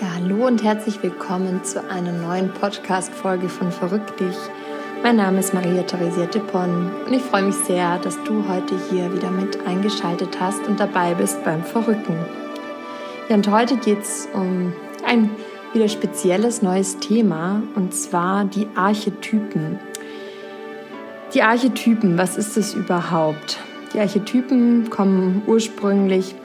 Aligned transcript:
Ja, 0.00 0.14
hallo 0.14 0.46
und 0.46 0.62
herzlich 0.62 1.02
willkommen 1.02 1.64
zu 1.64 1.82
einer 1.90 2.12
neuen 2.12 2.52
Podcast-Folge 2.52 3.48
von 3.48 3.72
Verrückt 3.72 4.20
dich. 4.20 4.36
Mein 5.02 5.16
Name 5.16 5.40
ist 5.40 5.52
Maria 5.52 5.82
Theresia 5.82 6.26
Dippon 6.26 6.88
und 7.04 7.12
ich 7.12 7.22
freue 7.22 7.42
mich 7.42 7.56
sehr, 7.56 7.98
dass 7.98 8.16
du 8.22 8.46
heute 8.46 8.76
hier 8.90 9.12
wieder 9.12 9.32
mit 9.32 9.66
eingeschaltet 9.66 10.38
hast 10.38 10.64
und 10.68 10.78
dabei 10.78 11.14
bist 11.14 11.42
beim 11.42 11.64
Verrücken. 11.64 12.16
Ja, 13.28 13.34
und 13.34 13.50
heute 13.50 13.76
geht 13.76 14.02
es 14.02 14.28
um 14.34 14.72
ein 15.04 15.30
wieder 15.72 15.88
spezielles 15.88 16.62
neues 16.62 16.98
Thema 17.00 17.60
und 17.74 17.92
zwar 17.92 18.44
die 18.44 18.68
Archetypen. 18.76 19.80
Die 21.34 21.42
Archetypen, 21.42 22.16
was 22.16 22.36
ist 22.36 22.56
das 22.56 22.72
überhaupt? 22.72 23.58
Die 23.92 23.98
Archetypen 23.98 24.90
kommen 24.90 25.42
ursprünglich 25.48 26.36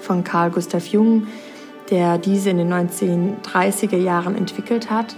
von 0.00 0.24
Carl 0.24 0.50
Gustav 0.50 0.86
Jung 0.86 1.26
der 1.90 2.18
diese 2.18 2.50
in 2.50 2.58
den 2.58 2.72
1930er 2.72 3.96
Jahren 3.96 4.36
entwickelt 4.36 4.90
hat. 4.90 5.16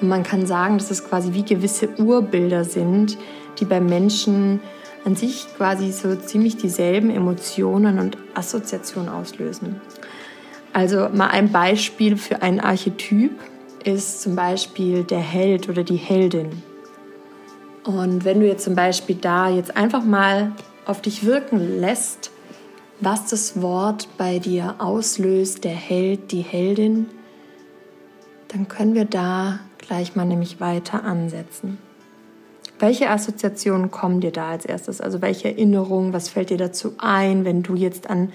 Und 0.00 0.08
man 0.08 0.22
kann 0.22 0.46
sagen, 0.46 0.78
dass 0.78 0.90
es 0.90 1.04
quasi 1.04 1.32
wie 1.32 1.44
gewisse 1.44 1.88
Urbilder 1.98 2.64
sind, 2.64 3.16
die 3.58 3.64
beim 3.64 3.86
Menschen 3.86 4.60
an 5.04 5.14
sich 5.14 5.46
quasi 5.56 5.92
so 5.92 6.16
ziemlich 6.16 6.56
dieselben 6.56 7.10
Emotionen 7.10 7.98
und 7.98 8.18
Assoziationen 8.34 9.08
auslösen. 9.08 9.80
Also 10.72 11.08
mal 11.12 11.28
ein 11.28 11.52
Beispiel 11.52 12.16
für 12.16 12.42
ein 12.42 12.60
Archetyp 12.60 13.32
ist 13.84 14.20
zum 14.20 14.34
Beispiel 14.34 15.04
der 15.04 15.20
Held 15.20 15.68
oder 15.68 15.84
die 15.84 15.96
Heldin. 15.96 16.62
Und 17.84 18.24
wenn 18.24 18.40
du 18.40 18.46
jetzt 18.46 18.64
zum 18.64 18.74
Beispiel 18.74 19.16
da 19.16 19.48
jetzt 19.48 19.76
einfach 19.76 20.04
mal 20.04 20.52
auf 20.84 21.00
dich 21.00 21.24
wirken 21.24 21.80
lässt, 21.80 22.32
was 23.00 23.26
das 23.26 23.60
Wort 23.60 24.08
bei 24.16 24.38
dir 24.38 24.76
auslöst, 24.78 25.64
der 25.64 25.74
Held, 25.74 26.32
die 26.32 26.42
Heldin, 26.42 27.08
dann 28.48 28.68
können 28.68 28.94
wir 28.94 29.04
da 29.04 29.60
gleich 29.78 30.16
mal 30.16 30.24
nämlich 30.24 30.60
weiter 30.60 31.04
ansetzen. 31.04 31.78
Welche 32.78 33.10
Assoziationen 33.10 33.90
kommen 33.90 34.20
dir 34.20 34.32
da 34.32 34.50
als 34.50 34.66
erstes? 34.66 35.00
Also 35.00 35.22
welche 35.22 35.48
Erinnerungen, 35.48 36.12
was 36.12 36.28
fällt 36.28 36.50
dir 36.50 36.58
dazu 36.58 36.94
ein, 36.98 37.44
wenn 37.44 37.62
du 37.62 37.74
jetzt 37.74 38.10
an 38.10 38.32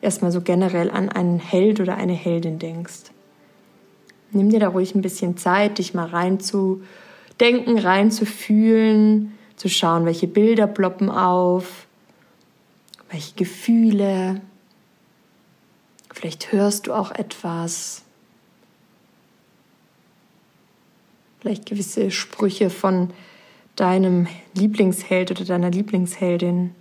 erstmal 0.00 0.32
so 0.32 0.40
generell 0.40 0.90
an 0.90 1.08
einen 1.08 1.38
Held 1.38 1.80
oder 1.80 1.96
eine 1.96 2.12
Heldin 2.12 2.58
denkst? 2.58 3.12
Nimm 4.32 4.50
dir 4.50 4.60
da 4.60 4.68
ruhig 4.68 4.94
ein 4.94 5.02
bisschen 5.02 5.36
Zeit, 5.36 5.78
dich 5.78 5.94
mal 5.94 6.06
reinzudenken, 6.06 7.78
reinzufühlen, 7.78 9.32
zu 9.54 9.68
schauen, 9.68 10.04
welche 10.04 10.26
Bilder 10.26 10.66
ploppen 10.66 11.08
auf, 11.08 11.85
welche 13.10 13.34
Gefühle. 13.34 14.40
Vielleicht 16.12 16.52
hörst 16.52 16.86
du 16.86 16.94
auch 16.94 17.10
etwas. 17.10 18.02
Vielleicht 21.40 21.66
gewisse 21.66 22.10
Sprüche 22.10 22.70
von 22.70 23.12
deinem 23.76 24.26
Lieblingsheld 24.54 25.30
oder 25.30 25.44
deiner 25.44 25.70
Lieblingsheldin. 25.70 26.74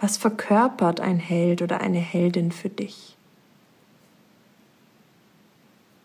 Was 0.00 0.16
verkörpert 0.16 1.00
ein 1.00 1.18
Held 1.18 1.62
oder 1.62 1.80
eine 1.80 2.00
Heldin 2.00 2.52
für 2.52 2.68
dich? 2.68 3.16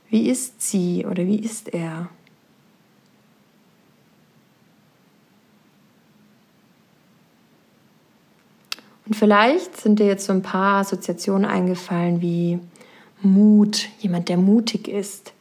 Wie 0.09 0.29
ist 0.29 0.61
sie 0.61 1.05
oder 1.05 1.25
wie 1.25 1.39
ist 1.39 1.73
er? 1.73 2.09
Und 9.09 9.15
vielleicht 9.15 9.75
sind 9.75 9.97
dir 9.97 10.05
jetzt 10.05 10.27
so 10.27 10.33
ein 10.33 10.43
paar 10.43 10.81
Assoziationen 10.81 11.49
eingefallen 11.49 12.21
wie 12.21 12.59
Mut, 13.23 13.89
jemand, 13.97 14.29
der 14.29 14.37
mutig 14.37 14.87
ist, 14.87 15.33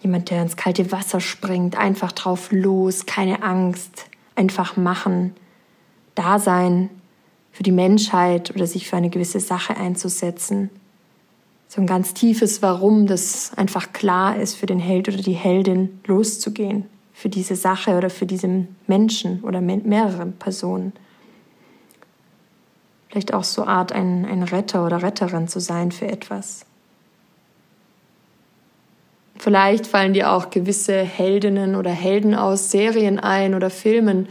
jemand, 0.00 0.30
der 0.30 0.42
ins 0.42 0.56
kalte 0.56 0.92
Wasser 0.92 1.20
springt, 1.20 1.76
einfach 1.76 2.12
drauf 2.12 2.52
los, 2.52 3.04
keine 3.04 3.42
Angst, 3.42 4.04
einfach 4.36 4.76
machen, 4.76 5.34
da 6.14 6.38
sein 6.38 6.88
für 7.50 7.64
die 7.64 7.72
Menschheit 7.72 8.54
oder 8.54 8.68
sich 8.68 8.88
für 8.88 8.96
eine 8.96 9.10
gewisse 9.10 9.40
Sache 9.40 9.76
einzusetzen. 9.76 10.70
So 11.66 11.80
ein 11.80 11.86
ganz 11.88 12.14
tiefes 12.14 12.62
Warum, 12.62 13.08
das 13.08 13.54
einfach 13.56 13.92
klar 13.92 14.36
ist 14.36 14.54
für 14.54 14.66
den 14.66 14.78
Held 14.78 15.08
oder 15.08 15.18
die 15.18 15.32
Heldin 15.32 15.98
loszugehen, 16.06 16.84
für 17.12 17.28
diese 17.28 17.56
Sache 17.56 17.98
oder 17.98 18.08
für 18.08 18.24
diesen 18.24 18.76
Menschen 18.86 19.42
oder 19.42 19.60
mehrere 19.60 20.26
Personen 20.26 20.92
vielleicht 23.08 23.34
auch 23.34 23.44
so 23.44 23.64
Art 23.64 23.92
ein, 23.92 24.24
ein 24.26 24.42
Retter 24.42 24.84
oder 24.84 25.02
Retterin 25.02 25.48
zu 25.48 25.60
sein 25.60 25.92
für 25.92 26.06
etwas. 26.06 26.64
Vielleicht 29.38 29.86
fallen 29.86 30.14
dir 30.14 30.32
auch 30.32 30.50
gewisse 30.50 31.00
Heldinnen 31.02 31.76
oder 31.76 31.90
Helden 31.90 32.34
aus 32.34 32.70
Serien 32.70 33.18
ein 33.20 33.54
oder 33.54 33.70
Filmen. 33.70 34.28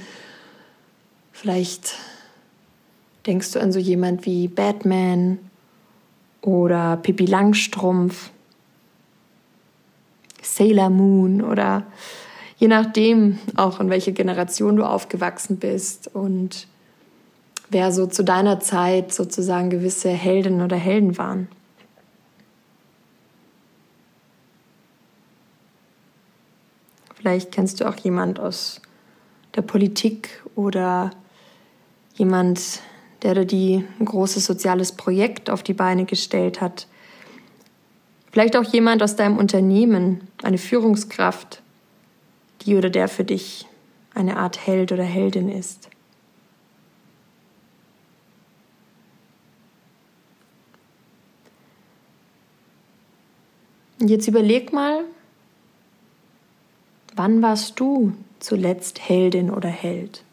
Vielleicht 1.32 1.96
denkst 3.26 3.52
du 3.52 3.60
an 3.60 3.72
so 3.72 3.80
jemand 3.80 4.26
wie 4.26 4.48
Batman 4.48 5.40
oder 6.42 6.98
Pippi 6.98 7.26
Langstrumpf, 7.26 8.32
Sailor 10.42 10.90
Moon 10.90 11.42
oder 11.42 11.84
je 12.58 12.68
nachdem 12.68 13.38
auch 13.56 13.80
in 13.80 13.90
welcher 13.90 14.12
Generation 14.12 14.76
du 14.76 14.84
aufgewachsen 14.84 15.58
bist 15.58 16.14
und 16.14 16.68
wer 17.70 17.92
so 17.92 18.08
zu 18.08 18.24
deiner 18.24 18.60
Zeit 18.60 19.14
sozusagen 19.14 19.70
gewisse 19.70 20.10
Heldinnen 20.10 20.62
oder 20.62 20.78
Helden 20.78 21.18
waren. 21.18 21.48
Vielleicht 27.16 27.52
kennst 27.52 27.82
du 27.82 27.90
auch 27.90 27.98
jemand 27.98 28.40
aus 28.40 28.82
der 29.56 29.62
Politik 29.64 30.44
oder 30.56 31.12
jemand, 32.14 32.82
der 33.22 33.44
dir 33.44 33.84
ein 34.00 34.06
großes 34.06 34.46
soziales 34.46 34.92
Projekt 34.92 35.50
auf 35.50 35.64
die 35.64 35.74
Beine 35.74 36.06
gestellt 36.06 36.62
hat. 36.62 36.88
Vielleicht 38.32 38.56
auch 38.56 38.64
jemand 38.64 39.02
aus 39.02 39.16
deinem 39.16 39.38
Unternehmen, 39.38 40.28
eine 40.44 40.58
Führungskraft, 40.58 41.64
die 42.62 42.76
oder 42.76 42.90
der 42.90 43.08
für 43.08 43.24
dich 43.24 43.66
eine 44.14 44.38
Art 44.38 44.66
Held 44.66 44.92
oder 44.92 45.04
Heldin 45.04 45.50
ist. 45.50 45.90
Jetzt 54.00 54.28
überleg 54.28 54.74
mal, 54.74 55.04
wann 57.16 57.42
warst 57.42 57.80
du 57.80 58.14
zuletzt 58.40 59.08
Heldin 59.08 59.50
oder 59.50 59.70
Held? 59.70 60.24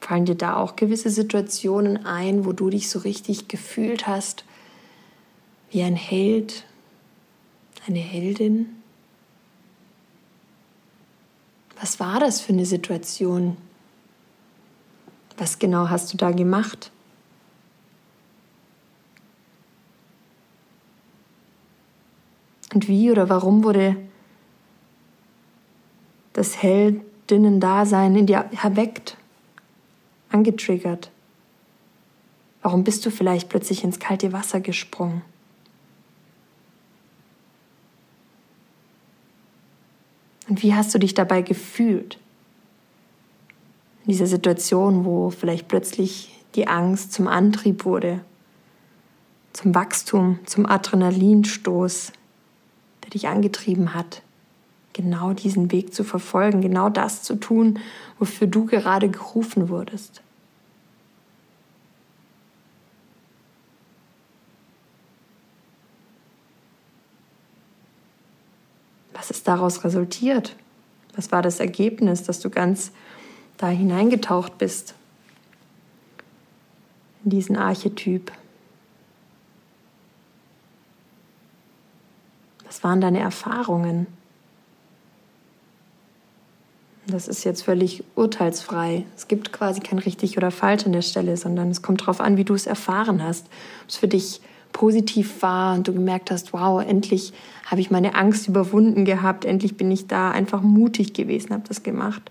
Fallen 0.00 0.24
dir 0.24 0.34
da 0.34 0.56
auch 0.56 0.76
gewisse 0.76 1.10
Situationen 1.10 2.06
ein, 2.06 2.44
wo 2.44 2.52
du 2.52 2.70
dich 2.70 2.88
so 2.88 3.00
richtig 3.00 3.48
gefühlt 3.48 4.06
hast 4.06 4.44
wie 5.70 5.82
ein 5.82 5.96
Held, 5.96 6.64
eine 7.86 7.98
Heldin? 7.98 8.74
Was 11.80 12.00
war 12.00 12.20
das 12.20 12.40
für 12.40 12.52
eine 12.52 12.66
Situation? 12.66 13.56
Was 15.36 15.58
genau 15.58 15.88
hast 15.88 16.12
du 16.12 16.16
da 16.16 16.30
gemacht? 16.30 16.90
Und 22.74 22.88
wie 22.88 23.10
oder 23.10 23.28
warum 23.28 23.64
wurde 23.64 23.96
das 26.32 26.62
Heldinnen-Dasein 26.62 28.14
in 28.14 28.26
dir 28.26 28.48
erweckt, 28.62 29.16
angetriggert? 30.30 31.10
Warum 32.62 32.84
bist 32.84 33.06
du 33.06 33.10
vielleicht 33.10 33.48
plötzlich 33.48 33.84
ins 33.84 33.98
kalte 33.98 34.32
Wasser 34.32 34.60
gesprungen? 34.60 35.22
Und 40.48 40.62
wie 40.62 40.74
hast 40.74 40.94
du 40.94 40.98
dich 40.98 41.14
dabei 41.14 41.42
gefühlt? 41.42 42.18
In 44.04 44.12
dieser 44.12 44.26
Situation, 44.26 45.04
wo 45.04 45.30
vielleicht 45.30 45.68
plötzlich 45.68 46.34
die 46.54 46.66
Angst 46.66 47.12
zum 47.12 47.28
Antrieb 47.28 47.84
wurde, 47.84 48.20
zum 49.52 49.74
Wachstum, 49.74 50.38
zum 50.46 50.66
Adrenalinstoß, 50.66 52.12
der 53.08 53.12
dich 53.12 53.28
angetrieben 53.28 53.94
hat, 53.94 54.20
genau 54.92 55.32
diesen 55.32 55.72
Weg 55.72 55.94
zu 55.94 56.04
verfolgen, 56.04 56.60
genau 56.60 56.90
das 56.90 57.22
zu 57.22 57.36
tun, 57.36 57.78
wofür 58.18 58.46
du 58.46 58.66
gerade 58.66 59.08
gerufen 59.08 59.70
wurdest. 59.70 60.20
Was 69.14 69.30
ist 69.30 69.48
daraus 69.48 69.84
resultiert? 69.84 70.54
Was 71.16 71.32
war 71.32 71.40
das 71.40 71.60
Ergebnis, 71.60 72.24
dass 72.24 72.40
du 72.40 72.50
ganz 72.50 72.92
da 73.56 73.68
hineingetaucht 73.68 74.58
bist? 74.58 74.94
In 77.24 77.30
diesen 77.30 77.56
Archetyp? 77.56 78.32
Waren 82.82 83.00
deine 83.00 83.20
Erfahrungen? 83.20 84.06
Das 87.06 87.26
ist 87.26 87.44
jetzt 87.44 87.62
völlig 87.62 88.04
urteilsfrei. 88.16 89.06
Es 89.16 89.28
gibt 89.28 89.52
quasi 89.52 89.80
kein 89.80 89.98
richtig 89.98 90.36
oder 90.36 90.50
falsch 90.50 90.84
an 90.84 90.92
der 90.92 91.02
Stelle, 91.02 91.36
sondern 91.38 91.70
es 91.70 91.80
kommt 91.80 92.02
darauf 92.02 92.20
an, 92.20 92.36
wie 92.36 92.44
du 92.44 92.54
es 92.54 92.66
erfahren 92.66 93.22
hast. 93.22 93.46
Ob 93.82 93.88
es 93.88 93.96
für 93.96 94.08
dich 94.08 94.42
positiv 94.72 95.40
war 95.42 95.74
und 95.74 95.88
du 95.88 95.94
gemerkt 95.94 96.30
hast, 96.30 96.52
wow, 96.52 96.82
endlich 96.82 97.32
habe 97.64 97.80
ich 97.80 97.90
meine 97.90 98.14
Angst 98.14 98.46
überwunden 98.46 99.06
gehabt, 99.06 99.46
endlich 99.46 99.76
bin 99.76 99.90
ich 99.90 100.06
da 100.06 100.30
einfach 100.30 100.60
mutig 100.60 101.14
gewesen, 101.14 101.54
habe 101.54 101.64
das 101.66 101.82
gemacht. 101.82 102.30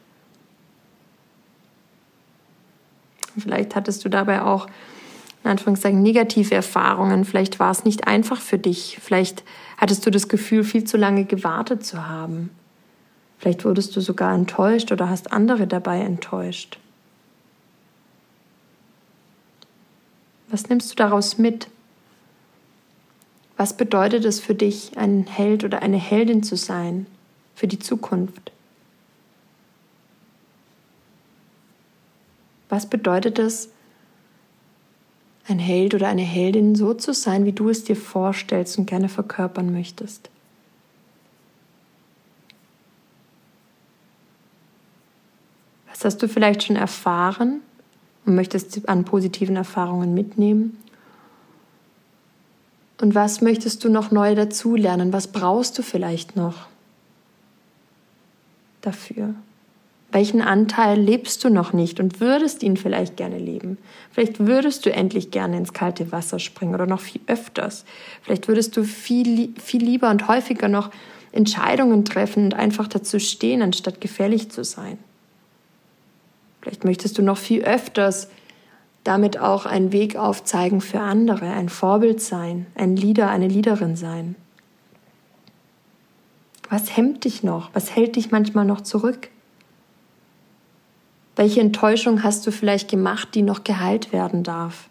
Vielleicht 3.38 3.76
hattest 3.76 4.06
du 4.06 4.10
dabei 4.10 4.44
auch 4.44 4.68
in 5.48 5.52
Anführungszeichen 5.52 6.02
negative 6.02 6.54
Erfahrungen. 6.54 7.24
Vielleicht 7.24 7.60
war 7.60 7.72
es 7.72 7.86
nicht 7.86 8.06
einfach 8.06 8.42
für 8.42 8.58
dich. 8.58 9.00
Vielleicht 9.02 9.46
hattest 9.78 10.06
du 10.06 10.12
das 10.12 10.28
Gefühl, 10.28 10.66
viel 10.66 10.84
zu 10.84 10.98
lange 10.98 11.24
gewartet 11.24 11.86
zu 11.86 12.06
haben. 12.06 12.50
Vielleicht 13.40 13.64
wurdest 13.64 13.96
du 13.96 14.02
sogar 14.02 14.36
enttäuscht 14.36 14.92
oder 14.92 15.10
hast 15.10 15.32
andere 15.32 15.66
dabei 15.66 16.02
enttäuscht. 16.02 16.80
Was 20.50 20.68
nimmst 20.68 20.92
du 20.92 20.96
daraus 20.96 21.38
mit? 21.38 21.70
Was 23.56 23.78
bedeutet 23.78 24.26
es 24.26 24.42
für 24.42 24.54
dich, 24.54 24.98
ein 24.98 25.28
Held 25.28 25.64
oder 25.64 25.82
eine 25.82 25.98
Heldin 25.98 26.44
zu 26.44 26.58
sein 26.58 27.06
für 27.56 27.68
die 27.68 27.80
Zukunft? 27.80 28.52
Was 32.70 32.86
bedeutet 32.86 33.40
es, 33.40 33.70
ein 35.48 35.60
Held 35.60 35.94
oder 35.94 36.08
eine 36.08 36.24
Heldin 36.24 36.76
so 36.76 36.94
zu 36.94 37.14
sein, 37.14 37.46
wie 37.46 37.54
du 37.54 37.70
es 37.70 37.84
dir 37.84 37.96
vorstellst 37.96 38.78
und 38.78 38.86
gerne 38.86 39.10
verkörpern 39.10 39.72
möchtest? 39.72 40.30
Was 45.90 46.04
hast 46.04 46.22
du 46.22 46.28
vielleicht 46.28 46.64
schon 46.64 46.76
erfahren 46.76 47.62
und 48.26 48.36
möchtest 48.36 48.88
an 48.88 49.06
positiven 49.06 49.56
Erfahrungen 49.56 50.14
mitnehmen? 50.14 50.78
Und 53.00 53.16
was 53.16 53.42
möchtest 53.42 53.84
du 53.84 53.90
noch 53.90 54.12
neu 54.12 54.36
dazulernen? 54.36 55.14
Was 55.14 55.28
brauchst 55.28 55.78
du 55.78 55.82
vielleicht 55.82 56.36
noch 56.36 56.68
dafür? 58.82 59.34
Welchen 60.12 60.42
Anteil 60.42 61.00
lebst 61.00 61.44
du 61.44 61.50
noch 61.50 61.74
nicht 61.74 62.00
und 62.00 62.22
würdest 62.22 62.64
ihn 62.64 62.78
vielleicht 62.78 63.18
gerne 63.18 63.38
leben? 63.38 63.78
Vielleicht 64.12 64.40
würdest 64.40 64.86
du 64.86 64.92
endlich 64.92 65.32
gerne 65.32 65.58
ins 65.58 65.74
kalte 65.74 66.12
Wasser 66.12 66.40
springen 66.40 66.74
oder 66.74 66.88
noch 66.88 67.02
viel 67.02 67.22
öfters. 67.28 67.84
Vielleicht 68.22 68.48
würdest 68.48 68.78
du 68.78 68.84
viel, 68.84 69.54
viel 69.62 69.84
lieber 69.84 70.10
und 70.10 70.28
häufiger 70.28 70.70
noch 70.70 70.92
Entscheidungen 71.34 72.06
treffen 72.06 72.46
und 72.46 72.54
einfach 72.54 72.88
dazu 72.88 73.20
stehen, 73.20 73.62
anstatt 73.62 74.00
gefährlich 74.00 74.50
zu 74.50 74.64
sein. 74.64 74.98
Vielleicht 76.62 76.86
möchtest 76.86 77.18
du 77.18 77.22
noch 77.22 77.38
viel 77.38 77.64
öfters 77.64 78.30
damit 79.08 79.40
auch 79.40 79.66
einen 79.66 79.94
Weg 79.94 80.18
aufzeigen 80.18 80.82
für 80.82 81.00
andere, 81.00 81.46
ein 81.46 81.70
Vorbild 81.70 82.20
sein, 82.20 82.68
ein 82.76 82.98
Leader, 82.98 83.30
eine 83.30 83.48
Leaderin 83.48 83.96
sein. 83.96 84.36
Was 86.70 86.98
hemmt 86.98 87.24
dich 87.24 87.42
noch? 87.42 87.70
Was 87.74 87.96
hält 87.96 88.18
dich 88.18 88.32
manchmal 88.32 88.66
noch 88.66 88.82
zurück? 88.82 89.30
Welche 91.38 91.62
Enttäuschung 91.62 92.24
hast 92.24 92.48
du 92.48 92.52
vielleicht 92.52 92.90
gemacht, 92.90 93.36
die 93.36 93.44
noch 93.44 93.64
geheilt 93.64 94.12
werden 94.12 94.42
darf? 94.42 94.90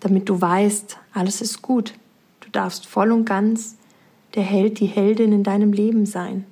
Damit 0.00 0.28
du 0.28 0.40
weißt, 0.40 0.98
alles 1.14 1.40
ist 1.40 1.62
gut. 1.62 1.94
Du 2.40 2.50
darfst 2.50 2.86
voll 2.86 3.12
und 3.12 3.24
ganz 3.24 3.76
der 4.34 4.42
Held, 4.42 4.80
die 4.80 4.86
Heldin 4.86 5.32
in 5.32 5.44
deinem 5.44 5.72
Leben 5.72 6.06
sein. 6.06 6.44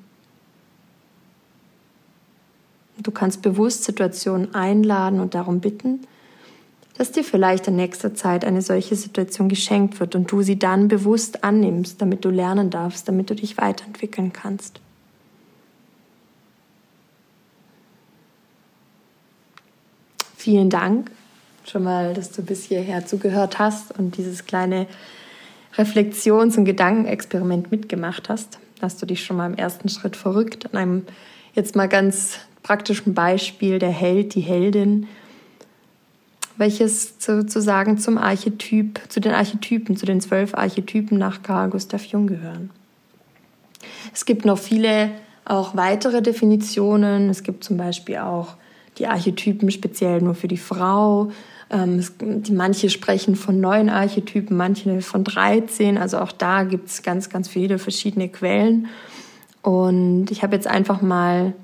Du 2.99 3.11
kannst 3.11 3.43
bewusst 3.43 3.83
Situationen 3.83 4.55
einladen 4.55 5.19
und 5.19 5.35
darum 5.35 5.59
bitten, 5.59 6.07
dass 6.97 7.11
dir 7.11 7.25
vielleicht 7.25 7.67
in 7.67 7.75
nächster 7.75 8.15
Zeit 8.15 8.45
eine 8.45 8.63
solche 8.63 8.95
Situation 8.95 9.49
geschenkt 9.49 9.99
wird 9.99 10.15
und 10.15 10.31
du 10.31 10.43
sie 10.43 10.61
dann 10.61 10.87
bewusst 10.87 11.43
annimmst, 11.43 12.01
damit 12.01 12.25
du 12.25 12.31
lernen 12.31 12.71
darfst, 12.71 13.09
damit 13.09 13.31
du 13.31 13.35
dich 13.35 13.59
weiterentwickeln 13.59 14.33
kannst. 14.33 14.81
Vielen 20.45 20.69
Dank 20.69 21.11
schon 21.65 21.85
mal, 21.85 22.13
dass 22.13 22.31
du 22.31 22.43
bis 22.43 22.65
hierher 22.65 23.07
zugehört 23.07 23.59
hast 23.59 23.99
und 23.99 24.19
dieses 24.19 24.45
kleine 24.45 24.87
Reflexions- 25.79 26.59
und 26.59 26.67
Gedankenexperiment 26.67 27.71
mitgemacht 27.71 28.29
hast. 28.29 28.59
Hast 28.83 29.01
du 29.01 29.07
dich 29.07 29.25
schon 29.25 29.39
mal 29.39 29.47
im 29.47 29.55
ersten 29.55 29.89
Schritt 29.89 30.17
verrückt 30.17 30.67
an 30.67 30.77
einem 30.77 31.07
jetzt 31.55 31.77
mal 31.77 31.89
ganz 31.89 32.41
praktischen 32.63 33.15
Beispiel 33.15 33.79
der 33.79 33.89
Held, 33.89 34.35
die 34.35 34.43
Heldin, 34.43 35.09
welches 36.59 37.15
sozusagen 37.21 37.97
zum 37.97 38.19
Archetyp, 38.19 39.01
zu 39.09 39.21
den 39.21 39.33
Archetypen, 39.33 39.97
zu 39.97 40.05
den 40.05 40.21
zwölf 40.21 40.53
Archetypen 40.53 41.17
nach 41.17 41.43
Carl 41.43 41.71
Gustav 41.71 42.05
Jung 42.05 42.27
gehören. 42.27 42.69
Es 44.13 44.27
gibt 44.27 44.45
noch 44.45 44.59
viele 44.59 45.11
auch 45.47 45.75
weitere 45.75 46.21
Definitionen. 46.21 47.31
Es 47.31 47.45
gibt 47.45 47.65
zum 47.65 47.79
Beispiel 47.79 48.19
auch 48.19 48.57
die 48.99 49.07
Archetypen 49.07 49.71
speziell 49.71 50.21
nur 50.21 50.35
für 50.35 50.49
die 50.49 50.57
Frau. 50.57 51.31
Ähm, 51.71 51.99
es, 51.99 52.13
die, 52.19 52.53
manche 52.53 52.91
sprechen 52.91 53.37
von 53.37 53.61
neun 53.61 53.89
Archetypen, 53.89 54.57
manche 54.57 55.01
von 55.01 55.25
13. 55.25 55.99
Also 55.99 56.19
auch 56.19 56.33
da 56.33 56.65
gibt 56.65 56.89
es 56.89 57.03
ganz, 57.03 57.31
ganz 57.31 57.49
viele 57.49 57.79
verschiedene 57.79 58.29
Quellen. 58.29 58.89
Und 59.63 60.31
ich 60.31 60.43
habe 60.43 60.55
jetzt 60.55 60.67
einfach 60.67 61.01
mal 61.01 61.55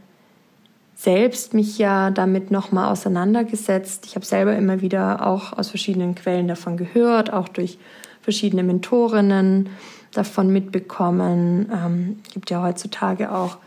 selbst 0.97 1.55
mich 1.55 1.79
ja 1.79 2.11
damit 2.11 2.50
nochmal 2.50 2.91
auseinandergesetzt. 2.93 4.05
Ich 4.06 4.17
habe 4.17 4.26
selber 4.26 4.55
immer 4.56 4.81
wieder 4.83 5.26
auch 5.26 5.55
aus 5.56 5.71
verschiedenen 5.71 6.15
Quellen 6.15 6.49
davon 6.49 6.76
gehört, 6.76 7.33
auch 7.33 7.49
durch 7.49 7.79
verschiedene 8.21 8.62
Mentorinnen 8.62 9.71
davon 10.12 10.53
mitbekommen. 10.53 11.71
Ähm, 11.73 12.19
gibt 12.33 12.50
ja 12.50 12.62
heutzutage 12.62 13.33
auch 13.33 13.59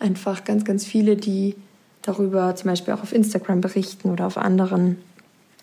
einfach 0.00 0.44
ganz, 0.44 0.64
ganz 0.64 0.84
viele, 0.84 1.16
die 1.16 1.54
darüber 2.02 2.54
zum 2.54 2.70
Beispiel 2.70 2.94
auch 2.94 3.02
auf 3.02 3.12
Instagram 3.12 3.60
berichten 3.60 4.10
oder 4.10 4.26
auf 4.26 4.36
anderen 4.36 4.98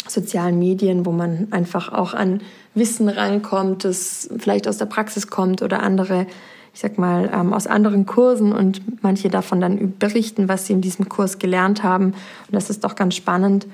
sozialen 0.07 0.57
Medien, 0.57 1.05
wo 1.05 1.11
man 1.11 1.49
einfach 1.51 1.91
auch 1.91 2.13
an 2.13 2.41
Wissen 2.73 3.09
rankommt, 3.09 3.85
das 3.85 4.29
vielleicht 4.37 4.67
aus 4.67 4.77
der 4.77 4.85
Praxis 4.85 5.27
kommt 5.27 5.61
oder 5.61 5.83
andere 5.83 6.25
ich 6.73 6.81
sag 6.81 6.97
mal, 6.97 7.29
ähm, 7.33 7.53
aus 7.53 7.67
anderen 7.67 8.05
Kursen 8.05 8.53
und 8.53 9.03
manche 9.03 9.29
davon 9.29 9.59
dann 9.59 9.97
berichten, 9.97 10.47
was 10.47 10.67
sie 10.67 10.73
in 10.73 10.81
diesem 10.81 11.09
Kurs 11.09 11.39
gelernt 11.39 11.83
haben. 11.83 12.05
Und 12.05 12.51
das 12.51 12.69
ist 12.69 12.83
doch 12.83 12.95
ganz 12.95 13.15
spannend, 13.15 13.67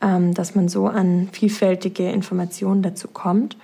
ähm, 0.00 0.32
dass 0.34 0.54
man 0.54 0.68
so 0.68 0.86
an 0.86 1.28
vielfältige 1.32 2.10
Informationen 2.10 2.82
dazu 2.82 3.08
kommt. 3.08 3.56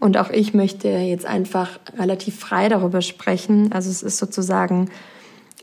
Und 0.00 0.16
auch 0.16 0.30
ich 0.30 0.54
möchte 0.54 0.88
jetzt 0.88 1.26
einfach 1.26 1.80
relativ 1.98 2.38
frei 2.38 2.68
darüber 2.68 3.02
sprechen. 3.02 3.72
Also 3.72 3.90
es 3.90 4.02
ist 4.02 4.18
sozusagen 4.18 4.88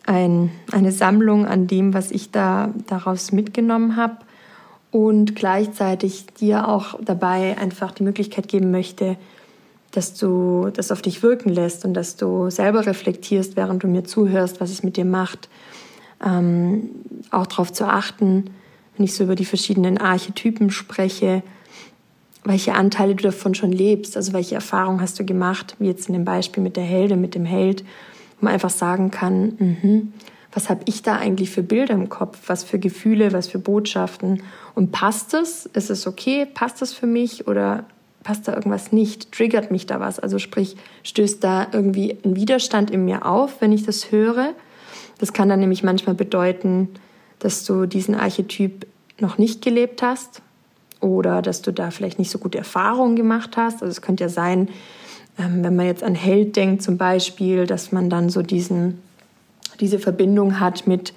ein, 0.05 0.51
eine 0.71 0.91
Sammlung 0.91 1.45
an 1.45 1.67
dem, 1.67 1.93
was 1.93 2.11
ich 2.11 2.31
da 2.31 2.73
daraus 2.87 3.31
mitgenommen 3.31 3.95
habe 3.95 4.17
und 4.91 5.35
gleichzeitig 5.35 6.27
dir 6.39 6.67
auch 6.67 6.99
dabei 7.03 7.57
einfach 7.57 7.91
die 7.91 8.03
Möglichkeit 8.03 8.47
geben 8.47 8.71
möchte, 8.71 9.17
dass 9.91 10.13
du 10.13 10.69
das 10.73 10.91
auf 10.91 11.01
dich 11.01 11.23
wirken 11.23 11.49
lässt 11.49 11.85
und 11.85 11.93
dass 11.93 12.17
du 12.17 12.49
selber 12.49 12.85
reflektierst, 12.85 13.55
während 13.55 13.83
du 13.83 13.87
mir 13.87 14.03
zuhörst, 14.03 14.61
was 14.61 14.69
es 14.69 14.83
mit 14.83 14.97
dir 14.97 15.05
macht. 15.05 15.49
Ähm, 16.25 16.89
auch 17.31 17.47
darauf 17.47 17.73
zu 17.73 17.85
achten, 17.85 18.51
wenn 18.95 19.05
ich 19.05 19.13
so 19.13 19.23
über 19.23 19.35
die 19.35 19.45
verschiedenen 19.45 19.97
Archetypen 19.97 20.69
spreche, 20.69 21.43
welche 22.43 22.73
Anteile 22.73 23.15
du 23.15 23.23
davon 23.23 23.55
schon 23.55 23.71
lebst, 23.71 24.15
also 24.15 24.33
welche 24.33 24.55
Erfahrungen 24.55 25.01
hast 25.01 25.19
du 25.19 25.25
gemacht, 25.25 25.75
wie 25.79 25.87
jetzt 25.87 26.07
in 26.07 26.13
dem 26.13 26.25
Beispiel 26.25 26.61
mit 26.61 26.77
der 26.77 26.83
Helde, 26.83 27.17
mit 27.17 27.35
dem 27.35 27.45
Held, 27.45 27.83
man 28.45 28.53
einfach 28.53 28.69
sagen 28.69 29.11
kann, 29.11 29.55
mh, 29.59 30.01
was 30.53 30.69
habe 30.69 30.81
ich 30.85 31.03
da 31.03 31.17
eigentlich 31.17 31.49
für 31.51 31.63
Bilder 31.63 31.93
im 31.93 32.07
Kopf, 32.07 32.39
was 32.47 32.63
für 32.63 32.79
Gefühle, 32.79 33.33
was 33.33 33.47
für 33.47 33.59
Botschaften 33.59 34.41
und 34.73 34.91
passt 34.93 35.33
es? 35.33 35.65
Ist 35.65 35.89
es 35.89 36.07
okay? 36.07 36.45
Passt 36.45 36.81
es 36.81 36.93
für 36.93 37.07
mich 37.07 37.47
oder 37.47 37.83
passt 38.23 38.47
da 38.47 38.55
irgendwas 38.55 38.91
nicht, 38.91 39.33
triggert 39.33 39.69
mich 39.69 39.85
da 39.85 39.99
was, 39.99 40.17
also 40.19 40.39
sprich, 40.39 40.77
stößt 41.03 41.43
da 41.43 41.67
irgendwie 41.71 42.17
ein 42.25 42.35
Widerstand 42.35 42.89
in 42.89 43.05
mir 43.05 43.25
auf, 43.25 43.61
wenn 43.61 43.71
ich 43.71 43.83
das 43.83 44.11
höre. 44.11 44.53
Das 45.19 45.31
kann 45.31 45.47
dann 45.47 45.59
nämlich 45.59 45.83
manchmal 45.83 46.15
bedeuten, 46.15 46.89
dass 47.39 47.65
du 47.65 47.85
diesen 47.85 48.15
Archetyp 48.15 48.87
noch 49.19 49.37
nicht 49.37 49.61
gelebt 49.61 50.01
hast 50.01 50.41
oder 51.01 51.41
dass 51.41 51.61
du 51.61 51.71
da 51.71 51.91
vielleicht 51.91 52.17
nicht 52.17 52.31
so 52.31 52.39
gute 52.39 52.57
Erfahrungen 52.57 53.15
gemacht 53.15 53.57
hast. 53.57 53.83
Also 53.83 53.91
es 53.91 54.01
könnte 54.01 54.23
ja 54.23 54.29
sein, 54.29 54.69
ähm, 55.37 55.63
wenn 55.63 55.75
man 55.75 55.85
jetzt 55.85 56.03
an 56.03 56.15
Held 56.15 56.55
denkt 56.55 56.81
zum 56.81 56.97
Beispiel, 56.97 57.67
dass 57.67 57.91
man 57.91 58.09
dann 58.09 58.29
so 58.29 58.41
diesen, 58.41 59.01
diese 59.79 59.99
Verbindung 59.99 60.59
hat 60.59 60.87
mit 60.87 61.13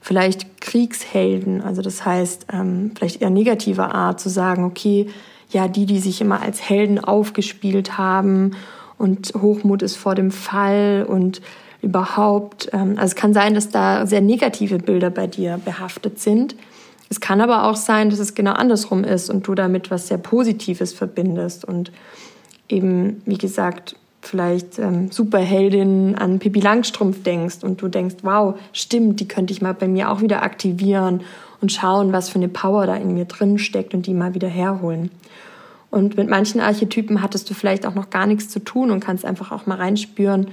vielleicht 0.00 0.60
Kriegshelden, 0.60 1.60
also 1.60 1.82
das 1.82 2.04
heißt 2.04 2.46
ähm, 2.52 2.92
vielleicht 2.96 3.20
eher 3.20 3.30
negativer 3.30 3.94
Art 3.94 4.20
zu 4.20 4.28
sagen, 4.28 4.64
okay, 4.64 5.08
ja, 5.50 5.66
die, 5.66 5.86
die 5.86 5.98
sich 5.98 6.20
immer 6.20 6.42
als 6.42 6.68
Helden 6.68 7.02
aufgespielt 7.02 7.98
haben 7.98 8.52
und 8.96 9.32
Hochmut 9.40 9.82
ist 9.82 9.96
vor 9.96 10.14
dem 10.14 10.30
Fall 10.30 11.06
und 11.08 11.40
überhaupt, 11.80 12.68
ähm, 12.72 12.94
also 12.96 13.06
es 13.06 13.14
kann 13.16 13.32
sein, 13.32 13.54
dass 13.54 13.70
da 13.70 14.06
sehr 14.06 14.20
negative 14.20 14.78
Bilder 14.78 15.10
bei 15.10 15.26
dir 15.26 15.60
behaftet 15.64 16.20
sind. 16.20 16.54
Es 17.08 17.20
kann 17.20 17.40
aber 17.40 17.64
auch 17.64 17.76
sein, 17.76 18.10
dass 18.10 18.18
es 18.18 18.34
genau 18.34 18.52
andersrum 18.52 19.04
ist 19.04 19.30
und 19.30 19.46
du 19.46 19.54
damit 19.54 19.90
was 19.90 20.08
sehr 20.08 20.18
Positives 20.18 20.92
verbindest 20.92 21.64
und 21.64 21.90
eben, 22.68 23.22
wie 23.24 23.38
gesagt, 23.38 23.96
vielleicht 24.20 24.78
ähm, 24.78 25.10
Superheldin 25.10 26.16
an 26.16 26.38
Pippi 26.38 26.60
Langstrumpf 26.60 27.22
denkst 27.22 27.58
und 27.62 27.80
du 27.80 27.88
denkst, 27.88 28.16
wow, 28.22 28.54
stimmt, 28.72 29.20
die 29.20 29.28
könnte 29.28 29.52
ich 29.52 29.62
mal 29.62 29.74
bei 29.74 29.88
mir 29.88 30.10
auch 30.10 30.20
wieder 30.20 30.42
aktivieren 30.42 31.22
und 31.60 31.72
schauen, 31.72 32.12
was 32.12 32.28
für 32.28 32.38
eine 32.38 32.48
Power 32.48 32.86
da 32.86 32.96
in 32.96 33.14
mir 33.14 33.24
drin 33.24 33.58
steckt 33.58 33.94
und 33.94 34.06
die 34.06 34.14
mal 34.14 34.34
wieder 34.34 34.48
herholen. 34.48 35.10
Und 35.90 36.16
mit 36.16 36.28
manchen 36.28 36.60
Archetypen 36.60 37.22
hattest 37.22 37.48
du 37.48 37.54
vielleicht 37.54 37.86
auch 37.86 37.94
noch 37.94 38.10
gar 38.10 38.26
nichts 38.26 38.48
zu 38.48 38.58
tun 38.60 38.90
und 38.90 39.00
kannst 39.00 39.24
einfach 39.24 39.52
auch 39.52 39.66
mal 39.66 39.76
reinspüren, 39.76 40.48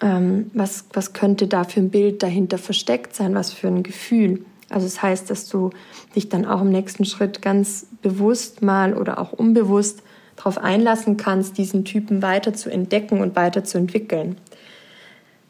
ähm, 0.00 0.50
was, 0.54 0.86
was 0.92 1.12
könnte 1.12 1.46
da 1.46 1.64
für 1.64 1.80
ein 1.80 1.90
Bild 1.90 2.22
dahinter 2.22 2.58
versteckt 2.58 3.14
sein, 3.14 3.34
was 3.34 3.52
für 3.52 3.68
ein 3.68 3.82
Gefühl. 3.82 4.44
Also 4.70 4.86
das 4.86 5.02
heißt, 5.02 5.28
dass 5.28 5.48
du 5.48 5.70
dich 6.16 6.30
dann 6.30 6.46
auch 6.46 6.62
im 6.62 6.70
nächsten 6.70 7.04
Schritt 7.04 7.42
ganz 7.42 7.86
bewusst 8.00 8.62
mal 8.62 8.94
oder 8.94 9.18
auch 9.18 9.32
unbewusst 9.32 10.02
darauf 10.42 10.58
einlassen 10.58 11.16
kannst, 11.16 11.56
diesen 11.56 11.84
Typen 11.84 12.20
weiter 12.20 12.52
zu 12.52 12.68
entdecken 12.68 13.20
und 13.20 13.36
weiter 13.36 13.62
zu 13.62 13.78
entwickeln. 13.78 14.36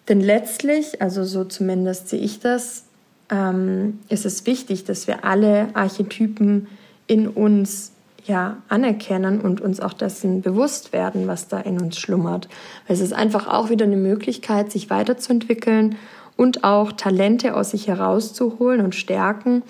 Denn 0.08 0.20
letztlich, 0.20 1.00
also 1.00 1.24
so 1.24 1.44
zumindest 1.44 2.10
sehe 2.10 2.20
ich 2.20 2.40
das, 2.40 2.84
ähm, 3.30 4.00
ist 4.08 4.26
es 4.26 4.44
wichtig, 4.44 4.84
dass 4.84 5.06
wir 5.06 5.24
alle 5.24 5.68
Archetypen 5.74 6.68
in 7.06 7.28
uns 7.28 7.92
ja 8.24 8.58
anerkennen 8.68 9.40
und 9.40 9.60
uns 9.60 9.80
auch 9.80 9.94
dessen 9.94 10.42
bewusst 10.42 10.92
werden, 10.92 11.26
was 11.26 11.48
da 11.48 11.58
in 11.58 11.80
uns 11.80 11.98
schlummert. 11.98 12.48
Weil 12.86 12.94
es 12.94 13.00
ist 13.00 13.14
einfach 13.14 13.48
auch 13.48 13.70
wieder 13.70 13.86
eine 13.86 13.96
Möglichkeit, 13.96 14.70
sich 14.70 14.90
weiterzuentwickeln 14.90 15.96
und 16.36 16.64
auch 16.64 16.92
Talente 16.92 17.56
aus 17.56 17.70
sich 17.70 17.88
herauszuholen 17.88 18.80
und 18.80 18.94
Stärken, 18.94 19.62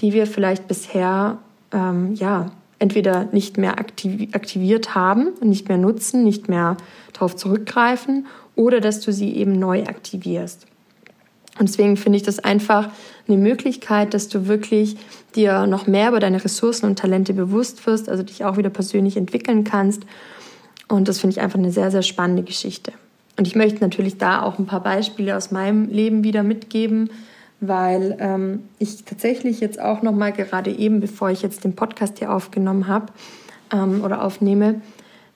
die 0.00 0.12
wir 0.12 0.26
vielleicht 0.26 0.68
bisher 0.68 1.38
ähm, 1.72 2.14
ja 2.14 2.50
entweder 2.78 3.28
nicht 3.32 3.58
mehr 3.58 3.78
aktiviert 3.78 4.94
haben 4.94 5.28
nicht 5.42 5.68
mehr 5.68 5.78
nutzen, 5.78 6.24
nicht 6.24 6.48
mehr 6.48 6.76
darauf 7.12 7.34
zurückgreifen 7.34 8.26
oder 8.54 8.80
dass 8.80 9.00
du 9.00 9.12
sie 9.12 9.34
eben 9.36 9.52
neu 9.58 9.84
aktivierst. 9.84 10.66
Und 11.58 11.68
deswegen 11.68 11.96
finde 11.96 12.16
ich 12.18 12.22
das 12.22 12.38
einfach 12.38 12.90
eine 13.26 13.36
Möglichkeit, 13.36 14.14
dass 14.14 14.28
du 14.28 14.46
wirklich 14.46 14.96
dir 15.34 15.66
noch 15.66 15.86
mehr 15.86 16.08
über 16.08 16.20
deine 16.20 16.42
Ressourcen 16.42 16.86
und 16.86 16.98
Talente 16.98 17.34
bewusst 17.34 17.84
wirst, 17.86 18.08
also 18.08 18.22
dich 18.22 18.44
auch 18.44 18.56
wieder 18.56 18.70
persönlich 18.70 19.16
entwickeln 19.16 19.64
kannst. 19.64 20.02
Und 20.86 21.08
das 21.08 21.18
finde 21.18 21.34
ich 21.34 21.40
einfach 21.40 21.58
eine 21.58 21.72
sehr, 21.72 21.90
sehr 21.90 22.02
spannende 22.02 22.44
Geschichte. 22.44 22.92
Und 23.36 23.46
ich 23.46 23.54
möchte 23.54 23.80
natürlich 23.80 24.18
da 24.18 24.42
auch 24.42 24.58
ein 24.58 24.66
paar 24.66 24.82
Beispiele 24.82 25.36
aus 25.36 25.50
meinem 25.50 25.88
Leben 25.88 26.24
wieder 26.24 26.42
mitgeben, 26.42 27.10
weil 27.60 28.16
ähm, 28.20 28.68
ich 28.78 29.04
tatsächlich 29.04 29.60
jetzt 29.60 29.80
auch 29.80 30.02
noch 30.02 30.12
mal 30.12 30.32
gerade 30.32 30.70
eben, 30.70 31.00
bevor 31.00 31.30
ich 31.30 31.42
jetzt 31.42 31.64
den 31.64 31.74
Podcast 31.74 32.18
hier 32.18 32.32
aufgenommen 32.32 32.86
habe 32.86 33.06
ähm, 33.72 34.04
oder 34.04 34.22
aufnehme, 34.22 34.80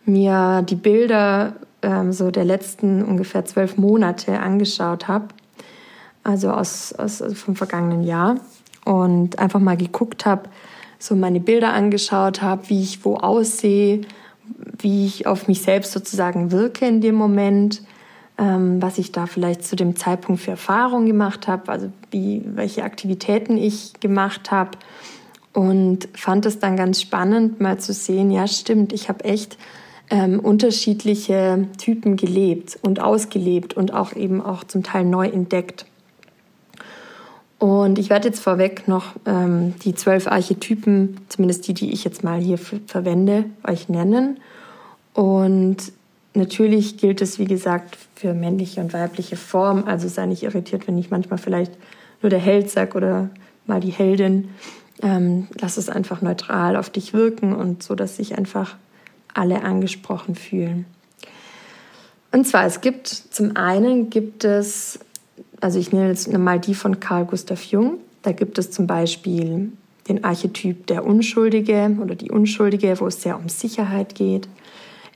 mir 0.05 0.63
die 0.69 0.77
Bilder 0.77 1.55
ähm, 1.83 2.13
so 2.13 2.31
der 2.31 2.45
letzten 2.45 3.05
ungefähr 3.05 3.45
zwölf 3.45 3.77
Monate 3.77 4.39
angeschaut 4.39 5.09
habe, 5.09 5.29
also 6.23 6.51
aus, 6.51 6.93
aus 6.93 7.21
also 7.23 7.35
vom 7.35 7.57
vergangenen 7.57 8.05
Jahr. 8.05 8.37
Und 8.85 9.39
einfach 9.39 9.61
mal 9.61 9.77
geguckt 9.77 10.27
habe, 10.27 10.49
so 10.99 11.15
meine 11.15 11.39
Bilder 11.39 11.73
angeschaut 11.73 12.43
habe, 12.43 12.69
wie 12.69 12.83
ich 12.83 13.05
wo 13.05 13.15
aussehe, 13.15 14.01
wie 14.79 15.07
ich 15.07 15.27
auf 15.27 15.47
mich 15.47 15.63
selbst 15.63 15.93
sozusagen 15.93 16.51
wirke 16.51 16.87
in 16.87 17.01
dem 17.01 17.15
Moment, 17.15 17.83
was 18.45 18.99
ich 18.99 19.13
da 19.13 19.27
vielleicht 19.27 19.65
zu 19.65 19.77
dem 19.77 19.97
Zeitpunkt 19.97 20.41
für 20.43 20.53
Erfahrungen 20.53 21.07
gemacht 21.07 21.49
habe, 21.49 21.71
also 21.71 21.93
wie, 22.11 22.43
welche 22.45 22.83
Aktivitäten 22.83 23.57
ich 23.57 23.93
gemacht 24.01 24.51
habe. 24.51 24.73
Und 25.53 26.09
fand 26.15 26.47
es 26.47 26.59
dann 26.59 26.77
ganz 26.77 27.01
spannend, 27.01 27.61
mal 27.61 27.79
zu 27.79 27.93
sehen, 27.93 28.31
ja 28.31 28.49
stimmt, 28.49 28.93
ich 28.93 29.09
habe 29.09 29.25
echt 29.25 29.59
ähm, 30.11 30.41
unterschiedliche 30.41 31.69
Typen 31.79 32.17
gelebt 32.17 32.79
und 32.83 33.01
ausgelebt 33.01 33.75
und 33.75 33.93
auch 33.93 34.15
eben 34.15 34.41
auch 34.41 34.65
zum 34.65 34.83
Teil 34.83 35.05
neu 35.05 35.27
entdeckt. 35.27 35.87
Und 37.59 37.99
ich 37.99 38.11
werde 38.11 38.29
jetzt 38.29 38.41
vorweg 38.41 38.89
noch 38.89 39.15
ähm, 39.25 39.75
die 39.85 39.95
zwölf 39.95 40.27
Archetypen, 40.27 41.19
zumindest 41.29 41.69
die, 41.69 41.75
die 41.75 41.93
ich 41.93 42.03
jetzt 42.03 42.25
mal 42.25 42.41
hier 42.41 42.59
verwende, 42.59 43.45
euch 43.63 43.89
nennen. 43.89 44.41
Und 45.15 45.93
Natürlich 46.35 46.97
gilt 46.97 47.21
es, 47.21 47.39
wie 47.39 47.45
gesagt, 47.45 47.99
für 48.15 48.33
männliche 48.33 48.81
und 48.81 48.93
weibliche 48.93 49.37
Form. 49.37 49.85
Also 49.85 50.09
sei 50.09 50.27
nicht 50.27 50.43
irritiert, 50.43 50.89
wenn 50.89 50.97
ich 50.97 51.11
manchmal 51.11 51.39
vielleicht 51.39 51.73
nur 52.23 52.31
der 52.31 52.39
Held 52.39 52.71
sag 52.71 52.95
oder 52.95 53.29
mal 53.67 53.81
die 53.81 53.91
Heldin. 53.91 54.49
Ähm, 55.03 55.49
lass 55.61 55.77
es 55.77 55.89
einfach 55.89 56.23
neutral 56.23 56.77
auf 56.77 56.89
dich 56.89 57.13
wirken 57.13 57.55
und 57.55 57.83
so, 57.83 57.95
dass 57.95 58.17
sich 58.17 58.39
einfach 58.39 58.77
alle 59.35 59.63
angesprochen 59.63 60.35
fühlen. 60.35 60.87
Und 62.31 62.47
zwar, 62.47 62.65
es 62.65 62.81
gibt 62.81 63.09
zum 63.09 63.57
einen 63.57 64.09
gibt 64.09 64.45
es, 64.45 64.99
also 65.61 65.79
ich 65.79 65.93
nenne 65.93 66.09
jetzt 66.09 66.33
mal 66.33 66.59
die 66.59 66.75
von 66.75 66.99
Carl 66.99 67.27
Gustav 67.27 67.63
Jung. 67.65 67.99
Da 68.23 68.33
gibt 68.33 68.59
es 68.59 68.71
zum 68.71 68.87
Beispiel 68.87 69.73
den 70.09 70.25
Archetyp 70.25 70.87
der 70.87 71.05
Unschuldige 71.05 71.97
oder 72.01 72.15
die 72.15 72.31
Unschuldige, 72.31 72.99
wo 73.01 73.07
es 73.07 73.23
sehr 73.23 73.39
um 73.39 73.49
Sicherheit 73.49 74.15
geht. 74.15 74.49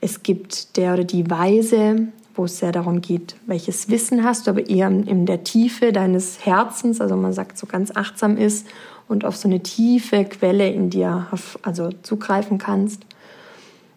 Es 0.01 0.23
gibt 0.23 0.77
der 0.77 0.93
oder 0.93 1.03
die 1.03 1.29
Weise, 1.29 2.07
wo 2.35 2.45
es 2.45 2.59
sehr 2.59 2.71
darum 2.71 3.01
geht, 3.01 3.35
welches 3.47 3.89
Wissen 3.89 4.23
hast 4.23 4.45
du, 4.45 4.51
aber 4.51 4.69
eher 4.69 4.87
in 4.87 5.25
der 5.25 5.43
Tiefe 5.43 5.91
deines 5.91 6.45
Herzens, 6.45 7.01
also 7.01 7.15
man 7.15 7.33
sagt 7.33 7.57
so 7.57 7.65
ganz 7.65 7.91
achtsam 7.95 8.37
ist 8.37 8.67
und 9.07 9.25
auf 9.25 9.35
so 9.35 9.47
eine 9.47 9.61
tiefe 9.61 10.23
Quelle 10.25 10.69
in 10.69 10.89
dir 10.89 11.27
also 11.63 11.89
zugreifen 12.03 12.57
kannst. 12.57 13.03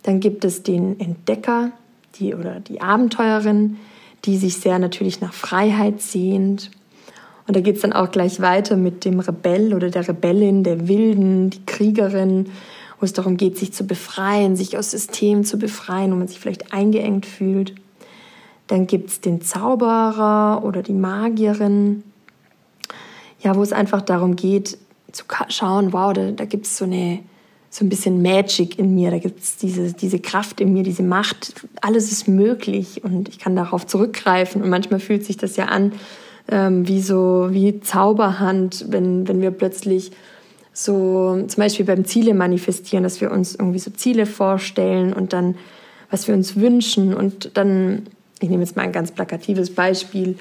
Dann 0.02 0.20
gibt 0.20 0.44
es 0.44 0.62
den 0.62 0.98
Entdecker, 0.98 1.72
die 2.14 2.34
oder 2.34 2.60
die 2.60 2.80
Abenteurerin, 2.80 3.76
die 4.24 4.36
sich 4.36 4.56
sehr 4.56 4.78
natürlich 4.78 5.20
nach 5.20 5.34
Freiheit 5.34 6.00
sehnt. 6.00 6.70
Und 7.46 7.56
da 7.56 7.60
geht 7.60 7.76
es 7.76 7.82
dann 7.82 7.92
auch 7.92 8.10
gleich 8.10 8.40
weiter 8.40 8.76
mit 8.76 9.04
dem 9.04 9.20
Rebell 9.20 9.74
oder 9.74 9.90
der 9.90 10.06
Rebellin, 10.06 10.62
der 10.62 10.88
Wilden, 10.88 11.50
die 11.50 11.64
Kriegerin, 11.66 12.46
wo 13.00 13.04
es 13.06 13.12
darum 13.12 13.36
geht, 13.36 13.58
sich 13.58 13.72
zu 13.72 13.84
befreien, 13.84 14.56
sich 14.56 14.76
aus 14.76 14.90
Systemen 14.90 15.44
zu 15.44 15.58
befreien, 15.58 16.12
wo 16.12 16.16
man 16.16 16.28
sich 16.28 16.38
vielleicht 16.38 16.72
eingeengt 16.72 17.26
fühlt. 17.26 17.74
Dann 18.66 18.86
gibt 18.86 19.10
es 19.10 19.20
den 19.20 19.40
Zauberer 19.40 20.62
oder 20.62 20.82
die 20.82 20.92
Magierin, 20.92 22.04
ja, 23.40 23.56
wo 23.56 23.62
es 23.62 23.72
einfach 23.72 24.02
darum 24.02 24.36
geht, 24.36 24.78
zu 25.10 25.24
schauen, 25.48 25.92
wow, 25.92 26.12
da, 26.12 26.30
da 26.30 26.44
gibt 26.44 26.66
es 26.66 26.76
so 26.76 26.84
eine 26.84 27.20
so 27.72 27.84
ein 27.84 27.88
bisschen 27.88 28.20
Magic 28.20 28.80
in 28.80 28.96
mir, 28.96 29.12
da 29.12 29.18
gibt 29.18 29.40
es 29.40 29.56
diese, 29.56 29.92
diese 29.92 30.18
Kraft 30.18 30.60
in 30.60 30.72
mir, 30.72 30.82
diese 30.82 31.04
Macht, 31.04 31.54
alles 31.80 32.10
ist 32.10 32.26
möglich 32.26 33.04
und 33.04 33.28
ich 33.28 33.38
kann 33.38 33.54
darauf 33.54 33.86
zurückgreifen. 33.86 34.60
Und 34.60 34.70
manchmal 34.70 34.98
fühlt 34.98 35.24
sich 35.24 35.36
das 35.36 35.54
ja 35.54 35.66
an 35.66 35.92
ähm, 36.48 36.88
wie 36.88 37.00
so, 37.00 37.48
wie 37.52 37.80
Zauberhand, 37.80 38.86
wenn, 38.88 39.28
wenn 39.28 39.40
wir 39.40 39.52
plötzlich 39.52 40.10
so 40.72 41.44
zum 41.46 41.62
Beispiel 41.62 41.86
beim 41.86 42.04
Ziele 42.04 42.34
manifestieren, 42.34 43.02
dass 43.02 43.20
wir 43.20 43.30
uns 43.30 43.54
irgendwie 43.54 43.78
so 43.78 43.90
Ziele 43.90 44.26
vorstellen 44.26 45.12
und 45.12 45.32
dann, 45.32 45.56
was 46.10 46.28
wir 46.28 46.34
uns 46.34 46.56
wünschen 46.56 47.14
und 47.14 47.56
dann, 47.56 48.06
ich 48.40 48.48
nehme 48.48 48.62
jetzt 48.62 48.76
mal 48.76 48.82
ein 48.82 48.92
ganz 48.92 49.10
plakatives 49.10 49.74
Beispiel, 49.74 50.36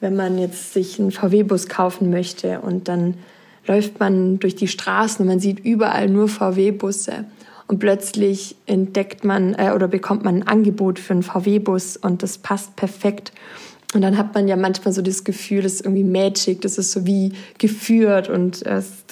wenn 0.00 0.16
man 0.16 0.38
jetzt 0.38 0.72
sich 0.72 0.98
einen 0.98 1.12
VW-Bus 1.12 1.68
kaufen 1.68 2.10
möchte 2.10 2.60
und 2.60 2.88
dann 2.88 3.14
läuft 3.66 4.00
man 4.00 4.38
durch 4.38 4.56
die 4.56 4.68
Straßen 4.68 5.22
und 5.22 5.28
man 5.28 5.40
sieht 5.40 5.60
überall 5.60 6.08
nur 6.08 6.28
VW-Busse 6.28 7.24
und 7.66 7.78
plötzlich 7.78 8.56
entdeckt 8.66 9.24
man 9.24 9.54
äh, 9.54 9.72
oder 9.74 9.88
bekommt 9.88 10.24
man 10.24 10.36
ein 10.36 10.46
Angebot 10.46 10.98
für 10.98 11.14
einen 11.14 11.22
VW-Bus 11.22 11.96
und 11.96 12.22
das 12.22 12.38
passt 12.38 12.76
perfekt. 12.76 13.32
Und 13.94 14.02
dann 14.02 14.18
hat 14.18 14.34
man 14.34 14.48
ja 14.48 14.56
manchmal 14.56 14.92
so 14.92 15.02
das 15.02 15.24
Gefühl, 15.24 15.62
das 15.62 15.74
ist 15.74 15.84
irgendwie 15.86 16.04
Magic, 16.04 16.60
das 16.60 16.78
ist 16.78 16.92
so 16.92 17.06
wie 17.06 17.32
geführt 17.58 18.28
und 18.28 18.66
es 18.66 19.03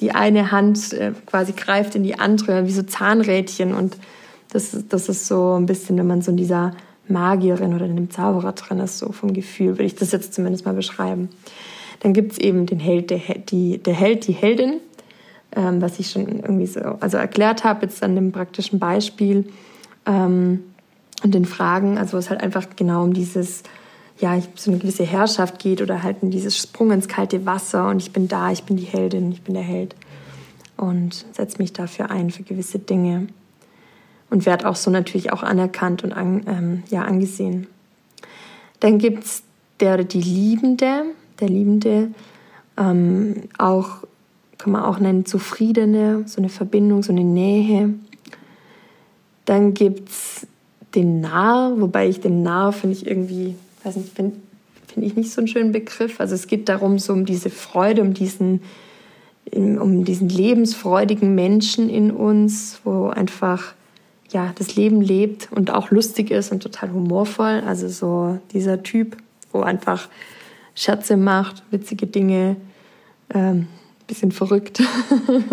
die 0.00 0.12
eine 0.12 0.50
Hand 0.50 0.92
äh, 0.92 1.12
quasi 1.26 1.52
greift 1.52 1.94
in 1.94 2.02
die 2.02 2.18
andere, 2.18 2.66
wie 2.66 2.72
so 2.72 2.82
Zahnrädchen. 2.82 3.74
Und 3.74 3.96
das, 4.50 4.76
das 4.88 5.08
ist 5.08 5.26
so 5.26 5.54
ein 5.54 5.66
bisschen, 5.66 5.98
wenn 5.98 6.06
man 6.06 6.22
so 6.22 6.30
in 6.30 6.36
dieser 6.36 6.72
Magierin 7.08 7.74
oder 7.74 7.86
in 7.86 7.96
dem 7.96 8.10
Zauberer 8.10 8.52
drin 8.52 8.80
ist, 8.80 8.98
so 8.98 9.12
vom 9.12 9.32
Gefühl, 9.32 9.70
würde 9.70 9.84
ich 9.84 9.94
das 9.94 10.12
jetzt 10.12 10.34
zumindest 10.34 10.64
mal 10.64 10.74
beschreiben. 10.74 11.30
Dann 12.00 12.12
gibt 12.12 12.32
es 12.32 12.38
eben 12.38 12.66
den 12.66 12.78
Held, 12.78 13.10
der, 13.10 13.18
die, 13.18 13.78
der 13.78 13.94
Held, 13.94 14.26
die 14.26 14.32
Heldin, 14.32 14.80
ähm, 15.56 15.80
was 15.80 15.98
ich 15.98 16.10
schon 16.10 16.26
irgendwie 16.26 16.66
so 16.66 16.80
also 17.00 17.16
erklärt 17.16 17.64
habe, 17.64 17.86
jetzt 17.86 18.02
an 18.02 18.14
dem 18.14 18.32
praktischen 18.32 18.78
Beispiel 18.78 19.46
ähm, 20.06 20.64
und 21.22 21.34
den 21.34 21.44
Fragen. 21.44 21.98
Also 21.98 22.18
es 22.18 22.30
halt 22.30 22.42
einfach 22.42 22.66
genau 22.76 23.02
um 23.02 23.12
dieses 23.12 23.62
ja, 24.20 24.40
so 24.56 24.70
eine 24.70 24.80
gewisse 24.80 25.04
Herrschaft 25.04 25.58
geht 25.58 25.80
oder 25.80 26.02
halt 26.02 26.18
in 26.22 26.30
dieses 26.30 26.56
Sprung 26.58 26.90
ins 26.90 27.08
kalte 27.08 27.46
Wasser 27.46 27.88
und 27.88 28.02
ich 28.02 28.12
bin 28.12 28.28
da, 28.28 28.50
ich 28.50 28.64
bin 28.64 28.76
die 28.76 28.84
Heldin, 28.84 29.30
ich 29.32 29.42
bin 29.42 29.54
der 29.54 29.62
Held 29.62 29.94
und 30.76 31.24
setze 31.32 31.58
mich 31.58 31.72
dafür 31.72 32.10
ein 32.10 32.30
für 32.30 32.42
gewisse 32.42 32.78
Dinge 32.78 33.28
und 34.30 34.46
werde 34.46 34.68
auch 34.68 34.76
so 34.76 34.90
natürlich 34.90 35.32
auch 35.32 35.42
anerkannt 35.42 36.04
und 36.04 36.12
an, 36.12 36.42
ähm, 36.46 36.82
ja, 36.88 37.02
angesehen. 37.02 37.66
Dann 38.80 38.98
gibt 38.98 39.24
es 39.24 39.42
der 39.80 39.94
oder 39.94 40.04
die 40.04 40.20
Liebende, 40.20 41.04
der 41.40 41.48
Liebende, 41.48 42.10
ähm, 42.76 43.42
auch 43.58 43.98
kann 44.58 44.72
man 44.72 44.82
auch 44.82 44.98
nennen, 44.98 45.24
Zufriedene, 45.24 46.24
so 46.26 46.40
eine 46.40 46.48
Verbindung, 46.48 47.02
so 47.02 47.12
eine 47.12 47.22
Nähe. 47.22 47.94
Dann 49.44 49.72
gibt 49.72 50.08
es 50.08 50.46
den 50.94 51.20
Narr, 51.20 51.80
wobei 51.80 52.08
ich 52.08 52.20
den 52.20 52.42
Narr 52.42 52.72
finde 52.72 52.96
ich 52.96 53.06
irgendwie, 53.06 53.54
weiß 53.88 53.96
nicht, 53.96 54.14
finde 54.14 54.36
find 54.86 55.06
ich 55.06 55.16
nicht 55.16 55.30
so 55.32 55.40
einen 55.40 55.48
schönen 55.48 55.72
Begriff. 55.72 56.20
Also 56.20 56.34
es 56.34 56.46
geht 56.46 56.68
darum, 56.68 56.98
so 56.98 57.12
um 57.12 57.24
diese 57.24 57.50
Freude, 57.50 58.02
um 58.02 58.14
diesen, 58.14 58.62
um 59.52 60.04
diesen 60.04 60.28
lebensfreudigen 60.28 61.34
Menschen 61.34 61.88
in 61.88 62.10
uns, 62.10 62.80
wo 62.84 63.08
einfach 63.08 63.74
ja, 64.30 64.52
das 64.56 64.76
Leben 64.76 65.00
lebt 65.00 65.48
und 65.52 65.70
auch 65.70 65.90
lustig 65.90 66.30
ist 66.30 66.52
und 66.52 66.62
total 66.62 66.92
humorvoll. 66.92 67.62
Also 67.66 67.88
so 67.88 68.38
dieser 68.52 68.82
Typ, 68.82 69.16
wo 69.52 69.60
einfach 69.60 70.08
Scherze 70.74 71.16
macht, 71.16 71.62
witzige 71.70 72.06
Dinge, 72.06 72.56
ähm, 73.32 73.68
bisschen 74.06 74.32
verrückt. 74.32 74.82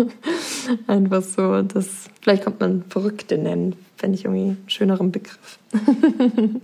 einfach 0.86 1.22
so, 1.22 1.62
das, 1.62 2.08
vielleicht 2.22 2.44
kommt 2.44 2.60
man 2.60 2.84
Verrückte 2.88 3.38
nennen, 3.38 3.76
fände 3.96 4.18
ich 4.18 4.24
irgendwie 4.24 4.44
einen 4.44 4.64
schöneren 4.66 5.12
Begriff. 5.12 5.58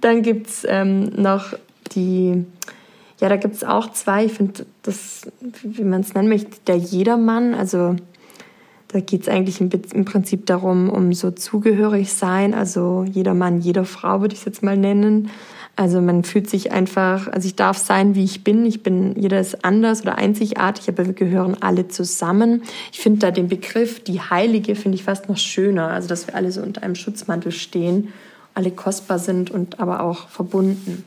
Dann 0.00 0.22
gibt 0.22 0.48
es 0.48 0.66
ähm, 0.68 1.10
noch 1.16 1.54
die, 1.92 2.44
ja, 3.20 3.28
da 3.28 3.36
gibt 3.36 3.54
es 3.54 3.64
auch 3.64 3.92
zwei, 3.92 4.26
ich 4.26 4.32
finde 4.32 4.66
das, 4.82 5.22
wie 5.62 5.84
man 5.84 6.00
es 6.00 6.14
nennen 6.14 6.28
möchte, 6.28 6.58
der 6.66 6.76
Jedermann, 6.76 7.54
also 7.54 7.96
da 8.88 9.00
geht 9.00 9.22
es 9.22 9.28
eigentlich 9.28 9.60
im, 9.60 9.70
im, 9.94 10.04
Prinzip 10.04 10.46
darum, 10.46 10.90
um 10.90 11.12
so 11.14 11.30
zugehörig 11.30 12.12
sein, 12.12 12.52
also 12.52 13.04
jeder 13.10 13.34
Mann, 13.34 13.60
jeder 13.60 13.84
Frau 13.84 14.20
würde 14.20 14.34
ich 14.34 14.40
es 14.40 14.44
jetzt 14.44 14.62
mal 14.62 14.76
nennen. 14.76 15.30
Also 15.74 16.02
man 16.02 16.22
fühlt 16.22 16.50
sich 16.50 16.70
einfach, 16.70 17.28
also 17.28 17.46
ich 17.46 17.56
darf 17.56 17.78
sein, 17.78 18.14
wie 18.14 18.24
ich 18.24 18.44
bin. 18.44 18.66
Ich 18.66 18.82
bin, 18.82 19.18
jeder 19.18 19.40
ist 19.40 19.64
anders 19.64 20.02
oder 20.02 20.18
einzigartig, 20.18 20.86
aber 20.90 21.06
wir 21.06 21.14
gehören 21.14 21.56
alle 21.60 21.88
zusammen. 21.88 22.62
Ich 22.92 23.00
finde 23.00 23.20
da 23.20 23.30
den 23.30 23.48
Begriff 23.48 24.04
die 24.04 24.20
Heilige 24.20 24.74
finde 24.74 24.96
ich 24.96 25.04
fast 25.04 25.30
noch 25.30 25.38
schöner. 25.38 25.88
Also 25.88 26.08
dass 26.08 26.26
wir 26.26 26.34
alle 26.34 26.52
so 26.52 26.60
unter 26.60 26.82
einem 26.82 26.94
Schutzmantel 26.94 27.52
stehen, 27.52 28.12
alle 28.54 28.70
kostbar 28.70 29.18
sind 29.18 29.50
und 29.50 29.80
aber 29.80 30.02
auch 30.02 30.28
verbunden. 30.28 31.04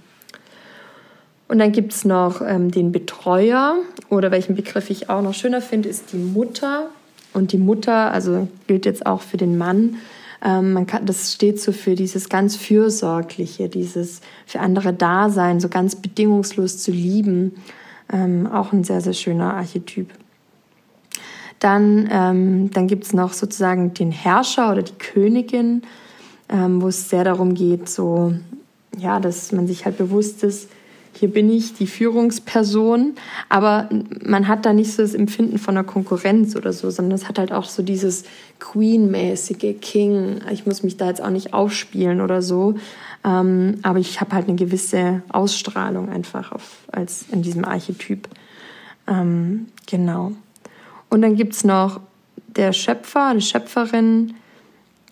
Und 1.47 1.59
dann 1.59 1.71
gibt 1.71 1.93
es 1.93 2.05
noch 2.05 2.41
ähm, 2.41 2.71
den 2.71 2.91
Betreuer 2.91 3.75
oder 4.09 4.31
welchen 4.31 4.55
Begriff 4.55 4.89
ich 4.89 5.09
auch 5.09 5.21
noch 5.21 5.33
schöner 5.33 5.61
finde, 5.61 5.89
ist 5.89 6.11
die 6.11 6.17
Mutter. 6.17 6.89
Und 7.33 7.51
die 7.51 7.57
Mutter, 7.57 8.11
also 8.11 8.47
gilt 8.67 8.85
jetzt 8.85 9.05
auch 9.05 9.21
für 9.21 9.37
den 9.37 9.57
Mann, 9.57 9.97
ähm, 10.43 10.73
man 10.73 10.85
kann, 10.85 11.05
das 11.05 11.33
steht 11.33 11.59
so 11.59 11.71
für 11.71 11.95
dieses 11.95 12.29
ganz 12.29 12.55
Fürsorgliche, 12.55 13.67
dieses 13.67 14.21
für 14.45 14.59
andere 14.59 14.93
Dasein, 14.93 15.59
so 15.59 15.69
ganz 15.69 15.95
bedingungslos 15.95 16.77
zu 16.77 16.91
lieben. 16.91 17.55
Ähm, 18.11 18.47
auch 18.47 18.71
ein 18.71 18.83
sehr, 18.83 19.01
sehr 19.01 19.13
schöner 19.13 19.55
Archetyp. 19.55 20.09
Dann, 21.59 22.07
ähm, 22.11 22.69
dann 22.71 22.87
gibt 22.87 23.05
es 23.05 23.13
noch 23.13 23.33
sozusagen 23.33 23.93
den 23.93 24.11
Herrscher 24.11 24.71
oder 24.71 24.83
die 24.83 24.93
Königin, 24.93 25.81
ähm, 26.49 26.81
wo 26.81 26.87
es 26.87 27.09
sehr 27.09 27.23
darum 27.23 27.53
geht, 27.53 27.89
so, 27.89 28.33
ja, 28.97 29.19
dass 29.19 29.51
man 29.51 29.67
sich 29.67 29.85
halt 29.85 29.97
bewusst 29.97 30.43
ist, 30.43 30.69
hier 31.17 31.29
bin 31.29 31.49
ich 31.49 31.73
die 31.73 31.87
Führungsperson, 31.87 33.13
aber 33.47 33.87
man 34.25 34.49
hat 34.49 34.65
da 34.65 34.73
nicht 34.73 34.91
so 34.91 35.01
das 35.01 35.13
Empfinden 35.13 35.57
von 35.57 35.77
einer 35.77 35.87
Konkurrenz 35.87 36.57
oder 36.57 36.73
so, 36.73 36.89
sondern 36.89 37.13
es 37.13 37.29
hat 37.29 37.39
halt 37.39 37.53
auch 37.53 37.63
so 37.63 37.83
dieses 37.83 38.25
Queen-mäßige 38.59 39.75
King. 39.79 40.41
Ich 40.51 40.65
muss 40.65 40.83
mich 40.83 40.97
da 40.97 41.07
jetzt 41.07 41.21
auch 41.21 41.29
nicht 41.29 41.53
aufspielen 41.53 42.19
oder 42.19 42.41
so, 42.41 42.75
ähm, 43.23 43.79
aber 43.81 43.99
ich 43.99 44.19
habe 44.19 44.33
halt 44.33 44.49
eine 44.49 44.57
gewisse 44.57 45.21
Ausstrahlung 45.29 46.09
einfach 46.09 46.51
auf, 46.51 46.79
als 46.91 47.25
in 47.31 47.41
diesem 47.41 47.63
Archetyp. 47.63 48.27
Ähm, 49.07 49.67
genau. 49.87 50.33
Und 51.09 51.21
dann 51.21 51.37
gibt's 51.37 51.63
noch 51.63 52.01
der 52.47 52.73
Schöpfer, 52.73 53.33
die 53.33 53.41
Schöpferin. 53.41 54.33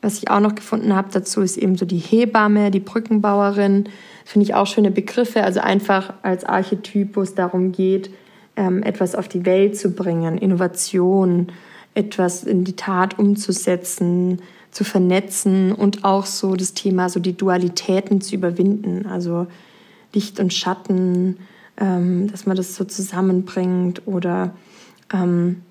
Was 0.04 0.18
ich 0.18 0.30
auch 0.30 0.42
noch 0.42 0.54
gefunden 0.54 0.94
habe 0.94 1.08
dazu, 1.14 1.42
ist 1.42 1.56
eben 1.56 1.78
so 1.78 1.86
die 1.86 1.98
Hebamme, 1.98 2.72
die 2.72 2.82
Brückenbauerin 2.82 3.86
finde 4.26 4.44
ich 4.44 4.54
auch 4.54 4.68
schöne 4.68 4.92
Begriffe. 4.92 5.44
Also 5.44 5.62
einfach 5.62 6.14
als 6.24 6.44
Archetyp, 6.44 7.16
wo 7.16 7.22
es 7.22 7.36
darum 7.36 7.72
geht, 7.72 8.10
ähm, 8.58 8.84
etwas 8.84 9.16
auf 9.16 9.30
die 9.30 9.46
Welt 9.46 9.78
zu 9.78 9.92
bringen, 9.92 10.38
Innovation, 10.38 11.48
etwas 11.94 12.44
in 12.44 12.66
die 12.66 12.76
Tat 12.76 13.18
umzusetzen, 13.18 14.42
zu 14.72 14.84
vernetzen 14.84 15.72
und 15.72 16.04
auch 16.04 16.26
so 16.26 16.58
das 16.58 16.74
Thema, 16.74 17.08
so 17.08 17.22
die 17.22 17.38
Dualitäten 17.38 18.20
zu 18.20 18.36
überwinden, 18.36 19.06
also 19.06 19.48
Licht 20.14 20.38
und 20.42 20.54
Schatten, 20.54 21.38
ähm, 21.78 22.30
dass 22.30 22.46
man 22.46 22.58
das 22.58 22.76
so 22.76 22.84
zusammenbringt 22.84 24.06
oder 24.06 24.54
ähm, 25.14 25.62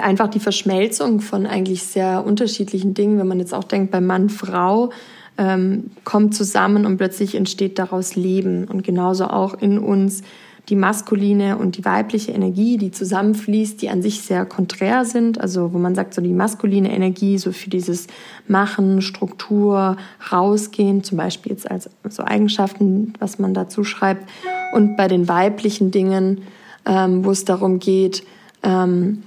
einfach 0.00 0.28
die 0.28 0.40
Verschmelzung 0.40 1.20
von 1.20 1.46
eigentlich 1.46 1.82
sehr 1.82 2.24
unterschiedlichen 2.26 2.94
Dingen, 2.94 3.18
wenn 3.18 3.28
man 3.28 3.38
jetzt 3.38 3.54
auch 3.54 3.64
denkt 3.64 3.90
bei 3.90 4.00
Mann, 4.00 4.28
Frau, 4.28 4.90
ähm, 5.36 5.90
kommt 6.04 6.34
zusammen 6.34 6.86
und 6.86 6.96
plötzlich 6.96 7.34
entsteht 7.34 7.78
daraus 7.78 8.16
Leben. 8.16 8.64
Und 8.66 8.84
genauso 8.84 9.26
auch 9.26 9.54
in 9.54 9.78
uns 9.78 10.22
die 10.70 10.76
maskuline 10.76 11.58
und 11.58 11.76
die 11.76 11.84
weibliche 11.84 12.32
Energie, 12.32 12.78
die 12.78 12.90
zusammenfließt, 12.90 13.82
die 13.82 13.90
an 13.90 14.00
sich 14.00 14.22
sehr 14.22 14.46
konträr 14.46 15.04
sind. 15.04 15.38
Also 15.38 15.74
wo 15.74 15.78
man 15.78 15.94
sagt, 15.94 16.14
so 16.14 16.22
die 16.22 16.32
maskuline 16.32 16.90
Energie, 16.90 17.36
so 17.36 17.52
für 17.52 17.68
dieses 17.68 18.06
Machen, 18.48 19.02
Struktur, 19.02 19.98
rausgehen, 20.32 21.04
zum 21.04 21.18
Beispiel 21.18 21.52
jetzt 21.52 21.70
als 21.70 21.90
so 22.08 22.24
Eigenschaften, 22.24 23.12
was 23.18 23.38
man 23.38 23.52
dazu 23.52 23.84
schreibt. 23.84 24.28
Und 24.72 24.96
bei 24.96 25.06
den 25.06 25.28
weiblichen 25.28 25.90
Dingen, 25.90 26.42
ähm, 26.86 27.24
wo 27.24 27.30
es 27.30 27.44
darum 27.44 27.78
geht, 27.78 28.24
ähm, 28.62 29.22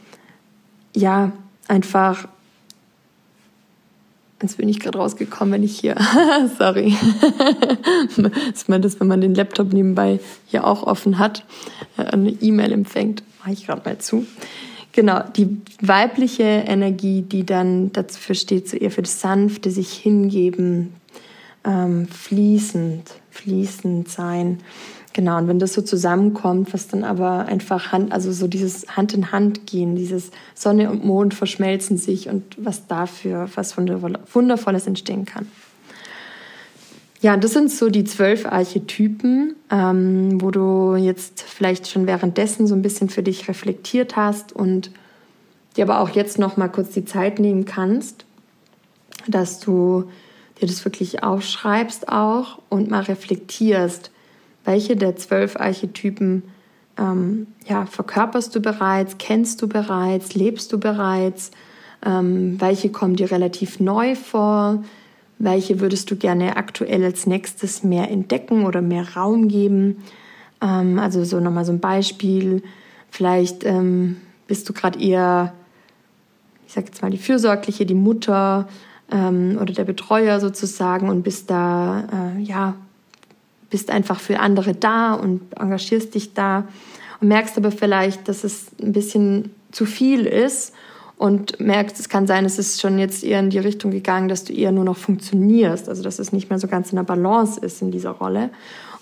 ja, 0.98 1.32
einfach 1.68 2.28
Jetzt 4.40 4.58
bin 4.58 4.70
ich 4.70 4.80
gerade 4.80 5.00
rausgekommen, 5.00 5.56
wenn 5.56 5.64
ich 5.64 5.80
hier. 5.80 5.96
Sorry. 6.60 6.96
das 8.52 8.68
meint 8.68 8.86
das, 8.86 9.00
wenn 9.00 9.08
man 9.08 9.20
den 9.20 9.34
Laptop 9.34 9.74
nebenbei 9.74 10.20
hier 10.46 10.64
auch 10.64 10.84
offen 10.84 11.18
hat, 11.18 11.44
äh, 11.98 12.04
eine 12.04 12.30
E-Mail 12.30 12.72
empfängt. 12.72 13.24
Mache 13.40 13.54
ich 13.54 13.66
gerade 13.66 13.82
mal 13.84 13.98
zu. 13.98 14.28
Genau, 14.92 15.24
die 15.36 15.58
weibliche 15.82 16.44
Energie, 16.44 17.24
die 17.24 17.48
dann 17.48 17.92
dafür 17.94 18.36
steht, 18.36 18.70
so 18.70 18.78
eher 18.78 18.92
für 18.92 19.02
das 19.02 19.22
Sanfte, 19.22 19.72
sich 19.72 19.94
hingeben, 19.94 20.94
ähm, 21.66 22.08
fließend, 22.08 23.12
fließend 23.32 24.08
sein. 24.08 24.60
Genau, 25.14 25.38
und 25.38 25.48
wenn 25.48 25.58
das 25.58 25.74
so 25.74 25.82
zusammenkommt, 25.82 26.74
was 26.74 26.88
dann 26.88 27.04
aber 27.04 27.46
einfach 27.46 27.92
Hand, 27.92 28.12
also 28.12 28.32
so 28.32 28.48
dieses 28.48 28.96
Hand 28.96 29.14
in 29.14 29.32
Hand 29.32 29.66
gehen, 29.66 29.96
dieses 29.96 30.30
Sonne 30.54 30.92
und 30.92 31.04
Mond 31.04 31.34
verschmelzen 31.34 31.98
sich 31.98 32.30
und 32.30 32.44
was 32.58 32.86
dafür 32.88 33.50
was 33.56 33.76
Wundervolles 33.78 34.86
entstehen 34.86 35.26
kann. 35.26 35.48
Ja, 37.20 37.36
das 37.36 37.54
sind 37.54 37.72
so 37.72 37.90
die 37.90 38.04
zwölf 38.04 38.46
Archetypen, 38.46 39.56
ähm, 39.72 40.40
wo 40.40 40.52
du 40.52 40.96
jetzt 40.96 41.42
vielleicht 41.42 41.88
schon 41.88 42.06
währenddessen 42.06 42.68
so 42.68 42.76
ein 42.76 42.84
bisschen 42.84 43.10
für 43.10 43.24
dich 43.24 43.48
reflektiert 43.48 44.16
hast 44.16 44.54
und 44.54 44.92
dir 45.76 45.86
aber 45.86 46.00
auch 46.00 46.10
jetzt 46.10 46.38
noch 46.38 46.58
mal 46.58 46.68
kurz 46.68 46.92
die 46.92 47.06
Zeit 47.06 47.40
nehmen 47.40 47.66
kannst, 47.66 48.26
dass 49.28 49.60
du 49.60 50.04
dir 50.62 50.68
das 50.68 50.86
wirklich 50.86 51.24
aufschreibst 51.24 52.08
auch 52.08 52.60
und 52.70 52.92
mal 52.92 53.02
reflektierst, 53.04 54.12
welche 54.68 54.98
der 54.98 55.16
zwölf 55.16 55.56
Archetypen 55.56 56.44
ähm, 57.00 57.48
ja, 57.66 57.86
verkörperst 57.86 58.54
du 58.54 58.60
bereits, 58.60 59.18
kennst 59.18 59.62
du 59.62 59.70
bereits, 59.70 60.36
lebst 60.36 60.74
du 60.74 60.78
bereits, 60.78 61.52
ähm, 62.06 62.60
welche 62.60 62.90
kommen 62.90 63.16
dir 63.16 63.32
relativ 63.32 63.80
neu 63.80 64.16
vor, 64.16 64.84
welche 65.40 65.80
würdest 65.80 66.12
du 66.12 66.18
gerne 66.18 66.58
aktuell 66.58 67.04
als 67.06 67.26
nächstes 67.28 67.84
mehr 67.84 68.12
entdecken 68.12 68.66
oder 68.66 68.82
mehr 68.82 69.16
Raum 69.16 69.48
geben. 69.48 70.04
Ähm, 70.60 71.00
also 71.00 71.24
so 71.24 71.40
nochmal 71.40 71.64
so 71.64 71.72
ein 71.72 71.80
Beispiel, 71.80 72.62
vielleicht 73.10 73.64
ähm, 73.64 74.18
bist 74.48 74.68
du 74.68 74.74
gerade 74.74 75.00
eher, 75.00 75.54
ich 76.68 76.74
sage 76.74 76.88
jetzt 76.88 77.02
mal, 77.02 77.12
die 77.12 77.18
Fürsorgliche, 77.18 77.86
die 77.86 77.94
Mutter 77.94 78.68
ähm, 79.14 79.58
oder 79.62 79.74
der 79.74 79.86
Betreuer 79.86 80.42
sozusagen 80.42 81.08
und 81.08 81.24
bist 81.24 81.50
da 81.50 82.36
äh, 82.36 82.42
ja 82.42 82.76
bist 83.70 83.90
einfach 83.90 84.20
für 84.20 84.40
andere 84.40 84.74
da 84.74 85.14
und 85.14 85.42
engagierst 85.60 86.16
dich 86.16 86.34
da 86.34 86.68
und 87.20 87.28
merkst 87.28 87.58
aber 87.58 87.72
vielleicht, 87.72 88.28
dass 88.28 88.44
es 88.44 88.68
ein 88.82 88.94
bisschen 88.94 89.52
zu 89.72 89.86
viel 89.86 90.26
ist 90.26 90.74
und 91.18 91.60
merkst, 91.60 92.00
es 92.00 92.10
kann 92.10 92.28
sein, 92.28 92.46
es 92.46 92.60
ist 92.60 92.80
schon 92.80 93.00
jetzt 93.00 93.24
eher 93.24 93.40
in 93.40 93.50
die 93.50 93.60
Richtung 93.60 93.92
gegangen, 93.92 94.30
dass 94.30 94.44
du 94.44 94.54
eher 94.54 94.72
nur 94.72 94.84
noch 94.84 94.98
funktionierst, 94.98 95.90
also 95.90 96.04
dass 96.04 96.20
es 96.20 96.32
nicht 96.32 96.50
mehr 96.50 96.60
so 96.60 96.68
ganz 96.68 96.92
in 96.92 96.96
der 96.98 97.04
Balance 97.04 97.60
ist 97.60 97.82
in 97.82 97.92
dieser 97.92 98.12
Rolle. 98.12 98.52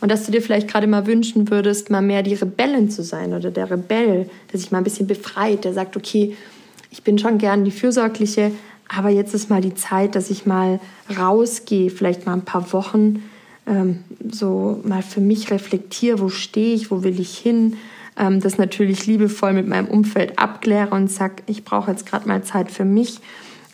Und 0.02 0.12
dass 0.12 0.26
du 0.26 0.32
dir 0.32 0.42
vielleicht 0.42 0.68
gerade 0.68 0.88
mal 0.88 1.08
wünschen 1.08 1.50
würdest, 1.50 1.90
mal 1.90 2.02
mehr 2.02 2.24
die 2.24 2.34
Rebellin 2.34 2.90
zu 2.90 3.04
sein 3.04 3.34
oder 3.34 3.52
der 3.52 3.70
Rebell, 3.70 4.30
der 4.52 4.60
sich 4.60 4.72
mal 4.72 4.80
ein 4.80 4.84
bisschen 4.84 5.08
befreit, 5.08 5.66
der 5.66 5.74
sagt, 5.74 5.98
okay, 5.98 6.36
ich 6.90 7.04
bin 7.04 7.18
schon 7.18 7.38
gern 7.38 7.66
die 7.66 7.72
Fürsorgliche, 7.72 8.52
aber 8.88 9.10
jetzt 9.10 9.34
ist 9.34 9.50
mal 9.50 9.62
die 9.62 9.74
Zeit, 9.74 10.16
dass 10.16 10.30
ich 10.30 10.46
mal 10.46 10.80
rausgehe, 11.18 11.90
vielleicht 11.90 12.26
mal 12.26 12.34
ein 12.34 12.46
paar 12.46 12.72
Wochen, 12.72 13.24
ähm, 13.68 14.04
so 14.30 14.82
mal 14.84 15.02
für 15.02 15.22
mich 15.22 15.52
reflektiere, 15.52 16.20
wo 16.20 16.30
stehe 16.30 16.76
ich, 16.76 16.92
wo 16.92 17.04
will 17.04 17.20
ich 17.20 17.38
hin, 17.38 17.78
ähm, 18.18 18.40
das 18.40 18.58
natürlich 18.58 19.06
liebevoll 19.08 19.54
mit 19.54 19.68
meinem 19.68 19.88
Umfeld 19.88 20.38
abkläre 20.40 20.92
und 20.92 21.12
sage, 21.12 21.44
ich 21.48 21.64
brauche 21.64 21.92
jetzt 21.92 22.06
gerade 22.06 22.28
mal 22.28 22.44
Zeit 22.44 22.72
für 22.72 22.86
mich. 22.86 23.20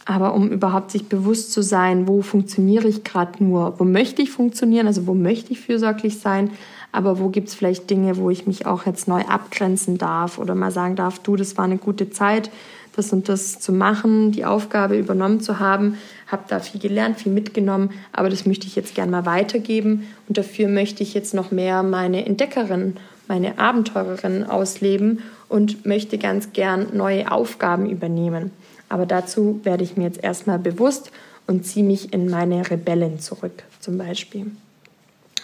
Aber 0.05 0.33
um 0.33 0.49
überhaupt 0.49 0.91
sich 0.91 1.07
bewusst 1.07 1.53
zu 1.53 1.61
sein, 1.61 2.07
wo 2.07 2.21
funktioniere 2.21 2.87
ich 2.87 3.03
gerade 3.03 3.43
nur, 3.43 3.79
wo 3.79 3.83
möchte 3.83 4.21
ich 4.21 4.31
funktionieren, 4.31 4.87
also 4.87 5.05
wo 5.05 5.13
möchte 5.13 5.53
ich 5.53 5.59
fürsorglich 5.59 6.19
sein, 6.19 6.49
aber 6.91 7.19
wo 7.19 7.29
gibt 7.29 7.49
es 7.49 7.55
vielleicht 7.55 7.89
Dinge, 7.89 8.17
wo 8.17 8.29
ich 8.29 8.47
mich 8.47 8.65
auch 8.65 8.85
jetzt 8.85 9.07
neu 9.07 9.21
abgrenzen 9.21 9.97
darf 9.97 10.39
oder 10.39 10.55
mal 10.55 10.71
sagen 10.71 10.95
darf, 10.95 11.19
du, 11.19 11.35
das 11.35 11.55
war 11.57 11.65
eine 11.65 11.77
gute 11.77 12.09
Zeit, 12.09 12.49
das 12.95 13.13
und 13.13 13.29
das 13.29 13.59
zu 13.59 13.71
machen, 13.71 14.31
die 14.31 14.45
Aufgabe 14.45 14.97
übernommen 14.97 15.41
zu 15.41 15.59
haben, 15.59 15.97
habe 16.27 16.43
da 16.47 16.59
viel 16.59 16.79
gelernt, 16.79 17.19
viel 17.19 17.31
mitgenommen, 17.31 17.91
aber 18.11 18.29
das 18.29 18.45
möchte 18.45 18.67
ich 18.67 18.75
jetzt 18.75 18.95
gerne 18.95 19.11
mal 19.11 19.25
weitergeben 19.25 20.07
und 20.27 20.37
dafür 20.37 20.67
möchte 20.67 21.03
ich 21.03 21.13
jetzt 21.13 21.33
noch 21.33 21.51
mehr 21.51 21.83
meine 21.83 22.25
Entdeckerin, 22.25 22.97
meine 23.27 23.59
Abenteurerin 23.59 24.43
ausleben 24.43 25.19
und 25.47 25.85
möchte 25.85 26.17
ganz 26.17 26.53
gern 26.53 26.87
neue 26.93 27.31
Aufgaben 27.31 27.89
übernehmen. 27.89 28.51
Aber 28.89 29.05
dazu 29.05 29.61
werde 29.63 29.83
ich 29.83 29.95
mir 29.95 30.03
jetzt 30.03 30.21
erstmal 30.21 30.59
bewusst 30.59 31.11
und 31.47 31.65
ziehe 31.65 31.85
mich 31.85 32.13
in 32.13 32.29
meine 32.29 32.69
Rebellen 32.69 33.19
zurück, 33.19 33.63
zum 33.79 33.97
Beispiel. 33.97 34.47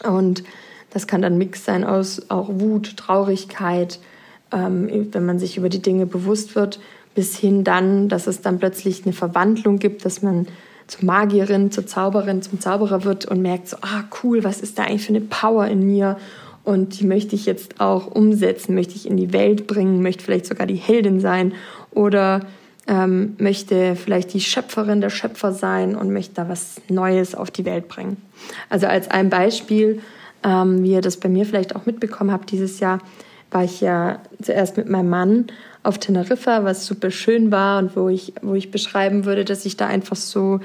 Und 0.03 0.43
das 0.89 1.07
kann 1.07 1.21
dann 1.21 1.37
Mix 1.37 1.65
sein 1.65 1.83
aus 1.83 2.29
auch 2.29 2.49
Wut, 2.49 2.97
Traurigkeit, 2.97 3.99
ähm, 4.51 5.07
wenn 5.11 5.25
man 5.25 5.39
sich 5.39 5.57
über 5.57 5.69
die 5.69 5.81
Dinge 5.81 6.05
bewusst 6.05 6.55
wird, 6.55 6.79
bis 7.17 7.35
hin 7.35 7.63
dann, 7.63 8.09
dass 8.09 8.27
es 8.27 8.41
dann 8.41 8.59
plötzlich 8.59 9.03
eine 9.03 9.11
Verwandlung 9.11 9.79
gibt, 9.79 10.05
dass 10.05 10.21
man 10.21 10.45
zur 10.85 11.03
Magierin, 11.03 11.71
zur 11.71 11.87
Zauberin, 11.87 12.43
zum 12.43 12.59
Zauberer 12.59 13.05
wird 13.05 13.25
und 13.25 13.41
merkt 13.41 13.69
so, 13.69 13.77
ah 13.81 14.03
cool, 14.21 14.43
was 14.43 14.61
ist 14.61 14.77
da 14.77 14.83
eigentlich 14.83 15.07
für 15.07 15.15
eine 15.15 15.21
Power 15.21 15.65
in 15.65 15.83
mir? 15.83 16.17
Und 16.63 16.99
die 16.99 17.07
möchte 17.07 17.33
ich 17.33 17.47
jetzt 17.47 17.81
auch 17.81 18.05
umsetzen, 18.05 18.75
möchte 18.75 18.93
ich 18.93 19.09
in 19.09 19.17
die 19.17 19.33
Welt 19.33 19.65
bringen, 19.65 20.03
möchte 20.03 20.23
vielleicht 20.23 20.45
sogar 20.45 20.67
die 20.67 20.75
Heldin 20.75 21.19
sein 21.19 21.53
oder 21.89 22.41
ähm, 22.85 23.35
möchte 23.39 23.95
vielleicht 23.95 24.35
die 24.35 24.39
Schöpferin 24.39 25.01
der 25.01 25.09
Schöpfer 25.09 25.53
sein 25.53 25.95
und 25.95 26.13
möchte 26.13 26.35
da 26.35 26.49
was 26.49 26.79
Neues 26.87 27.33
auf 27.33 27.49
die 27.49 27.65
Welt 27.65 27.87
bringen. 27.87 28.17
Also 28.69 28.85
als 28.85 29.09
ein 29.09 29.31
Beispiel, 29.31 30.01
ähm, 30.43 30.83
wie 30.83 30.91
ihr 30.91 31.01
das 31.01 31.17
bei 31.17 31.29
mir 31.29 31.47
vielleicht 31.47 31.75
auch 31.75 31.87
mitbekommen 31.87 32.31
habt, 32.31 32.51
dieses 32.51 32.79
Jahr 32.79 32.99
war 33.49 33.63
ich 33.63 33.81
ja 33.81 34.19
zuerst 34.39 34.77
mit 34.77 34.87
meinem 34.87 35.09
Mann 35.09 35.47
auf 35.87 35.97
Teneriffa, 35.99 36.65
was 36.65 36.85
super 36.85 37.11
schön 37.11 37.49
war 37.49 37.79
und 37.79 37.95
wo 37.95 38.09
ich, 38.09 38.33
wo 38.41 38.55
ich 38.55 38.71
beschreiben 38.71 39.23
würde, 39.23 39.45
dass 39.45 39.65
ich 39.65 39.77
da 39.77 39.87
einfach 39.87 40.17
so 40.17 40.59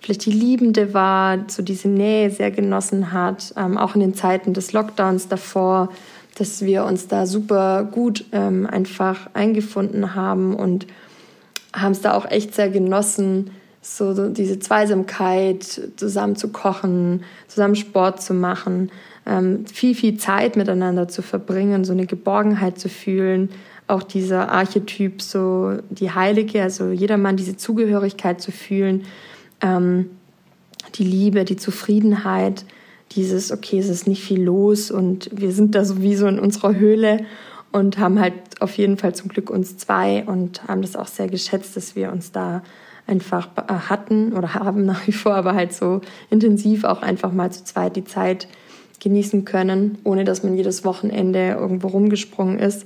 vielleicht 0.00 0.26
die 0.26 0.32
Liebende 0.32 0.92
war, 0.92 1.38
so 1.48 1.62
diese 1.62 1.88
Nähe 1.88 2.30
sehr 2.30 2.50
genossen 2.50 3.12
hat, 3.12 3.54
ähm, 3.56 3.78
auch 3.78 3.94
in 3.94 4.02
den 4.02 4.14
Zeiten 4.14 4.52
des 4.52 4.72
Lockdowns 4.74 5.28
davor, 5.28 5.88
dass 6.36 6.60
wir 6.62 6.84
uns 6.84 7.08
da 7.08 7.24
super 7.24 7.88
gut 7.90 8.26
ähm, 8.32 8.66
einfach 8.66 9.30
eingefunden 9.32 10.14
haben 10.14 10.54
und 10.54 10.86
haben 11.74 11.92
es 11.92 12.02
da 12.02 12.12
auch 12.12 12.30
echt 12.30 12.54
sehr 12.54 12.68
genossen, 12.68 13.50
so 13.80 14.28
diese 14.28 14.58
Zweisamkeit, 14.58 15.64
zusammen 15.96 16.36
zu 16.36 16.48
kochen, 16.48 17.24
zusammen 17.48 17.74
Sport 17.74 18.20
zu 18.20 18.34
machen, 18.34 18.90
ähm, 19.24 19.64
viel, 19.66 19.94
viel 19.94 20.18
Zeit 20.18 20.56
miteinander 20.56 21.08
zu 21.08 21.22
verbringen, 21.22 21.84
so 21.84 21.92
eine 21.92 22.06
Geborgenheit 22.06 22.78
zu 22.78 22.90
fühlen, 22.90 23.48
auch 23.88 24.02
dieser 24.02 24.50
Archetyp, 24.50 25.22
so 25.22 25.78
die 25.90 26.10
Heilige, 26.10 26.62
also 26.62 26.90
jedermann 26.90 27.36
diese 27.36 27.56
Zugehörigkeit 27.56 28.40
zu 28.40 28.52
fühlen, 28.52 29.04
ähm, 29.60 30.10
die 30.94 31.04
Liebe, 31.04 31.44
die 31.44 31.56
Zufriedenheit, 31.56 32.64
dieses, 33.12 33.50
okay, 33.50 33.78
es 33.78 33.88
ist 33.88 34.06
nicht 34.06 34.22
viel 34.22 34.42
los 34.42 34.90
und 34.90 35.30
wir 35.32 35.52
sind 35.52 35.74
da 35.74 35.84
sowieso 35.84 36.26
in 36.26 36.38
unserer 36.38 36.74
Höhle 36.74 37.24
und 37.72 37.98
haben 37.98 38.20
halt 38.20 38.34
auf 38.60 38.76
jeden 38.76 38.96
Fall 38.96 39.14
zum 39.14 39.28
Glück 39.28 39.50
uns 39.50 39.76
zwei 39.78 40.24
und 40.24 40.66
haben 40.68 40.82
das 40.82 40.96
auch 40.96 41.06
sehr 41.06 41.28
geschätzt, 41.28 41.76
dass 41.76 41.96
wir 41.96 42.12
uns 42.12 42.32
da 42.32 42.62
einfach 43.06 43.48
äh, 43.56 43.72
hatten 43.72 44.32
oder 44.34 44.54
haben 44.54 44.84
nach 44.84 45.06
wie 45.06 45.12
vor, 45.12 45.34
aber 45.34 45.54
halt 45.54 45.72
so 45.72 46.00
intensiv 46.30 46.84
auch 46.84 47.02
einfach 47.02 47.32
mal 47.32 47.50
zu 47.50 47.64
zweit 47.64 47.96
die 47.96 48.04
Zeit 48.04 48.48
genießen 49.00 49.44
können, 49.44 49.98
ohne 50.04 50.24
dass 50.24 50.42
man 50.42 50.56
jedes 50.56 50.84
Wochenende 50.84 51.56
irgendwo 51.58 51.88
rumgesprungen 51.88 52.58
ist. 52.58 52.84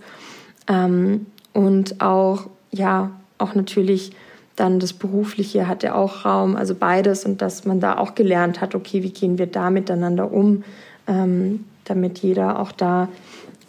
Ähm, 0.73 1.27
und 1.53 2.01
auch, 2.01 2.47
ja, 2.71 3.11
auch 3.39 3.55
natürlich 3.55 4.13
dann 4.57 4.81
das 4.81 4.93
Berufliche 4.93 5.67
hatte 5.67 5.95
auch 5.95 6.25
Raum, 6.25 6.57
also 6.57 6.75
beides 6.75 7.25
und 7.25 7.41
dass 7.41 7.65
man 7.65 7.81
da 7.81 7.97
auch 7.97 8.15
gelernt 8.15 8.61
hat, 8.61 8.75
okay, 8.75 9.03
wie 9.03 9.11
gehen 9.11 9.39
wir 9.39 9.47
da 9.47 9.71
miteinander 9.71 10.31
um, 10.31 10.65
ähm, 11.07 11.65
damit 11.85 12.19
jeder 12.19 12.59
auch 12.59 12.73
da 12.73 13.09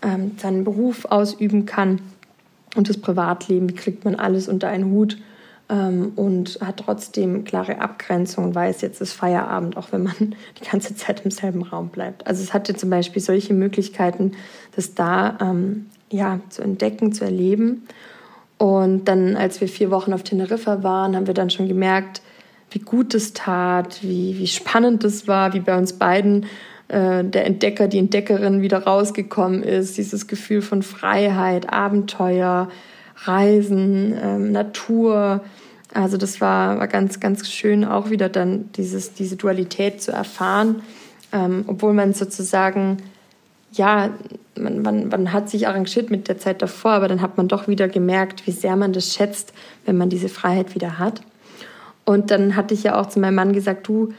ähm, 0.01 0.33
seinen 0.37 0.63
Beruf 0.63 1.05
ausüben 1.05 1.65
kann 1.65 2.01
und 2.75 2.89
das 2.89 2.97
Privatleben, 2.97 3.69
wie 3.69 3.75
kriegt 3.75 4.03
man 4.03 4.15
alles 4.15 4.47
unter 4.47 4.67
einen 4.67 4.91
Hut 4.91 5.17
ähm, 5.69 6.11
und 6.15 6.59
hat 6.61 6.77
trotzdem 6.77 7.45
klare 7.45 7.79
Abgrenzung 7.79 8.43
und 8.45 8.55
weiß, 8.55 8.81
jetzt 8.81 9.01
ist 9.01 9.13
Feierabend, 9.13 9.77
auch 9.77 9.91
wenn 9.91 10.03
man 10.03 10.15
die 10.61 10.69
ganze 10.69 10.95
Zeit 10.95 11.23
im 11.23 11.31
selben 11.31 11.63
Raum 11.63 11.89
bleibt. 11.89 12.27
Also 12.27 12.43
es 12.43 12.53
hatte 12.53 12.75
zum 12.75 12.89
Beispiel 12.89 13.21
solche 13.21 13.53
Möglichkeiten, 13.53 14.33
das 14.75 14.95
da 14.95 15.37
ähm, 15.41 15.87
ja, 16.13 16.39
zu 16.49 16.61
entdecken, 16.61 17.11
zu 17.11 17.25
erleben. 17.25 17.87
Und 18.57 19.05
dann, 19.05 19.35
als 19.35 19.59
wir 19.59 19.67
vier 19.67 19.91
Wochen 19.91 20.13
auf 20.13 20.23
Teneriffa 20.23 20.83
waren, 20.83 21.15
haben 21.15 21.27
wir 21.27 21.33
dann 21.33 21.49
schon 21.49 21.67
gemerkt, 21.67 22.21
wie 22.71 22.79
gut 22.79 23.13
es 23.13 23.33
tat, 23.33 24.01
wie, 24.01 24.37
wie 24.39 24.47
spannend 24.47 25.03
es 25.03 25.27
war, 25.27 25.53
wie 25.53 25.59
bei 25.59 25.77
uns 25.77 25.93
beiden 25.93 26.45
äh, 26.87 27.23
der 27.23 27.45
Entdecker, 27.45 27.87
die 27.87 27.97
Entdeckerin 27.97 28.61
wieder 28.61 28.83
rausgekommen 28.83 29.63
ist, 29.63 29.97
dieses 29.97 30.27
Gefühl 30.27 30.61
von 30.61 30.81
Freiheit, 30.81 31.71
Abenteuer, 31.71 32.69
Reisen, 33.25 34.15
ähm, 34.21 34.51
Natur. 34.51 35.43
Also 35.93 36.17
das 36.17 36.41
war, 36.41 36.79
war 36.79 36.87
ganz, 36.87 37.19
ganz 37.19 37.47
schön, 37.49 37.85
auch 37.85 38.09
wieder 38.09 38.29
dann 38.29 38.71
dieses, 38.73 39.13
diese 39.13 39.35
Dualität 39.35 40.01
zu 40.01 40.11
erfahren, 40.11 40.83
ähm, 41.31 41.65
obwohl 41.67 41.93
man 41.93 42.13
sozusagen, 42.13 42.97
ja, 43.73 44.09
man, 44.57 44.81
man, 44.81 45.07
man 45.09 45.33
hat 45.33 45.49
sich 45.49 45.67
arrangiert 45.67 46.09
mit 46.09 46.27
der 46.27 46.37
Zeit 46.37 46.61
davor, 46.61 46.91
aber 46.91 47.07
dann 47.07 47.21
hat 47.21 47.37
man 47.37 47.47
doch 47.47 47.67
wieder 47.67 47.87
gemerkt, 47.87 48.45
wie 48.47 48.51
sehr 48.51 48.75
man 48.75 48.93
das 48.93 49.13
schätzt, 49.13 49.53
wenn 49.85 49.97
man 49.97 50.09
diese 50.09 50.29
Freiheit 50.29 50.75
wieder 50.75 50.99
hat. 50.99 51.21
Und 52.05 52.31
dann 52.31 52.55
hatte 52.55 52.73
ich 52.73 52.83
ja 52.83 52.99
auch 52.99 53.07
zu 53.07 53.19
meinem 53.19 53.35
Mann 53.35 53.53
gesagt, 53.53 53.87
du, 53.87 54.13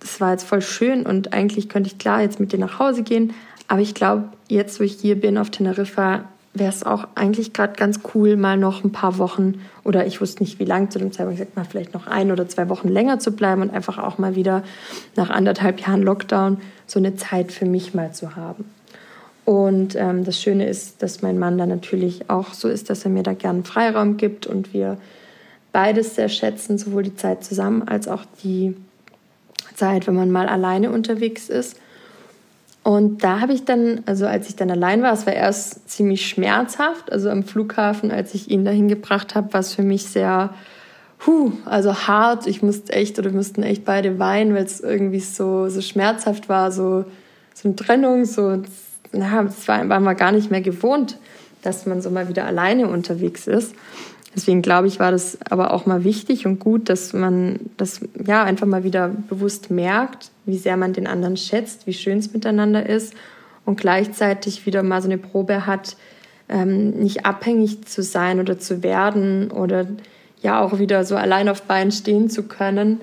das 0.00 0.20
war 0.20 0.32
jetzt 0.32 0.44
voll 0.44 0.62
schön 0.62 1.04
und 1.04 1.32
eigentlich 1.32 1.68
könnte 1.68 1.88
ich 1.88 1.98
klar 1.98 2.22
jetzt 2.22 2.38
mit 2.38 2.52
dir 2.52 2.58
nach 2.58 2.78
Hause 2.78 3.02
gehen. 3.02 3.34
Aber 3.66 3.80
ich 3.80 3.94
glaube, 3.94 4.24
jetzt, 4.48 4.78
wo 4.80 4.84
ich 4.84 4.94
hier 4.94 5.20
bin 5.20 5.36
auf 5.36 5.50
Teneriffa, 5.50 6.24
wäre 6.54 6.70
es 6.70 6.84
auch 6.84 7.06
eigentlich 7.14 7.52
gerade 7.52 7.74
ganz 7.74 8.00
cool, 8.14 8.36
mal 8.36 8.56
noch 8.56 8.82
ein 8.82 8.92
paar 8.92 9.18
Wochen 9.18 9.60
oder 9.84 10.06
ich 10.06 10.20
wusste 10.20 10.42
nicht, 10.42 10.58
wie 10.58 10.64
lang 10.64 10.90
zu 10.90 10.98
dem 10.98 11.12
Zeitpunkt, 11.12 11.38
sag 11.38 11.56
mal, 11.56 11.64
vielleicht 11.64 11.94
noch 11.94 12.06
ein 12.06 12.32
oder 12.32 12.48
zwei 12.48 12.68
Wochen 12.68 12.88
länger 12.88 13.18
zu 13.18 13.32
bleiben 13.32 13.62
und 13.62 13.70
einfach 13.70 13.98
auch 13.98 14.18
mal 14.18 14.34
wieder 14.34 14.62
nach 15.14 15.30
anderthalb 15.30 15.80
Jahren 15.80 16.02
Lockdown 16.02 16.58
so 16.86 16.98
eine 16.98 17.16
Zeit 17.16 17.52
für 17.52 17.66
mich 17.66 17.94
mal 17.94 18.12
zu 18.12 18.34
haben. 18.34 18.64
Und 19.48 19.96
ähm, 19.96 20.24
das 20.24 20.38
Schöne 20.38 20.68
ist, 20.68 21.02
dass 21.02 21.22
mein 21.22 21.38
Mann 21.38 21.56
da 21.56 21.64
natürlich 21.64 22.28
auch 22.28 22.52
so 22.52 22.68
ist, 22.68 22.90
dass 22.90 23.06
er 23.06 23.10
mir 23.10 23.22
da 23.22 23.32
gerne 23.32 23.64
Freiraum 23.64 24.18
gibt 24.18 24.46
und 24.46 24.74
wir 24.74 24.98
beides 25.72 26.16
sehr 26.16 26.28
schätzen, 26.28 26.76
sowohl 26.76 27.02
die 27.02 27.16
Zeit 27.16 27.44
zusammen 27.44 27.88
als 27.88 28.08
auch 28.08 28.26
die 28.44 28.76
Zeit, 29.74 30.06
wenn 30.06 30.16
man 30.16 30.30
mal 30.30 30.48
alleine 30.48 30.90
unterwegs 30.90 31.48
ist. 31.48 31.80
Und 32.82 33.24
da 33.24 33.40
habe 33.40 33.54
ich 33.54 33.64
dann, 33.64 34.02
also 34.04 34.26
als 34.26 34.50
ich 34.50 34.56
dann 34.56 34.70
allein 34.70 35.00
war, 35.00 35.14
es 35.14 35.24
war 35.24 35.32
erst 35.32 35.88
ziemlich 35.88 36.26
schmerzhaft. 36.26 37.10
Also 37.10 37.30
am 37.30 37.42
Flughafen, 37.42 38.10
als 38.10 38.34
ich 38.34 38.50
ihn 38.50 38.66
dahin 38.66 38.86
gebracht 38.88 39.34
habe, 39.34 39.54
war 39.54 39.60
es 39.60 39.74
für 39.74 39.82
mich 39.82 40.04
sehr, 40.04 40.52
huh, 41.26 41.52
also 41.64 41.94
hart. 41.94 42.46
Ich 42.46 42.60
musste 42.60 42.92
echt 42.92 43.18
oder 43.18 43.30
wir 43.30 43.38
mussten 43.38 43.62
echt 43.62 43.86
beide 43.86 44.18
weinen, 44.18 44.54
weil 44.54 44.64
es 44.64 44.80
irgendwie 44.80 45.20
so, 45.20 45.70
so 45.70 45.80
schmerzhaft 45.80 46.50
war, 46.50 46.70
so, 46.70 47.06
so 47.54 47.68
eine 47.68 47.76
Trennung, 47.76 48.26
so, 48.26 48.60
na, 49.12 49.42
das 49.42 49.66
war, 49.68 49.88
war 49.88 50.00
man 50.00 50.16
gar 50.16 50.32
nicht 50.32 50.50
mehr 50.50 50.60
gewohnt, 50.60 51.18
dass 51.62 51.86
man 51.86 52.00
so 52.00 52.10
mal 52.10 52.28
wieder 52.28 52.44
alleine 52.44 52.88
unterwegs 52.88 53.46
ist. 53.46 53.74
Deswegen 54.34 54.62
glaube 54.62 54.86
ich, 54.86 55.00
war 55.00 55.10
das 55.10 55.38
aber 55.50 55.72
auch 55.72 55.86
mal 55.86 56.04
wichtig 56.04 56.46
und 56.46 56.60
gut, 56.60 56.88
dass 56.88 57.12
man 57.12 57.58
das 57.76 58.00
ja 58.24 58.44
einfach 58.44 58.66
mal 58.66 58.84
wieder 58.84 59.08
bewusst 59.08 59.70
merkt, 59.70 60.30
wie 60.44 60.58
sehr 60.58 60.76
man 60.76 60.92
den 60.92 61.06
anderen 61.06 61.36
schätzt, 61.36 61.86
wie 61.86 61.92
schön 61.92 62.18
es 62.18 62.32
miteinander 62.32 62.86
ist 62.86 63.14
und 63.64 63.80
gleichzeitig 63.80 64.66
wieder 64.66 64.82
mal 64.82 65.02
so 65.02 65.08
eine 65.08 65.18
Probe 65.18 65.66
hat, 65.66 65.96
ähm, 66.48 66.90
nicht 66.90 67.26
abhängig 67.26 67.86
zu 67.86 68.02
sein 68.02 68.38
oder 68.38 68.58
zu 68.58 68.82
werden 68.82 69.50
oder 69.50 69.86
ja 70.40 70.60
auch 70.60 70.78
wieder 70.78 71.04
so 71.04 71.16
allein 71.16 71.48
auf 71.48 71.62
Beinen 71.62 71.90
stehen 71.90 72.30
zu 72.30 72.44
können. 72.44 73.00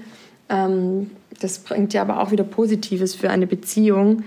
Ähm, 0.50 1.12
das 1.42 1.60
bringt 1.60 1.94
ja 1.94 2.02
aber 2.02 2.22
auch 2.22 2.32
wieder 2.32 2.44
Positives 2.44 3.14
für 3.14 3.30
eine 3.30 3.46
Beziehung, 3.46 4.24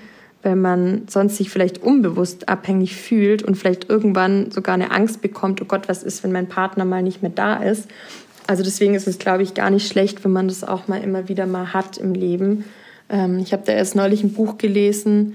weil 0.49 0.57
man 0.57 1.03
sonst 1.09 1.37
sich 1.37 1.51
vielleicht 1.51 1.83
unbewusst 1.83 2.49
abhängig 2.49 2.97
fühlt 2.97 3.43
und 3.43 3.55
vielleicht 3.55 3.91
irgendwann 3.91 4.51
sogar 4.51 4.73
eine 4.73 4.93
Angst 4.93 5.21
bekommt, 5.21 5.61
oh 5.61 5.67
Gott, 5.67 5.91
was 5.91 6.03
ist, 6.03 6.25
wenn 6.25 6.33
mein 6.33 6.49
Partner 6.49 6.87
mal 6.87 7.03
nicht 7.03 7.21
mehr 7.21 7.31
da 7.31 7.57
ist. 7.57 7.87
Also 8.47 8.63
deswegen 8.63 8.95
ist 8.95 9.07
es, 9.07 9.19
glaube 9.19 9.43
ich, 9.43 9.53
gar 9.53 9.69
nicht 9.69 9.87
schlecht, 9.87 10.25
wenn 10.25 10.31
man 10.31 10.49
das 10.49 10.65
auch 10.65 10.89
mal 10.89 11.03
immer 11.03 11.29
wieder 11.29 11.45
mal 11.45 11.75
hat 11.75 11.99
im 11.99 12.15
Leben. 12.15 12.65
Ähm, 13.11 13.41
ich 13.41 13.53
habe 13.53 13.65
da 13.67 13.73
erst 13.73 13.95
neulich 13.95 14.23
ein 14.23 14.33
Buch 14.33 14.57
gelesen, 14.57 15.35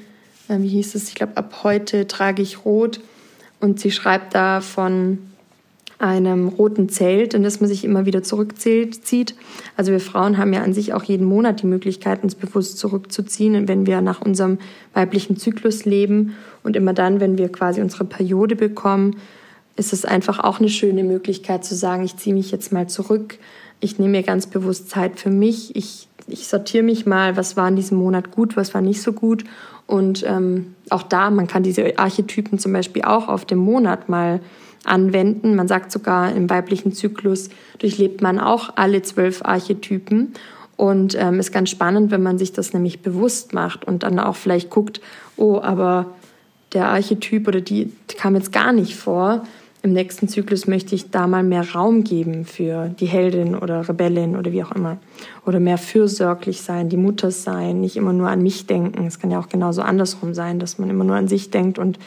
äh, 0.50 0.58
wie 0.58 0.70
hieß 0.70 0.96
es, 0.96 1.10
ich 1.10 1.14
glaube, 1.14 1.38
ab 1.38 1.60
heute 1.62 2.08
trage 2.08 2.42
ich 2.42 2.66
rot. 2.66 3.00
Und 3.60 3.80
sie 3.80 3.92
schreibt 3.92 4.34
da 4.34 4.62
von 4.62 5.20
einem 6.04 6.50
roten 6.50 6.90
Zelt, 6.90 7.34
in 7.34 7.44
das 7.44 7.62
man 7.62 7.70
sich 7.70 7.86
immer 7.86 8.06
wieder 8.06 8.24
zurückzieht. 8.24 9.36
Also 9.78 9.94
wir 9.94 10.02
Frauen 10.02 10.38
haben 10.38 10.52
ja 10.52 10.62
an 10.62 10.74
sich 10.74 10.94
auch 10.94 11.04
jeden 11.04 11.26
Monat 11.26 11.62
die 11.62 11.66
Möglichkeit, 11.66 12.24
uns 12.24 12.36
bewusst 12.36 12.78
zurückzuziehen, 12.78 13.70
wenn 13.70 13.86
wir 13.86 14.02
nach 14.02 14.22
unserem 14.22 14.58
weiblichen 14.94 15.38
Zyklus 15.38 15.86
leben. 15.86 16.36
Und 16.62 16.76
immer 16.76 16.94
dann, 16.94 17.22
wenn 17.22 17.38
wir 17.38 17.50
quasi 17.50 17.82
unsere 17.82 18.04
Periode 18.04 18.58
bekommen, 18.58 19.16
ist 19.78 19.94
es 19.94 20.04
einfach 20.04 20.40
auch 20.40 20.60
eine 20.60 20.68
schöne 20.68 21.06
Möglichkeit 21.06 21.64
zu 21.64 21.74
sagen, 21.74 22.04
ich 22.04 22.18
ziehe 22.18 22.36
mich 22.36 22.52
jetzt 22.52 22.74
mal 22.74 22.88
zurück. 22.90 23.38
Ich 23.80 23.98
nehme 23.98 24.12
mir 24.12 24.24
ganz 24.24 24.48
bewusst 24.48 24.90
Zeit 24.90 25.22
für 25.22 25.30
mich. 25.30 25.74
Ich, 25.74 26.10
ich 26.28 26.48
sortiere 26.48 26.84
mich 26.84 27.06
mal, 27.06 27.38
was 27.38 27.56
war 27.56 27.70
in 27.70 27.78
diesem 27.78 27.98
Monat 27.98 28.30
gut, 28.32 28.58
was 28.58 28.74
war 28.74 28.82
nicht 28.82 29.02
so 29.02 29.14
gut. 29.14 29.46
Und 29.88 30.26
ähm, 30.28 30.76
auch 30.90 31.04
da, 31.04 31.30
man 31.30 31.48
kann 31.48 31.64
diese 31.64 31.98
Archetypen 31.98 32.60
zum 32.60 32.74
Beispiel 32.74 33.04
auch 33.04 33.30
auf 33.30 33.46
dem 33.46 33.60
Monat 33.60 34.10
mal 34.10 34.42
anwenden. 34.86 35.56
Man 35.56 35.68
sagt 35.68 35.92
sogar, 35.92 36.36
im 36.36 36.50
weiblichen 36.50 36.94
Zyklus 36.94 37.50
durchlebt 37.80 38.22
man 38.22 38.40
auch 38.40 38.72
alle 38.76 39.02
zwölf 39.02 39.44
Archetypen. 39.44 40.34
Und 40.76 41.16
ähm, 41.20 41.40
ist 41.40 41.52
ganz 41.52 41.70
spannend, 41.70 42.10
wenn 42.12 42.24
man 42.24 42.40
sich 42.40 42.52
das 42.52 42.74
nämlich 42.74 43.02
bewusst 43.02 43.54
macht 43.54 43.86
und 43.86 44.04
dann 44.04 44.20
auch 44.20 44.36
vielleicht 44.36 44.72
guckt, 44.72 45.02
oh, 45.38 45.60
aber 45.62 46.08
der 46.74 46.90
Archetyp 46.90 47.48
oder 47.48 47.62
die 47.62 47.92
kam 48.18 48.36
jetzt 48.36 48.52
gar 48.52 48.74
nicht 48.74 48.96
vor. 48.96 49.44
Im 49.84 49.94
nächsten 49.94 50.30
Zyklus 50.30 50.66
möchte 50.66 50.96
ich 50.96 51.12
da 51.12 51.28
mal 51.28 51.44
mehr 51.44 51.74
Raum 51.74 52.04
geben 52.06 52.46
für 52.46 52.88
die 52.88 53.06
Heldin 53.06 53.54
oder 53.54 53.88
Rebellin 53.88 54.38
oder 54.38 54.52
wie 54.52 54.64
auch 54.64 54.72
immer. 54.72 54.98
Oder 55.46 55.60
mehr 55.60 55.78
fürsorglich 55.78 56.62
sein, 56.62 56.88
die 56.88 56.98
Mutter 56.98 57.32
sein, 57.32 57.82
nicht 57.82 57.98
immer 57.98 58.14
nur 58.14 58.30
an 58.30 58.42
mich 58.42 58.66
denken. 58.66 59.06
Es 59.06 59.20
kann 59.20 59.30
ja 59.30 59.40
auch 59.40 59.50
genauso 59.50 59.82
andersrum 59.82 60.34
sein, 60.34 60.58
dass 60.58 60.80
man 60.80 60.90
immer 60.90 61.04
nur 61.04 61.18
an 61.18 61.28
sich 61.28 61.52
denkt 61.52 61.80
und 61.80 62.00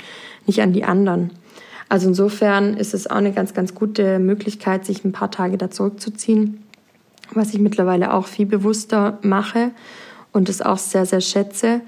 nicht 0.47 0.63
an 0.63 0.73
die 0.73 0.85
anderen. 0.85 1.33
Also 1.89 2.09
insofern 2.09 2.77
ist 2.77 2.95
es 2.95 3.07
auch 3.09 3.17
eine 3.17 3.33
ganz, 3.33 3.55
ganz 3.55 3.75
gute 3.75 4.19
Möglichkeit, 4.19 4.85
sich 4.85 5.05
ein 5.05 5.13
paar 5.13 5.31
Tage 5.31 5.57
da 5.57 5.71
zurückzuziehen, 5.71 6.63
was 7.33 7.55
ich 7.55 7.61
mittlerweile 7.61 8.13
auch 8.13 8.27
viel 8.27 8.47
bewusster 8.47 9.19
mache 9.23 9.71
und 10.33 10.49
es 10.49 10.63
auch 10.63 10.79
sehr, 10.79 11.07
sehr 11.07 11.21
schätze. 11.21 11.81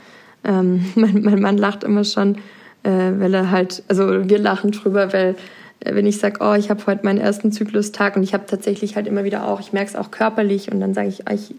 Ähm, 0.45 0.85
mein, 0.95 1.23
mein, 1.23 1.41
Mann 1.41 1.59
lacht 1.59 1.83
immer 1.83 2.05
schon, 2.05 2.37
äh, 2.85 3.13
weil 3.19 3.35
er 3.35 3.51
halt, 3.51 3.83
also 3.89 4.29
wir 4.29 4.39
lachen 4.39 4.71
drüber, 4.71 5.13
weil 5.13 5.35
äh, 5.81 5.95
wenn 5.95 6.07
ich 6.07 6.19
sage, 6.19 6.39
oh, 6.41 6.55
ich 6.55 6.71
habe 6.71 6.87
heute 6.87 7.05
meinen 7.05 7.19
ersten 7.19 7.51
Zyklustag 7.51 8.15
und 8.17 8.23
ich 8.23 8.35
habe 8.35 8.47
tatsächlich 8.47 8.95
halt 8.95 9.09
immer 9.09 9.25
wieder 9.25 9.49
auch, 9.49 9.59
ich 9.59 9.73
merke 9.73 9.91
es 9.91 9.97
auch 9.97 10.13
körperlich 10.13 10.71
und 10.71 10.81
dann 10.81 10.95
sage 10.95 11.09
ich, 11.09 11.25
oh, 11.29 11.35
ich, 11.35 11.57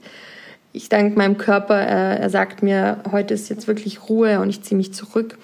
ich 0.72 0.88
danke 0.88 1.18
meinem 1.18 1.38
Körper, 1.38 1.76
er, 1.76 2.22
er 2.22 2.30
sagt 2.30 2.64
mir, 2.64 3.04
heute 3.12 3.34
ist 3.34 3.50
jetzt 3.50 3.68
wirklich 3.68 4.08
Ruhe 4.08 4.40
und 4.40 4.50
ich 4.50 4.62
ziehe 4.62 4.78
mich 4.78 4.94
zurück. 4.94 5.38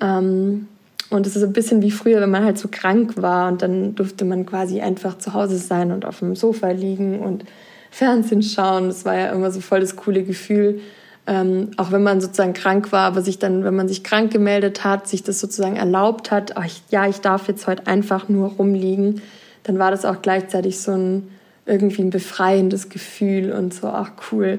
Ähm, 0.00 0.68
und 1.10 1.26
es 1.26 1.36
ist 1.36 1.42
ein 1.42 1.52
bisschen 1.52 1.82
wie 1.82 1.90
früher, 1.90 2.20
wenn 2.20 2.30
man 2.30 2.44
halt 2.44 2.58
so 2.58 2.68
krank 2.70 3.14
war 3.16 3.48
und 3.48 3.62
dann 3.62 3.94
durfte 3.94 4.24
man 4.24 4.44
quasi 4.44 4.80
einfach 4.80 5.18
zu 5.18 5.34
Hause 5.34 5.58
sein 5.58 5.92
und 5.92 6.04
auf 6.04 6.18
dem 6.18 6.34
Sofa 6.34 6.70
liegen 6.70 7.20
und 7.20 7.44
Fernsehen 7.90 8.42
schauen. 8.42 8.88
Das 8.88 9.04
war 9.04 9.14
ja 9.14 9.30
immer 9.30 9.50
so 9.50 9.60
voll 9.60 9.80
das 9.80 9.96
coole 9.96 10.24
Gefühl. 10.24 10.80
Ähm, 11.28 11.70
auch 11.76 11.92
wenn 11.92 12.02
man 12.02 12.20
sozusagen 12.20 12.52
krank 12.52 12.92
war, 12.92 13.06
aber 13.06 13.22
sich 13.22 13.38
dann, 13.38 13.64
wenn 13.64 13.74
man 13.74 13.88
sich 13.88 14.04
krank 14.04 14.32
gemeldet 14.32 14.84
hat, 14.84 15.08
sich 15.08 15.22
das 15.22 15.40
sozusagen 15.40 15.76
erlaubt 15.76 16.30
hat, 16.30 16.56
ach, 16.56 16.68
ja, 16.90 17.08
ich 17.08 17.20
darf 17.20 17.48
jetzt 17.48 17.66
heute 17.66 17.86
einfach 17.86 18.28
nur 18.28 18.50
rumliegen, 18.50 19.22
dann 19.64 19.78
war 19.78 19.90
das 19.90 20.04
auch 20.04 20.22
gleichzeitig 20.22 20.80
so 20.80 20.92
ein 20.92 21.28
irgendwie 21.66 22.02
ein 22.02 22.10
befreiendes 22.10 22.88
Gefühl 22.88 23.52
und 23.52 23.74
so, 23.74 23.88
ach 23.88 24.12
cool. 24.30 24.58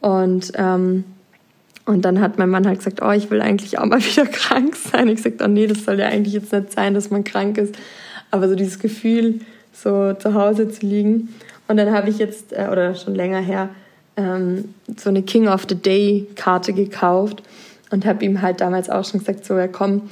Und 0.00 0.52
ähm, 0.54 1.04
und 1.88 2.02
dann 2.02 2.20
hat 2.20 2.36
mein 2.36 2.50
Mann 2.50 2.66
halt 2.66 2.80
gesagt, 2.80 3.00
oh, 3.02 3.10
ich 3.12 3.30
will 3.30 3.40
eigentlich 3.40 3.78
auch 3.78 3.86
mal 3.86 3.98
wieder 4.04 4.26
krank 4.26 4.76
sein. 4.76 5.08
Ich 5.08 5.16
gesagt, 5.16 5.40
oh 5.42 5.48
nee, 5.48 5.66
das 5.66 5.84
soll 5.84 5.98
ja 5.98 6.06
eigentlich 6.06 6.34
jetzt 6.34 6.52
nicht 6.52 6.70
sein, 6.70 6.92
dass 6.92 7.10
man 7.10 7.24
krank 7.24 7.56
ist. 7.56 7.74
Aber 8.30 8.46
so 8.46 8.54
dieses 8.54 8.78
Gefühl, 8.78 9.40
so 9.72 10.12
zu 10.12 10.34
Hause 10.34 10.68
zu 10.68 10.84
liegen. 10.84 11.30
Und 11.66 11.78
dann 11.78 11.90
habe 11.90 12.10
ich 12.10 12.18
jetzt, 12.18 12.52
äh, 12.52 12.68
oder 12.70 12.94
schon 12.94 13.14
länger 13.14 13.40
her, 13.40 13.70
ähm, 14.18 14.74
so 14.98 15.08
eine 15.08 15.22
King 15.22 15.48
of 15.48 15.64
the 15.66 15.76
Day 15.76 16.26
Karte 16.34 16.74
gekauft 16.74 17.42
und 17.90 18.04
habe 18.04 18.22
ihm 18.22 18.42
halt 18.42 18.60
damals 18.60 18.90
auch 18.90 19.06
schon 19.06 19.20
gesagt, 19.20 19.46
so, 19.46 19.56
ja 19.56 19.66
komm, 19.66 20.02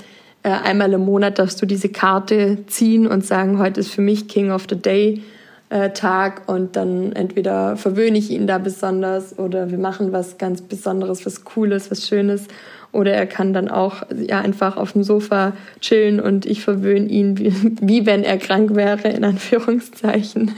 äh, 0.45 0.49
einmal 0.49 0.95
im 0.95 1.05
Monat 1.05 1.39
darfst 1.39 1.61
du 1.61 1.67
diese 1.67 1.91
Karte 1.91 2.57
ziehen 2.69 3.07
und 3.07 3.27
sagen, 3.27 3.59
heute 3.59 3.81
ist 3.81 3.91
für 3.91 4.01
mich 4.01 4.29
King 4.29 4.51
of 4.51 4.65
the 4.71 4.77
Day 4.77 5.23
äh, 5.69 5.91
Tag 5.91 6.49
und 6.49 6.77
dann 6.77 7.13
entweder 7.13 7.77
verwöhne 7.77 8.19
ich 8.19 8.31
ihn 8.31 8.47
da 8.47 8.59
besonders 8.59 9.39
oder 9.39 9.71
wir 9.71 9.79
machen 9.79 10.13
was 10.13 10.39
ganz 10.39 10.63
Besonderes, 10.63 11.27
was 11.27 11.45
Cooles, 11.45 11.91
was 11.91 12.07
Schönes. 12.07 12.47
Oder 12.93 13.13
er 13.13 13.27
kann 13.27 13.53
dann 13.53 13.69
auch 13.69 14.05
ja, 14.17 14.41
einfach 14.41 14.77
auf 14.77 14.93
dem 14.93 15.03
Sofa 15.03 15.53
chillen 15.81 16.21
und 16.21 16.47
ich 16.47 16.63
verwöhne 16.63 17.09
ihn, 17.09 17.37
wie, 17.37 17.53
wie 17.81 18.07
wenn 18.07 18.23
er 18.23 18.39
krank 18.39 18.75
wäre, 18.75 19.09
in 19.09 19.25
Anführungszeichen. 19.25 20.53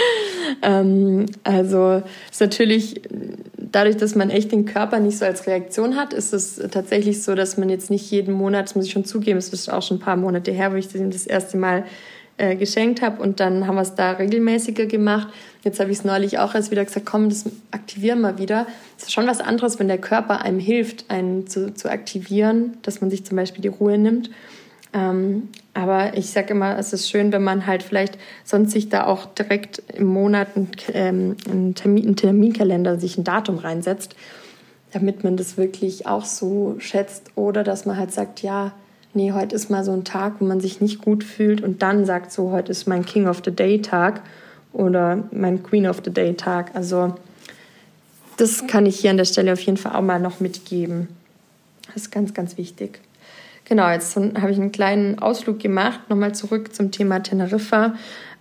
ähm, 0.62 1.26
also 1.44 2.02
ist 2.30 2.40
natürlich, 2.40 3.00
dadurch, 3.56 3.96
dass 3.96 4.14
man 4.14 4.30
echt 4.30 4.52
den 4.52 4.66
Körper 4.66 5.00
nicht 5.00 5.18
so 5.18 5.24
als 5.24 5.46
Reaktion 5.46 5.96
hat, 5.96 6.12
ist 6.12 6.34
es 6.34 6.60
tatsächlich 6.70 7.22
so, 7.22 7.34
dass 7.34 7.56
man 7.56 7.70
jetzt 7.70 7.90
nicht 7.90 8.10
jeden 8.10 8.34
Monat, 8.34 8.66
das 8.66 8.74
muss 8.74 8.84
ich 8.84 8.92
schon 8.92 9.04
zugeben, 9.06 9.38
es 9.38 9.52
ist 9.52 9.72
auch 9.72 9.82
schon 9.82 9.96
ein 9.96 10.00
paar 10.00 10.16
Monate 10.16 10.52
her, 10.52 10.72
wo 10.72 10.76
ich 10.76 10.88
das 10.88 11.00
das 11.02 11.26
erste 11.26 11.56
Mal 11.56 11.84
äh, 12.42 12.56
geschenkt 12.56 13.02
habe 13.02 13.22
und 13.22 13.38
dann 13.38 13.68
haben 13.68 13.76
wir 13.76 13.82
es 13.82 13.94
da 13.94 14.10
regelmäßiger 14.10 14.86
gemacht. 14.86 15.28
Jetzt 15.62 15.78
habe 15.78 15.92
ich 15.92 15.98
es 15.98 16.04
neulich 16.04 16.40
auch 16.40 16.56
erst 16.56 16.72
wieder 16.72 16.84
gesagt, 16.84 17.06
komm, 17.06 17.28
das 17.28 17.44
aktivieren 17.70 18.20
wir 18.20 18.36
wieder. 18.36 18.66
Es 18.98 19.04
ist 19.04 19.12
schon 19.12 19.28
was 19.28 19.40
anderes, 19.40 19.78
wenn 19.78 19.86
der 19.86 19.98
Körper 19.98 20.40
einem 20.40 20.58
hilft, 20.58 21.08
einen 21.08 21.46
zu, 21.46 21.72
zu 21.72 21.88
aktivieren, 21.88 22.78
dass 22.82 23.00
man 23.00 23.10
sich 23.10 23.24
zum 23.24 23.36
Beispiel 23.36 23.62
die 23.62 23.68
Ruhe 23.68 23.96
nimmt. 23.96 24.28
Ähm, 24.92 25.50
aber 25.72 26.16
ich 26.16 26.30
sage 26.30 26.52
immer, 26.52 26.76
es 26.76 26.92
ist 26.92 27.08
schön, 27.08 27.30
wenn 27.30 27.44
man 27.44 27.68
halt 27.68 27.84
vielleicht 27.84 28.18
sonst 28.42 28.72
sich 28.72 28.88
da 28.88 29.06
auch 29.06 29.26
direkt 29.26 29.80
im 29.94 30.06
Monat 30.06 30.48
ähm, 30.94 31.36
einen, 31.48 31.76
Termin, 31.76 32.06
einen 32.06 32.16
Terminkalender, 32.16 32.98
sich 32.98 33.18
ein 33.18 33.24
Datum 33.24 33.58
reinsetzt, 33.58 34.16
damit 34.90 35.22
man 35.22 35.36
das 35.36 35.56
wirklich 35.56 36.08
auch 36.08 36.24
so 36.24 36.74
schätzt. 36.80 37.30
Oder 37.36 37.62
dass 37.62 37.86
man 37.86 37.96
halt 37.96 38.10
sagt, 38.10 38.42
ja, 38.42 38.72
nee, 39.14 39.32
heute 39.32 39.54
ist 39.54 39.70
mal 39.70 39.84
so 39.84 39.92
ein 39.92 40.04
Tag, 40.04 40.34
wo 40.38 40.44
man 40.44 40.60
sich 40.60 40.80
nicht 40.80 41.02
gut 41.02 41.24
fühlt 41.24 41.60
und 41.60 41.82
dann 41.82 42.04
sagt 42.06 42.32
so, 42.32 42.50
heute 42.50 42.72
ist 42.72 42.86
mein 42.86 43.04
King 43.04 43.28
of 43.28 43.42
the 43.44 43.50
Day 43.50 43.80
Tag 43.80 44.22
oder 44.72 45.24
mein 45.32 45.62
Queen 45.62 45.86
of 45.86 46.00
the 46.04 46.12
Day 46.12 46.34
Tag. 46.34 46.70
Also 46.74 47.14
das 48.36 48.66
kann 48.66 48.86
ich 48.86 48.98
hier 48.98 49.10
an 49.10 49.16
der 49.16 49.24
Stelle 49.24 49.52
auf 49.52 49.60
jeden 49.60 49.76
Fall 49.76 49.94
auch 49.94 50.02
mal 50.02 50.20
noch 50.20 50.40
mitgeben. 50.40 51.08
Das 51.86 51.96
ist 51.96 52.10
ganz, 52.10 52.32
ganz 52.34 52.56
wichtig. 52.56 53.00
Genau, 53.64 53.88
jetzt 53.90 54.16
habe 54.16 54.50
ich 54.50 54.58
einen 54.58 54.72
kleinen 54.72 55.18
Ausflug 55.18 55.60
gemacht, 55.60 56.00
nochmal 56.08 56.34
zurück 56.34 56.74
zum 56.74 56.90
Thema 56.90 57.22
Teneriffa. 57.22 57.94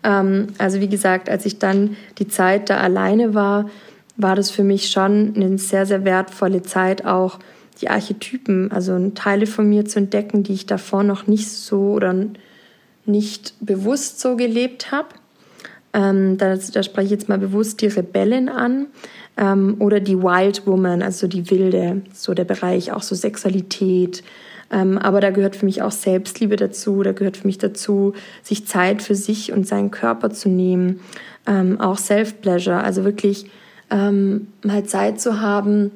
Ähm, 0.03 0.47
also 0.57 0.79
wie 0.79 0.89
gesagt, 0.89 1.29
als 1.29 1.45
ich 1.45 1.59
dann 1.59 1.95
die 2.17 2.27
Zeit 2.27 2.69
da 2.69 2.77
alleine 2.77 3.33
war, 3.33 3.69
war 4.17 4.35
das 4.35 4.51
für 4.51 4.63
mich 4.63 4.89
schon 4.89 5.33
eine 5.35 5.57
sehr, 5.57 5.85
sehr 5.85 6.05
wertvolle 6.05 6.63
Zeit 6.63 7.05
auch, 7.05 7.39
die 7.81 7.89
Archetypen, 7.89 8.71
also 8.71 9.09
Teile 9.09 9.47
von 9.47 9.67
mir 9.67 9.85
zu 9.85 9.99
entdecken, 9.99 10.43
die 10.43 10.53
ich 10.53 10.65
davor 10.65 11.03
noch 11.03 11.27
nicht 11.27 11.49
so 11.49 11.91
oder 11.91 12.15
nicht 13.05 13.53
bewusst 13.59 14.19
so 14.19 14.35
gelebt 14.35 14.91
habe. 14.91 15.09
Ähm, 15.93 16.37
da, 16.37 16.55
da, 16.55 16.83
spreche 16.83 17.05
ich 17.05 17.11
jetzt 17.11 17.27
mal 17.27 17.37
bewusst 17.37 17.81
die 17.81 17.87
Rebellin 17.87 18.47
an 18.47 18.87
ähm, 19.35 19.75
oder 19.79 19.99
die 19.99 20.17
Wild 20.17 20.65
Woman, 20.65 21.01
also 21.01 21.27
die 21.27 21.49
Wilde, 21.51 22.01
so 22.13 22.33
der 22.33 22.45
Bereich, 22.45 22.93
auch 22.93 23.01
so 23.01 23.13
Sexualität. 23.13 24.23
Ähm, 24.71 24.97
aber 24.97 25.19
da 25.19 25.31
gehört 25.31 25.57
für 25.57 25.65
mich 25.65 25.81
auch 25.81 25.91
Selbstliebe 25.91 26.55
dazu, 26.55 27.03
da 27.03 27.11
gehört 27.11 27.37
für 27.37 27.47
mich 27.47 27.57
dazu, 27.57 28.13
sich 28.41 28.65
Zeit 28.67 29.01
für 29.01 29.15
sich 29.15 29.51
und 29.51 29.67
seinen 29.67 29.91
Körper 29.91 30.29
zu 30.29 30.47
nehmen, 30.47 31.01
ähm, 31.45 31.81
auch 31.81 31.97
Self-Pleasure, 31.97 32.81
also 32.81 33.03
wirklich 33.03 33.47
ähm, 33.89 34.47
mal 34.63 34.85
Zeit 34.85 35.19
zu 35.19 35.41
haben, 35.41 35.91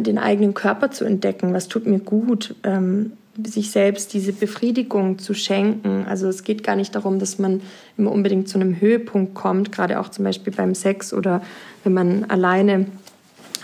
den 0.00 0.18
eigenen 0.18 0.54
Körper 0.54 0.90
zu 0.90 1.04
entdecken, 1.04 1.52
was 1.52 1.68
tut 1.68 1.86
mir 1.86 1.98
gut, 1.98 2.54
ähm, 2.64 3.12
sich 3.42 3.70
selbst 3.70 4.14
diese 4.14 4.32
Befriedigung 4.32 5.18
zu 5.18 5.34
schenken. 5.34 6.06
Also 6.08 6.28
es 6.28 6.44
geht 6.44 6.62
gar 6.62 6.76
nicht 6.76 6.94
darum, 6.94 7.18
dass 7.18 7.38
man 7.38 7.62
immer 7.96 8.12
unbedingt 8.12 8.48
zu 8.48 8.58
einem 8.58 8.80
Höhepunkt 8.80 9.34
kommt, 9.34 9.72
gerade 9.72 9.98
auch 9.98 10.08
zum 10.08 10.24
Beispiel 10.24 10.52
beim 10.52 10.74
Sex 10.74 11.12
oder 11.12 11.42
wenn 11.82 11.94
man 11.94 12.24
alleine 12.24 12.86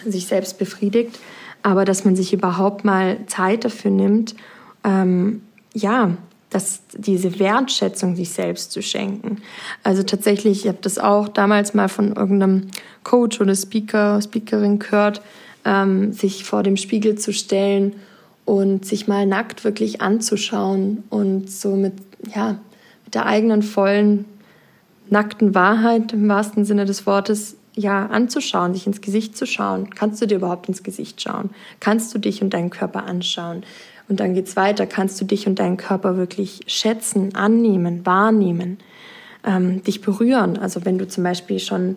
sich 0.05 0.27
selbst 0.27 0.59
befriedigt, 0.59 1.19
aber 1.63 1.85
dass 1.85 2.05
man 2.05 2.17
sich 2.17 2.33
überhaupt 2.33 2.85
mal 2.85 3.19
Zeit 3.27 3.65
dafür 3.65 3.91
nimmt, 3.91 4.35
ähm, 4.83 5.43
ja, 5.73 6.17
dass 6.49 6.83
diese 6.93 7.39
Wertschätzung 7.39 8.17
sich 8.17 8.31
selbst 8.31 8.73
zu 8.73 8.83
schenken. 8.83 9.41
Also 9.85 10.03
tatsächlich, 10.03 10.65
ich 10.65 10.69
habe 10.69 10.79
das 10.81 10.99
auch 10.99 11.29
damals 11.29 11.75
mal 11.75 11.89
von 11.89 12.17
irgendeinem 12.17 12.69
Coach 13.05 13.41
oder 13.41 13.55
Speaker, 13.55 14.21
Speakerin 14.21 14.81
gehört, 14.81 15.23
ähm, 15.65 16.13
sich 16.13 16.45
vor 16.45 16.63
dem 16.63 16.77
Spiegel 16.77 17.17
zu 17.17 17.33
stellen 17.33 17.95
und 18.45 18.85
sich 18.85 19.09
mal 19.09 19.27
nackt 19.27 19.65
wirklich 19.65 20.01
anzuschauen 20.01 21.05
und 21.11 21.51
so 21.51 21.77
mit, 21.77 21.95
ja, 22.35 22.59
mit 23.05 23.15
der 23.15 23.27
eigenen 23.27 23.63
vollen, 23.63 24.25
nackten 25.09 25.55
Wahrheit 25.55 26.13
im 26.13 26.29
wahrsten 26.29 26.65
Sinne 26.65 26.85
des 26.85 27.07
Wortes 27.07 27.57
ja, 27.75 28.07
anzuschauen, 28.07 28.75
sich 28.75 28.87
ins 28.87 29.01
Gesicht 29.01 29.37
zu 29.37 29.47
schauen. 29.47 29.91
Kannst 29.91 30.21
du 30.21 30.27
dir 30.27 30.37
überhaupt 30.37 30.69
ins 30.69 30.83
Gesicht 30.83 31.21
schauen? 31.21 31.51
Kannst 31.79 32.15
du 32.15 32.19
dich 32.19 32.43
und 32.43 32.53
deinen 32.53 32.71
Körper 32.71 33.05
anschauen? 33.05 33.63
Und 34.09 34.21
dann 34.21 34.35
geht's 34.35 34.57
weiter. 34.57 34.87
Kannst 34.87 35.21
du 35.21 35.25
dich 35.25 35.47
und 35.47 35.59
deinen 35.59 35.77
Körper 35.77 36.17
wirklich 36.17 36.61
schätzen, 36.67 37.35
annehmen, 37.35 38.05
wahrnehmen, 38.05 38.79
ähm, 39.45 39.85
dich 39.85 40.01
berühren? 40.01 40.59
Also 40.59 40.85
wenn 40.85 40.99
du 40.99 41.07
zum 41.07 41.23
Beispiel 41.23 41.61
schon 41.61 41.97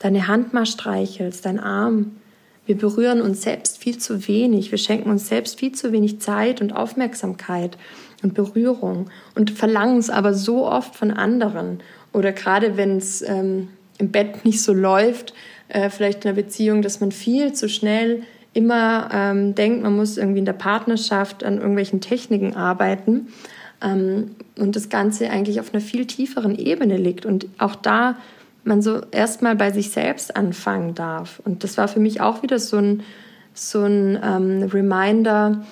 deine 0.00 0.26
Hand 0.26 0.52
mal 0.52 0.66
streichelst, 0.66 1.46
dein 1.46 1.60
Arm. 1.60 2.16
Wir 2.64 2.78
berühren 2.78 3.20
uns 3.20 3.42
selbst 3.42 3.78
viel 3.78 3.98
zu 3.98 4.28
wenig. 4.28 4.70
Wir 4.70 4.78
schenken 4.78 5.10
uns 5.10 5.28
selbst 5.28 5.58
viel 5.58 5.72
zu 5.72 5.92
wenig 5.92 6.20
Zeit 6.20 6.60
und 6.60 6.72
Aufmerksamkeit 6.72 7.76
und 8.22 8.34
Berührung 8.34 9.10
und 9.34 9.50
verlangen 9.50 9.98
es 9.98 10.10
aber 10.10 10.32
so 10.32 10.66
oft 10.66 10.94
von 10.94 11.10
anderen. 11.10 11.80
Oder 12.12 12.32
gerade 12.32 12.76
wenn 12.76 12.98
es 12.98 13.22
ähm, 13.22 13.68
im 13.98 14.10
Bett 14.10 14.44
nicht 14.44 14.62
so 14.62 14.72
läuft, 14.72 15.34
äh, 15.68 15.90
vielleicht 15.90 16.24
in 16.24 16.30
einer 16.30 16.40
Beziehung, 16.40 16.82
dass 16.82 17.00
man 17.00 17.10
viel 17.10 17.52
zu 17.52 17.68
schnell 17.68 18.22
immer 18.54 19.08
ähm, 19.12 19.54
denkt, 19.54 19.82
man 19.82 19.96
muss 19.96 20.18
irgendwie 20.18 20.40
in 20.40 20.44
der 20.44 20.52
Partnerschaft 20.52 21.42
an 21.42 21.56
irgendwelchen 21.56 22.00
Techniken 22.00 22.54
arbeiten 22.54 23.28
ähm, 23.82 24.36
und 24.58 24.76
das 24.76 24.88
Ganze 24.88 25.30
eigentlich 25.30 25.58
auf 25.58 25.72
einer 25.72 25.80
viel 25.80 26.06
tieferen 26.06 26.56
Ebene 26.56 26.96
liegt 26.98 27.24
und 27.24 27.46
auch 27.58 27.74
da 27.74 28.16
man 28.64 28.82
so 28.82 29.00
erstmal 29.10 29.56
bei 29.56 29.70
sich 29.70 29.90
selbst 29.90 30.36
anfangen 30.36 30.94
darf. 30.94 31.40
Und 31.44 31.64
das 31.64 31.76
war 31.78 31.88
für 31.88 32.00
mich 32.00 32.20
auch 32.20 32.42
wieder 32.42 32.58
so 32.58 32.78
ein, 32.78 33.02
so 33.54 33.82
ein 33.82 34.18
ähm, 34.22 34.70
Reminder, 34.72 35.64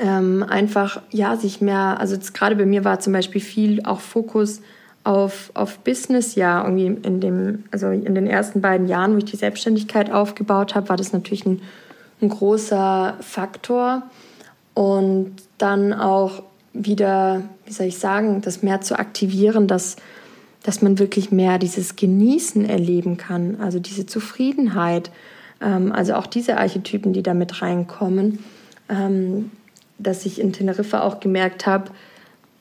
ähm, 0.00 0.44
einfach 0.48 1.00
ja 1.10 1.36
sich 1.36 1.60
mehr, 1.60 2.00
also 2.00 2.16
gerade 2.32 2.56
bei 2.56 2.66
mir 2.66 2.84
war 2.84 3.00
zum 3.00 3.12
Beispiel 3.12 3.40
viel 3.40 3.84
auch 3.84 4.00
Fokus 4.00 4.60
auf, 5.04 5.50
auf 5.54 5.78
Business 5.80 6.34
ja 6.34 6.62
irgendwie 6.62 6.86
in 6.86 7.20
dem, 7.20 7.64
also 7.70 7.88
in 7.88 8.14
den 8.14 8.26
ersten 8.26 8.60
beiden 8.60 8.88
Jahren, 8.88 9.14
wo 9.14 9.18
ich 9.18 9.26
die 9.26 9.36
Selbstständigkeit 9.36 10.10
aufgebaut 10.10 10.74
habe, 10.74 10.88
war 10.88 10.96
das 10.96 11.12
natürlich 11.12 11.46
ein, 11.46 11.60
ein 12.20 12.30
großer 12.30 13.14
Faktor. 13.20 14.02
Und 14.72 15.32
dann 15.58 15.92
auch 15.92 16.42
wieder, 16.72 17.42
wie 17.66 17.72
soll 17.72 17.86
ich 17.86 17.98
sagen, 17.98 18.40
das 18.40 18.62
mehr 18.62 18.80
zu 18.80 18.98
aktivieren, 18.98 19.68
dass, 19.68 19.96
dass 20.64 20.82
man 20.82 20.98
wirklich 20.98 21.30
mehr 21.30 21.58
dieses 21.58 21.94
Genießen 21.94 22.64
erleben 22.64 23.16
kann, 23.16 23.60
also 23.60 23.78
diese 23.78 24.06
Zufriedenheit, 24.06 25.12
ähm, 25.60 25.92
also 25.92 26.14
auch 26.14 26.26
diese 26.26 26.56
Archetypen, 26.56 27.12
die 27.12 27.22
da 27.22 27.34
mit 27.34 27.62
reinkommen, 27.62 28.40
ähm, 28.88 29.52
dass 29.98 30.26
ich 30.26 30.40
in 30.40 30.52
Teneriffa 30.52 31.02
auch 31.02 31.20
gemerkt 31.20 31.66
habe, 31.66 31.92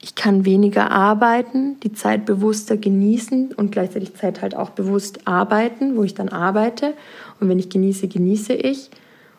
ich 0.02 0.16
kann 0.16 0.44
weniger 0.44 0.92
arbeiten, 0.92 1.80
die 1.80 1.94
Zeit 1.94 2.26
bewusster 2.26 2.76
genießen 2.76 3.54
und 3.54 3.72
gleichzeitig 3.72 4.16
Zeit 4.16 4.42
halt 4.42 4.54
auch 4.54 4.72
bewusst 4.72 5.26
arbeiten, 5.26 5.96
wo 5.96 6.04
ich 6.04 6.14
dann 6.14 6.28
arbeite. 6.28 6.94
Und 7.40 7.48
wenn 7.48 7.58
ich 7.58 7.70
genieße, 7.70 8.10
genieße 8.10 8.52
ich 8.52 8.90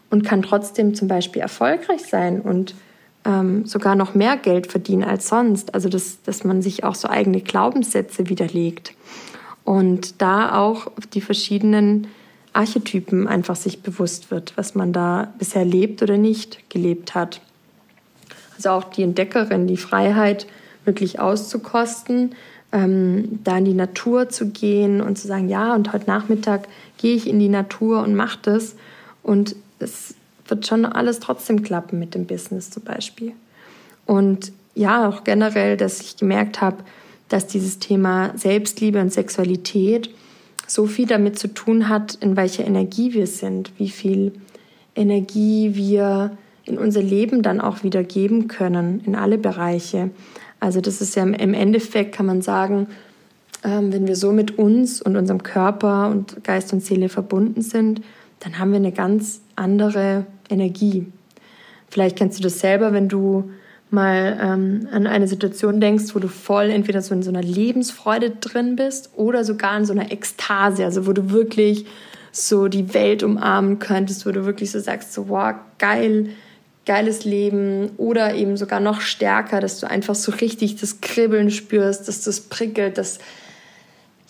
und 0.08 0.24
kann 0.24 0.40
trotzdem 0.40 0.94
zum 0.94 1.06
Beispiel 1.06 1.42
erfolgreich 1.42 2.06
sein 2.06 2.40
und 2.40 2.74
ähm, 3.24 3.66
sogar 3.66 3.94
noch 3.94 4.14
mehr 4.14 4.36
Geld 4.36 4.66
verdienen 4.66 5.04
als 5.04 5.28
sonst. 5.28 5.74
Also 5.74 5.88
dass, 5.88 6.22
dass 6.22 6.44
man 6.44 6.62
sich 6.62 6.84
auch 6.84 6.94
so 6.94 7.08
eigene 7.08 7.40
Glaubenssätze 7.40 8.28
widerlegt 8.28 8.94
und 9.64 10.20
da 10.20 10.58
auch 10.58 10.88
die 11.14 11.20
verschiedenen 11.20 12.08
Archetypen 12.52 13.26
einfach 13.26 13.56
sich 13.56 13.82
bewusst 13.82 14.30
wird, 14.30 14.56
was 14.56 14.74
man 14.74 14.92
da 14.92 15.32
bisher 15.38 15.64
lebt 15.64 16.02
oder 16.02 16.18
nicht 16.18 16.70
gelebt 16.70 17.14
hat. 17.14 17.40
Also 18.56 18.70
auch 18.70 18.84
die 18.84 19.02
Entdeckerin, 19.02 19.66
die 19.66 19.76
Freiheit 19.76 20.46
wirklich 20.84 21.18
auszukosten, 21.18 22.34
ähm, 22.70 23.40
da 23.42 23.58
in 23.58 23.64
die 23.64 23.74
Natur 23.74 24.28
zu 24.28 24.50
gehen 24.50 25.00
und 25.00 25.18
zu 25.18 25.26
sagen, 25.26 25.48
ja, 25.48 25.74
und 25.74 25.92
heute 25.92 26.06
Nachmittag 26.06 26.68
gehe 26.98 27.16
ich 27.16 27.28
in 27.28 27.38
die 27.38 27.48
Natur 27.48 28.02
und 28.02 28.14
mache 28.14 28.38
das. 28.42 28.76
Und 29.22 29.56
es 29.78 30.14
wird 30.46 30.66
schon 30.66 30.84
alles 30.84 31.20
trotzdem 31.20 31.62
klappen 31.62 31.98
mit 31.98 32.14
dem 32.14 32.26
Business 32.26 32.70
zum 32.70 32.84
Beispiel. 32.84 33.32
Und 34.06 34.52
ja, 34.74 35.08
auch 35.08 35.24
generell, 35.24 35.76
dass 35.76 36.00
ich 36.00 36.16
gemerkt 36.16 36.60
habe, 36.60 36.78
dass 37.28 37.46
dieses 37.46 37.78
Thema 37.78 38.32
Selbstliebe 38.36 39.00
und 39.00 39.12
Sexualität 39.12 40.10
so 40.66 40.86
viel 40.86 41.06
damit 41.06 41.38
zu 41.38 41.48
tun 41.48 41.88
hat, 41.88 42.14
in 42.14 42.36
welcher 42.36 42.66
Energie 42.66 43.12
wir 43.14 43.26
sind, 43.26 43.72
wie 43.78 43.88
viel 43.88 44.32
Energie 44.94 45.74
wir 45.74 46.36
in 46.64 46.78
unser 46.78 47.02
Leben 47.02 47.42
dann 47.42 47.60
auch 47.60 47.82
wieder 47.82 48.02
geben 48.02 48.48
können, 48.48 49.02
in 49.04 49.14
alle 49.14 49.38
Bereiche. 49.38 50.10
Also 50.60 50.80
das 50.80 51.00
ist 51.00 51.14
ja 51.14 51.22
im 51.24 51.54
Endeffekt, 51.54 52.14
kann 52.14 52.26
man 52.26 52.40
sagen, 52.40 52.88
ähm, 53.64 53.92
wenn 53.92 54.06
wir 54.06 54.16
so 54.16 54.32
mit 54.32 54.58
uns 54.58 55.02
und 55.02 55.16
unserem 55.16 55.42
Körper 55.42 56.08
und 56.08 56.42
Geist 56.44 56.72
und 56.72 56.82
Seele 56.82 57.08
verbunden 57.08 57.62
sind, 57.62 58.00
dann 58.44 58.58
haben 58.58 58.70
wir 58.70 58.76
eine 58.76 58.92
ganz 58.92 59.40
andere 59.56 60.26
Energie. 60.50 61.06
Vielleicht 61.88 62.16
kennst 62.16 62.38
du 62.38 62.42
das 62.42 62.60
selber, 62.60 62.92
wenn 62.92 63.08
du 63.08 63.50
mal 63.90 64.38
ähm, 64.40 64.88
an 64.92 65.06
eine 65.06 65.26
Situation 65.28 65.80
denkst, 65.80 66.14
wo 66.14 66.18
du 66.18 66.28
voll 66.28 66.70
entweder 66.70 67.00
so 67.00 67.14
in 67.14 67.22
so 67.22 67.30
einer 67.30 67.42
Lebensfreude 67.42 68.30
drin 68.32 68.76
bist 68.76 69.10
oder 69.16 69.44
sogar 69.44 69.78
in 69.78 69.86
so 69.86 69.92
einer 69.92 70.12
Ekstase, 70.12 70.84
also 70.84 71.06
wo 71.06 71.12
du 71.12 71.30
wirklich 71.30 71.86
so 72.32 72.68
die 72.68 72.92
Welt 72.92 73.22
umarmen 73.22 73.78
könntest, 73.78 74.26
wo 74.26 74.32
du 74.32 74.44
wirklich 74.44 74.70
so 74.72 74.80
sagst, 74.80 75.12
so 75.12 75.28
wow, 75.28 75.54
geil, 75.78 76.30
geiles 76.84 77.24
Leben 77.24 77.92
oder 77.96 78.34
eben 78.34 78.56
sogar 78.56 78.80
noch 78.80 79.00
stärker, 79.00 79.60
dass 79.60 79.80
du 79.80 79.88
einfach 79.88 80.16
so 80.16 80.32
richtig 80.32 80.76
das 80.76 81.00
Kribbeln 81.00 81.50
spürst, 81.50 82.08
dass 82.08 82.22
das 82.22 82.40
prickelt, 82.40 82.98
dass 82.98 83.20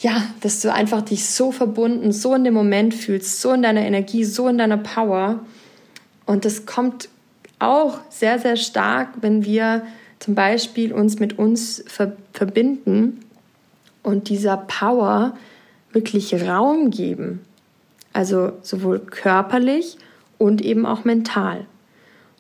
ja, 0.05 0.23
dass 0.43 0.61
du 0.61 0.71
einfach 0.71 1.01
dich 1.01 1.25
so 1.25 1.51
verbunden, 1.51 2.13
so 2.13 2.35
in 2.35 2.45
dem 2.45 2.53
Moment 2.53 2.93
fühlst, 2.93 3.41
so 3.41 3.53
in 3.53 3.63
deiner 3.63 3.81
Energie, 3.81 4.25
so 4.25 4.49
in 4.49 4.59
deiner 4.59 4.77
Power. 4.77 5.41
Und 6.27 6.45
das 6.45 6.67
kommt 6.67 7.09
auch 7.59 8.01
sehr, 8.11 8.39
sehr 8.39 8.57
stark, 8.57 9.09
wenn 9.23 9.47
wir 9.47 9.87
zum 10.19 10.35
Beispiel 10.35 10.93
uns 10.93 11.21
mit 11.21 11.39
uns 11.39 11.83
ver 11.87 12.13
verbinden 12.35 13.21
und 14.03 14.29
dieser 14.29 14.59
Power 14.59 15.39
wirklich 15.93 16.35
Raum 16.35 16.91
geben. 16.91 17.41
Also 18.13 18.53
sowohl 18.61 18.99
körperlich 18.99 19.97
und 20.37 20.61
eben 20.61 20.85
auch 20.85 21.05
mental. 21.07 21.65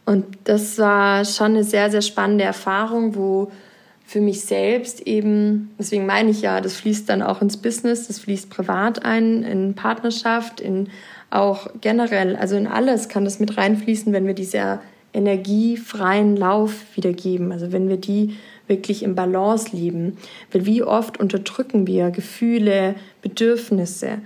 Und 0.04 0.26
das 0.44 0.76
war 0.76 1.24
schon 1.24 1.52
eine 1.52 1.64
sehr, 1.64 1.90
sehr 1.90 2.02
spannende 2.02 2.44
Erfahrung, 2.44 3.16
wo 3.16 3.50
für 4.06 4.20
mich 4.20 4.42
selbst 4.42 5.06
eben, 5.06 5.74
deswegen 5.78 6.06
meine 6.06 6.30
ich 6.30 6.42
ja, 6.42 6.60
das 6.60 6.76
fließt 6.76 7.08
dann 7.08 7.22
auch 7.22 7.40
ins 7.40 7.56
Business, 7.56 8.06
das 8.06 8.18
fließt 8.18 8.50
privat 8.50 9.04
ein, 9.04 9.42
in 9.42 9.74
Partnerschaft, 9.74 10.60
in 10.60 10.88
auch 11.30 11.68
generell, 11.80 12.36
also 12.36 12.56
in 12.56 12.66
alles 12.66 13.08
kann 13.08 13.24
das 13.24 13.40
mit 13.40 13.56
reinfließen, 13.56 14.12
wenn 14.12 14.26
wir 14.26 14.34
dieser 14.34 14.80
energiefreien 15.12 16.36
Lauf 16.36 16.74
wiedergeben, 16.94 17.50
also 17.50 17.72
wenn 17.72 17.88
wir 17.88 17.96
die 17.96 18.36
wirklich 18.66 19.02
im 19.02 19.14
Balance 19.14 19.74
leben. 19.74 20.16
Weil 20.52 20.66
wie 20.66 20.82
oft 20.82 21.18
unterdrücken 21.18 21.86
wir 21.86 22.10
Gefühle, 22.10 22.94
Bedürfnisse 23.22 24.18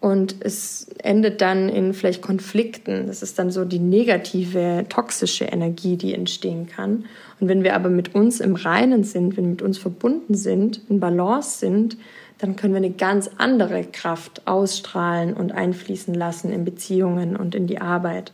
und 0.00 0.36
es 0.40 0.88
endet 1.02 1.40
dann 1.40 1.68
in 1.68 1.94
vielleicht 1.94 2.22
Konflikten. 2.22 3.06
Das 3.06 3.22
ist 3.22 3.38
dann 3.38 3.50
so 3.50 3.64
die 3.64 3.78
negative, 3.78 4.84
toxische 4.88 5.46
Energie, 5.46 5.96
die 5.96 6.14
entstehen 6.14 6.66
kann. 6.66 7.06
Und 7.38 7.48
wenn 7.48 7.64
wir 7.64 7.74
aber 7.74 7.90
mit 7.90 8.14
uns 8.14 8.40
im 8.40 8.54
Reinen 8.54 9.04
sind, 9.04 9.36
wenn 9.36 9.44
wir 9.44 9.50
mit 9.50 9.62
uns 9.62 9.78
verbunden 9.78 10.34
sind, 10.34 10.80
in 10.88 11.00
Balance 11.00 11.58
sind, 11.58 11.96
dann 12.38 12.56
können 12.56 12.74
wir 12.74 12.78
eine 12.78 12.90
ganz 12.90 13.30
andere 13.38 13.84
Kraft 13.84 14.46
ausstrahlen 14.46 15.34
und 15.34 15.52
einfließen 15.52 16.14
lassen 16.14 16.50
in 16.52 16.64
Beziehungen 16.64 17.36
und 17.36 17.54
in 17.54 17.66
die 17.66 17.80
Arbeit. 17.80 18.32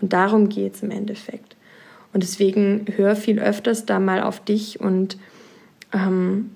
Und 0.00 0.12
darum 0.12 0.48
geht 0.48 0.76
es 0.76 0.82
im 0.82 0.90
Endeffekt. 0.90 1.56
Und 2.12 2.22
deswegen 2.22 2.86
hör 2.96 3.16
viel 3.16 3.40
öfters 3.40 3.86
da 3.86 3.98
mal 3.98 4.22
auf 4.22 4.40
dich 4.40 4.80
und 4.80 5.18
ähm, 5.92 6.50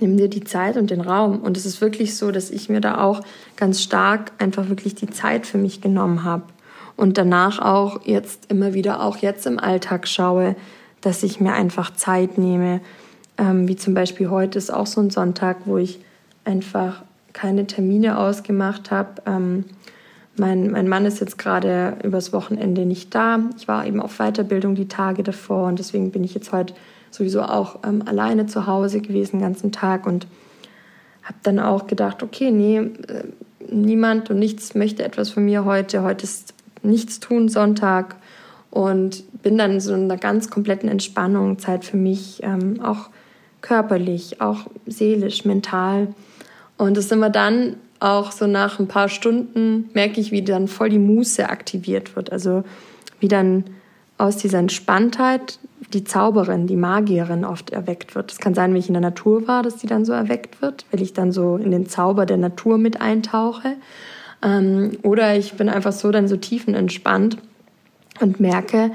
nimm 0.00 0.16
dir 0.16 0.28
die 0.28 0.44
Zeit 0.44 0.76
und 0.76 0.90
den 0.90 1.00
Raum. 1.00 1.40
Und 1.40 1.56
es 1.56 1.66
ist 1.66 1.80
wirklich 1.80 2.16
so, 2.16 2.30
dass 2.30 2.50
ich 2.50 2.68
mir 2.68 2.80
da 2.80 3.02
auch 3.02 3.20
ganz 3.56 3.82
stark 3.82 4.32
einfach 4.38 4.68
wirklich 4.68 4.94
die 4.94 5.08
Zeit 5.08 5.46
für 5.46 5.58
mich 5.58 5.80
genommen 5.80 6.24
habe. 6.24 6.44
Und 6.96 7.18
danach 7.18 7.58
auch 7.58 8.04
jetzt 8.04 8.50
immer 8.50 8.74
wieder, 8.74 9.02
auch 9.02 9.18
jetzt 9.18 9.46
im 9.46 9.58
Alltag 9.58 10.06
schaue, 10.08 10.56
dass 11.00 11.22
ich 11.22 11.40
mir 11.40 11.52
einfach 11.52 11.94
Zeit 11.94 12.38
nehme. 12.38 12.80
Ähm, 13.38 13.68
wie 13.68 13.76
zum 13.76 13.94
Beispiel 13.94 14.30
heute 14.30 14.58
ist 14.58 14.72
auch 14.72 14.86
so 14.86 15.00
ein 15.00 15.10
Sonntag, 15.10 15.58
wo 15.64 15.76
ich 15.76 16.00
einfach 16.44 17.02
keine 17.32 17.66
Termine 17.66 18.18
ausgemacht 18.18 18.90
habe. 18.90 19.22
Ähm, 19.26 19.64
mein, 20.38 20.70
mein 20.70 20.88
Mann 20.88 21.06
ist 21.06 21.20
jetzt 21.20 21.38
gerade 21.38 21.96
übers 22.02 22.32
Wochenende 22.32 22.84
nicht 22.84 23.14
da. 23.14 23.40
Ich 23.56 23.68
war 23.68 23.86
eben 23.86 24.00
auf 24.00 24.18
Weiterbildung 24.18 24.74
die 24.74 24.88
Tage 24.88 25.22
davor 25.22 25.68
und 25.68 25.78
deswegen 25.78 26.10
bin 26.10 26.24
ich 26.24 26.34
jetzt 26.34 26.52
heute 26.52 26.74
sowieso 27.10 27.42
auch 27.42 27.78
ähm, 27.86 28.02
alleine 28.06 28.46
zu 28.46 28.66
Hause 28.66 29.00
gewesen 29.00 29.38
den 29.38 29.40
ganzen 29.40 29.72
Tag 29.72 30.06
und 30.06 30.26
habe 31.22 31.38
dann 31.42 31.58
auch 31.58 31.86
gedacht, 31.86 32.22
okay, 32.22 32.50
nee, 32.50 32.78
äh, 32.78 33.24
niemand 33.70 34.30
und 34.30 34.38
nichts 34.38 34.74
möchte 34.74 35.04
etwas 35.04 35.30
von 35.30 35.44
mir 35.44 35.64
heute. 35.64 36.02
Heute 36.02 36.24
ist 36.24 36.54
nichts 36.82 37.20
tun 37.20 37.48
Sonntag 37.48 38.16
und 38.76 39.24
bin 39.42 39.56
dann 39.56 39.80
so 39.80 39.94
in 39.94 40.02
einer 40.02 40.18
ganz 40.18 40.50
kompletten 40.50 40.90
Entspannung, 40.90 41.58
Zeit 41.58 41.86
für 41.86 41.96
mich, 41.96 42.42
ähm, 42.42 42.78
auch 42.82 43.08
körperlich, 43.62 44.42
auch 44.42 44.66
seelisch, 44.84 45.46
mental. 45.46 46.08
Und 46.76 46.98
das 46.98 47.08
sind 47.08 47.20
wir 47.20 47.30
dann 47.30 47.76
auch 48.00 48.32
so 48.32 48.46
nach 48.46 48.78
ein 48.78 48.86
paar 48.86 49.08
Stunden, 49.08 49.88
merke 49.94 50.20
ich, 50.20 50.30
wie 50.30 50.42
dann 50.42 50.68
voll 50.68 50.90
die 50.90 50.98
Muße 50.98 51.48
aktiviert 51.48 52.16
wird. 52.16 52.30
Also 52.30 52.64
wie 53.18 53.28
dann 53.28 53.64
aus 54.18 54.36
dieser 54.36 54.58
Entspanntheit 54.58 55.58
die 55.94 56.04
Zauberin, 56.04 56.66
die 56.66 56.76
Magierin 56.76 57.46
oft 57.46 57.70
erweckt 57.70 58.14
wird. 58.14 58.30
Es 58.30 58.38
kann 58.40 58.52
sein, 58.52 58.72
wenn 58.72 58.80
ich 58.80 58.88
in 58.88 58.94
der 58.94 59.00
Natur 59.00 59.48
war, 59.48 59.62
dass 59.62 59.76
die 59.76 59.86
dann 59.86 60.04
so 60.04 60.12
erweckt 60.12 60.60
wird, 60.60 60.84
weil 60.90 61.00
ich 61.00 61.14
dann 61.14 61.32
so 61.32 61.56
in 61.56 61.70
den 61.70 61.88
Zauber 61.88 62.26
der 62.26 62.36
Natur 62.36 62.76
mit 62.76 63.00
eintauche. 63.00 63.76
Ähm, 64.42 64.98
oder 65.02 65.34
ich 65.34 65.54
bin 65.54 65.70
einfach 65.70 65.92
so 65.92 66.10
dann 66.10 66.28
so 66.28 66.36
tiefenentspannt 66.36 67.38
und 68.20 68.40
merke, 68.40 68.90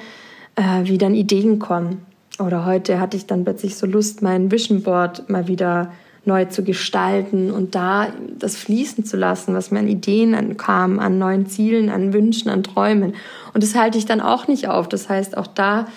äh, 0.55 0.83
wie 0.83 0.97
dann 0.97 1.15
Ideen 1.15 1.59
kommen. 1.59 2.05
Oder 2.39 2.65
heute 2.65 2.99
hatte 2.99 3.17
ich 3.17 3.25
dann 3.25 3.43
plötzlich 3.43 3.75
so 3.75 3.85
Lust, 3.85 4.21
mein 4.21 4.51
Vision 4.51 4.83
Board 4.83 5.29
mal 5.29 5.47
wieder 5.47 5.91
neu 6.23 6.45
zu 6.45 6.63
gestalten 6.63 7.51
und 7.51 7.73
da 7.73 8.07
das 8.37 8.55
fließen 8.55 9.05
zu 9.05 9.17
lassen, 9.17 9.55
was 9.55 9.71
mir 9.71 9.79
an 9.79 9.87
Ideen 9.87 10.55
kam, 10.57 10.99
an 10.99 11.17
neuen 11.17 11.47
Zielen, 11.47 11.89
an 11.89 12.13
Wünschen, 12.13 12.49
an 12.49 12.63
Träumen. 12.63 13.15
Und 13.53 13.63
das 13.63 13.75
halte 13.75 13.97
ich 13.97 14.05
dann 14.05 14.21
auch 14.21 14.47
nicht 14.47 14.67
auf. 14.67 14.87
Das 14.87 15.09
heißt, 15.09 15.35
auch 15.35 15.47
da, 15.47 15.87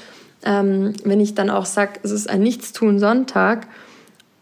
ähm, 0.45 0.95
wenn 1.05 1.21
ich 1.21 1.35
dann 1.35 1.51
auch 1.51 1.67
sage, 1.67 2.01
es 2.03 2.11
ist 2.11 2.31
ein 2.31 2.41
Nichtstun 2.41 2.99
Sonntag 2.99 3.67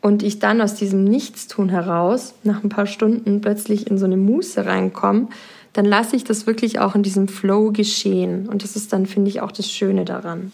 und 0.00 0.22
ich 0.22 0.38
dann 0.38 0.60
aus 0.60 0.74
diesem 0.74 1.04
Nichtstun 1.04 1.68
heraus 1.68 2.34
nach 2.44 2.62
ein 2.62 2.68
paar 2.68 2.86
Stunden 2.86 3.40
plötzlich 3.40 3.88
in 3.90 3.98
so 3.98 4.04
eine 4.04 4.16
Muße 4.16 4.64
reinkomme, 4.64 5.28
dann 5.72 5.84
lasse 5.84 6.16
ich 6.16 6.24
das 6.24 6.46
wirklich 6.46 6.78
auch 6.78 6.94
in 6.94 7.02
diesem 7.02 7.28
Flow 7.28 7.72
geschehen. 7.72 8.48
Und 8.48 8.62
das 8.62 8.76
ist 8.76 8.92
dann, 8.92 9.06
finde 9.06 9.30
ich, 9.30 9.40
auch 9.40 9.52
das 9.52 9.70
Schöne 9.70 10.04
daran. 10.04 10.52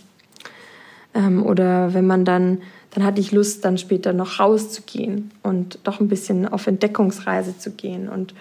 Ähm, 1.15 1.45
oder 1.45 1.95
wenn 1.95 2.07
man 2.07 2.25
dann 2.25 2.59
dann 2.91 3.05
hatte 3.05 3.21
ich 3.21 3.33
Lust, 3.33 3.65
dann 3.65 3.79
später 3.79 4.13
noch 4.13 4.41
rauszugehen 4.41 5.31
und 5.43 5.79
doch 5.85 6.01
ein 6.01 6.09
bisschen 6.09 6.49
auf 6.49 6.67
Entdeckungsreise 6.67 7.59
zu 7.59 7.71
gehen 7.73 8.09
und 8.09 8.35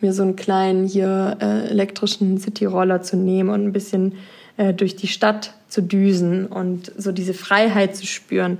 mir 0.00 0.12
so 0.12 0.22
einen 0.22 0.36
kleinen 0.36 0.86
hier 0.86 1.36
äh, 1.40 1.68
elektrischen 1.68 2.38
Cityroller 2.38 3.02
zu 3.02 3.16
nehmen 3.16 3.50
und 3.50 3.64
ein 3.64 3.72
bisschen 3.72 4.16
äh, 4.56 4.74
durch 4.74 4.96
die 4.96 5.06
Stadt 5.06 5.54
zu 5.68 5.80
düsen 5.80 6.46
und 6.46 6.92
so 6.98 7.12
diese 7.12 7.34
Freiheit 7.34 7.96
zu 7.96 8.06
spüren. 8.06 8.58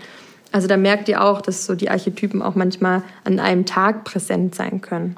Also 0.53 0.68
da 0.68 0.77
merkt 0.77 1.09
ihr 1.09 1.25
auch, 1.25 1.41
dass 1.41 1.66
so 1.66 1.75
die 1.75 1.91
Archetypen 1.91 2.41
auch 2.41 2.55
manchmal 2.55 3.03
an 3.25 3.41
einem 3.41 3.66
Tag 3.66 4.05
präsent 4.05 4.55
sein 4.55 4.81
können. 4.81 5.16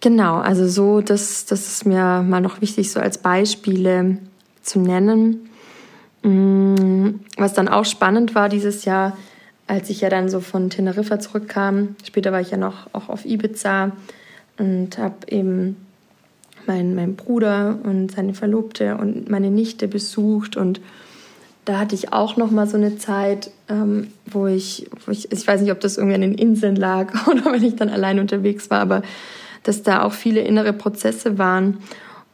Genau, 0.00 0.36
also 0.36 0.68
so, 0.68 1.00
das, 1.00 1.46
das 1.46 1.66
ist 1.68 1.86
mir 1.86 2.22
mal 2.22 2.40
noch 2.40 2.60
wichtig, 2.60 2.92
so 2.92 3.00
als 3.00 3.18
Beispiele 3.18 4.18
zu 4.62 4.78
nennen. 4.78 5.48
Mm, 6.22 7.20
was 7.36 7.52
dann 7.52 7.68
auch 7.68 7.84
spannend 7.84 8.34
war 8.34 8.48
dieses 8.48 8.84
Jahr, 8.84 9.16
als 9.66 9.90
ich 9.90 10.00
ja 10.00 10.08
dann 10.08 10.28
so 10.28 10.40
von 10.40 10.70
Teneriffa 10.70 11.18
zurückkam. 11.18 11.96
Später 12.04 12.32
war 12.32 12.40
ich 12.40 12.50
ja 12.50 12.56
noch 12.56 12.88
auch 12.92 13.08
auf 13.08 13.24
Ibiza 13.24 13.92
und 14.58 14.98
habe 14.98 15.16
eben 15.28 15.76
meinen 16.66 16.94
mein 16.94 17.16
Bruder 17.16 17.78
und 17.82 18.12
seine 18.12 18.34
Verlobte 18.34 18.96
und 18.96 19.28
meine 19.30 19.50
Nichte 19.50 19.88
besucht 19.88 20.56
und 20.56 20.80
da 21.64 21.78
hatte 21.78 21.94
ich 21.94 22.14
auch 22.14 22.36
noch 22.38 22.50
mal 22.50 22.66
so 22.66 22.78
eine 22.78 22.96
Zeit, 22.96 23.50
ähm, 23.68 24.08
wo, 24.24 24.46
ich, 24.46 24.88
wo 25.04 25.12
ich, 25.12 25.30
ich 25.30 25.46
weiß 25.46 25.60
nicht, 25.60 25.70
ob 25.70 25.80
das 25.80 25.98
irgendwie 25.98 26.14
an 26.14 26.22
den 26.22 26.34
Inseln 26.34 26.76
lag 26.76 27.26
oder 27.30 27.52
wenn 27.52 27.62
ich 27.62 27.76
dann 27.76 27.90
allein 27.90 28.20
unterwegs 28.20 28.70
war, 28.70 28.80
aber 28.80 29.02
dass 29.68 29.82
da 29.82 30.02
auch 30.02 30.14
viele 30.14 30.40
innere 30.40 30.72
Prozesse 30.72 31.36
waren 31.36 31.78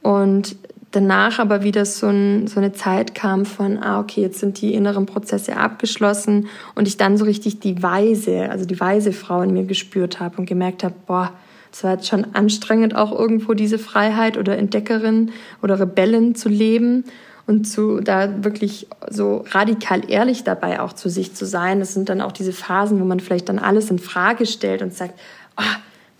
und 0.02 0.54
danach 0.92 1.40
aber 1.40 1.64
wieder 1.64 1.84
so, 1.84 2.06
ein, 2.06 2.46
so 2.46 2.60
eine 2.60 2.72
Zeit 2.72 3.16
kam 3.16 3.44
von, 3.44 3.76
ah, 3.82 3.98
okay, 3.98 4.20
jetzt 4.20 4.38
sind 4.38 4.60
die 4.60 4.72
inneren 4.72 5.04
Prozesse 5.04 5.56
abgeschlossen 5.56 6.46
und 6.76 6.86
ich 6.86 6.96
dann 6.96 7.16
so 7.16 7.24
richtig 7.24 7.58
die 7.58 7.82
Weise, 7.82 8.48
also 8.50 8.64
die 8.64 8.78
weise 8.78 9.12
Frau 9.12 9.42
in 9.42 9.52
mir 9.52 9.64
gespürt 9.64 10.20
habe 10.20 10.38
und 10.38 10.46
gemerkt 10.46 10.84
habe, 10.84 10.94
boah, 11.08 11.32
das 11.72 11.82
war 11.82 11.94
jetzt 11.94 12.06
schon 12.06 12.36
anstrengend, 12.36 12.94
auch 12.94 13.10
irgendwo 13.10 13.54
diese 13.54 13.80
Freiheit 13.80 14.38
oder 14.38 14.56
Entdeckerin 14.56 15.32
oder 15.60 15.80
Rebellen 15.80 16.36
zu 16.36 16.48
leben 16.48 17.02
und 17.48 17.64
zu 17.64 17.98
da 17.98 18.44
wirklich 18.44 18.86
so 19.10 19.44
radikal 19.50 20.08
ehrlich 20.08 20.44
dabei 20.44 20.80
auch 20.80 20.92
zu 20.92 21.08
sich 21.08 21.34
zu 21.34 21.46
sein. 21.46 21.80
Das 21.80 21.94
sind 21.94 22.08
dann 22.08 22.20
auch 22.20 22.30
diese 22.30 22.52
Phasen, 22.52 23.00
wo 23.00 23.04
man 23.04 23.18
vielleicht 23.18 23.48
dann 23.48 23.58
alles 23.58 23.90
in 23.90 23.98
Frage 23.98 24.46
stellt 24.46 24.82
und 24.82 24.94
sagt, 24.94 25.18
oh, 25.58 25.62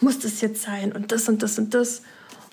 muss 0.05 0.20
das 0.20 0.40
jetzt 0.40 0.62
sein 0.62 0.92
und 0.92 1.11
das 1.11 1.28
und 1.28 1.42
das 1.42 1.59
und 1.59 1.74
das 1.74 2.02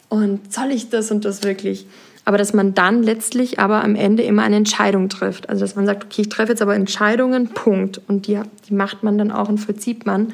und 0.09 0.51
soll 0.51 0.71
ich 0.71 0.89
das 0.89 1.11
und 1.11 1.23
das 1.25 1.43
wirklich? 1.43 1.85
aber 2.25 2.37
dass 2.37 2.53
man 2.53 2.73
dann 2.73 3.03
letztlich 3.03 3.59
aber 3.59 3.83
am 3.83 3.95
Ende 3.95 4.23
immer 4.23 4.43
eine 4.43 4.57
Entscheidung 4.57 5.09
trifft. 5.09 5.49
Also 5.49 5.61
dass 5.61 5.75
man 5.75 5.85
sagt, 5.85 6.05
okay, 6.05 6.21
ich 6.21 6.29
treffe 6.29 6.51
jetzt 6.51 6.61
aber 6.61 6.75
Entscheidungen, 6.75 7.49
Punkt. 7.49 7.99
Und 8.07 8.27
die, 8.27 8.39
die 8.67 8.73
macht 8.73 9.03
man 9.03 9.17
dann 9.17 9.31
auch 9.31 9.49
und 9.49 9.57
vollzieht 9.57 10.05
man. 10.05 10.33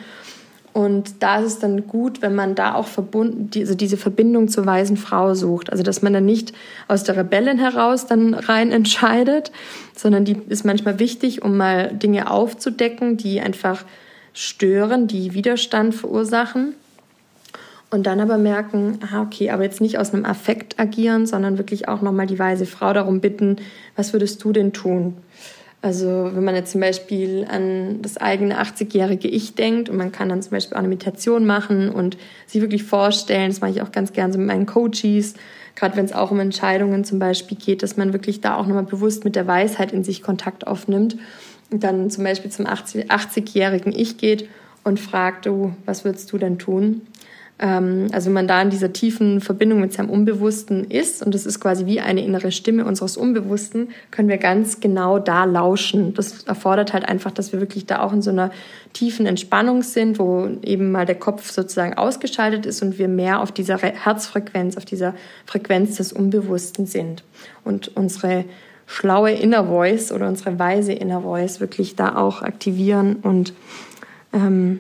Und 0.74 1.24
da 1.24 1.40
ist 1.40 1.46
es 1.46 1.60
dann 1.60 1.88
gut, 1.88 2.22
wenn 2.22 2.36
man 2.36 2.54
da 2.54 2.76
auch 2.76 2.86
verbunden, 2.86 3.50
also 3.60 3.74
diese 3.74 3.98
Verbindung 3.98 4.48
zur 4.48 4.66
weisen 4.66 4.98
Frau 4.98 5.34
sucht. 5.34 5.72
Also 5.72 5.82
dass 5.82 6.02
man 6.02 6.14
dann 6.14 6.26
nicht 6.26 6.54
aus 6.88 7.04
der 7.04 7.18
Rebellin 7.18 7.58
heraus 7.58 8.06
dann 8.06 8.34
rein 8.34 8.72
entscheidet, 8.74 9.52
sondern 9.96 10.26
die 10.26 10.38
ist 10.50 10.66
manchmal 10.66 11.00
wichtig, 11.00 11.42
um 11.42 11.58
mal 11.58 11.92
Dinge 11.94 12.30
aufzudecken, 12.30 13.18
die 13.18 13.40
einfach 13.40 13.86
stören, 14.34 15.08
die 15.08 15.34
Widerstand 15.34 15.96
verursachen. 15.96 16.76
Und 17.90 18.06
dann 18.06 18.20
aber 18.20 18.38
merken, 18.38 19.00
aha, 19.02 19.22
okay, 19.22 19.50
aber 19.50 19.64
jetzt 19.64 19.80
nicht 19.80 19.98
aus 19.98 20.14
einem 20.14 20.26
Affekt 20.26 20.78
agieren, 20.78 21.26
sondern 21.26 21.58
wirklich 21.58 21.88
auch 21.88 22.02
nochmal 22.02 22.28
die 22.28 22.38
weise 22.38 22.66
Frau 22.66 22.92
darum 22.92 23.22
bitten, 23.22 23.58
was 23.96 24.12
würdest 24.12 24.44
du 24.44 24.52
denn 24.52 24.74
tun? 24.74 25.16
Also 25.82 26.32
wenn 26.34 26.44
man 26.44 26.56
jetzt 26.56 26.72
zum 26.72 26.82
Beispiel 26.82 27.46
an 27.50 28.02
das 28.02 28.18
eigene 28.18 28.60
80-jährige 28.60 29.28
Ich 29.28 29.56
denkt 29.56 29.90
und 29.90 29.96
man 29.96 30.12
kann 30.12 30.28
dann 30.28 30.42
zum 30.42 30.52
Beispiel 30.52 30.76
auch 30.76 30.80
eine 30.80 30.88
Meditation 30.88 31.46
machen 31.46 31.90
und 31.90 32.18
sich 32.48 32.62
wirklich 32.62 32.84
vorstellen, 32.84 33.52
das 33.52 33.62
mache 33.62 33.72
ich 33.72 33.82
auch 33.82 33.92
ganz 33.92 34.12
gerne 34.12 34.34
so 34.34 34.40
mit 34.40 34.48
meinen 34.48 34.66
Coaches, 34.66 35.36
gerade 35.76 35.96
wenn 35.96 36.06
es 36.06 36.14
auch 36.14 36.32
um 36.32 36.40
Entscheidungen 36.40 37.06
zum 37.06 37.20
Beispiel 37.20 37.58
geht, 37.58 37.84
dass 37.84 37.96
man 37.96 38.12
wirklich 38.12 38.42
da 38.42 38.56
auch 38.56 38.66
nochmal 38.66 38.84
bewusst 38.84 39.24
mit 39.24 39.36
der 39.36 39.48
Weisheit 39.48 39.94
in 39.94 40.04
sich 40.04 40.24
Kontakt 40.24 40.66
aufnimmt 40.66 41.16
und 41.70 41.84
dann 41.84 42.10
zum 42.10 42.24
Beispiel 42.24 42.50
zum 42.52 42.66
80-jährigen 42.66 43.94
Ich 43.96 44.18
geht 44.18 44.50
und 44.84 45.00
fragt, 45.00 45.46
du, 45.46 45.74
was 45.86 46.04
würdest 46.06 46.32
du 46.34 46.40
denn 46.40 46.58
tun? 46.58 47.02
Ähm, 47.60 48.08
also 48.12 48.28
wenn 48.28 48.34
man 48.34 48.48
da 48.48 48.62
in 48.62 48.70
dieser 48.70 48.94
tiefen 48.94 49.42
Verbindung 49.42 49.82
mit 49.82 49.94
seinem 49.94 50.10
Unbewussten 50.10 50.86
ist, 50.86 51.24
und 51.24 51.34
das 51.34 51.46
ist 51.46 51.60
quasi 51.60 51.86
wie 51.86 52.00
eine 52.00 52.24
innere 52.24 52.52
Stimme 52.52 52.86
unseres 52.86 53.18
Unbewussten, 53.18 53.90
können 54.12 54.30
wir 54.30 54.38
ganz 54.38 54.80
genau 54.80 55.18
da 55.18 55.46
lauschen. 55.46 56.14
Das 56.14 56.44
erfordert 56.44 56.94
halt 56.94 57.08
einfach, 57.08 57.32
dass 57.32 57.54
wir 57.54 57.60
wirklich 57.60 57.86
da 57.86 58.02
auch 58.02 58.14
in 58.14 58.22
so 58.22 58.30
einer 58.30 58.52
tiefen 58.94 59.26
Entspannung 59.26 59.82
sind, 59.82 60.20
wo 60.20 60.48
eben 60.62 60.92
mal 60.92 61.06
der 61.06 61.16
Kopf 61.16 61.50
sozusagen 61.50 61.96
ausgeschaltet 61.96 62.66
ist 62.66 62.82
und 62.84 63.00
wir 63.00 63.08
mehr 63.08 63.42
auf 63.42 63.52
dieser 63.52 63.78
Herzfrequenz, 63.78 64.78
auf 64.78 64.86
dieser 64.86 65.16
Frequenz 65.46 65.98
des 65.98 66.14
Unbewussten 66.14 66.86
sind. 66.86 67.24
Und 67.64 67.96
unsere 67.96 68.46
schlaue 68.86 69.32
Inner 69.32 69.66
Voice 69.66 70.12
oder 70.12 70.28
unsere 70.28 70.60
weise 70.60 70.94
Inner 70.94 71.22
Voice 71.22 71.60
wirklich 71.60 71.96
da 71.96 72.16
auch 72.16 72.42
aktivieren 72.42 73.18
und 73.18 73.54
ähm, 74.32 74.80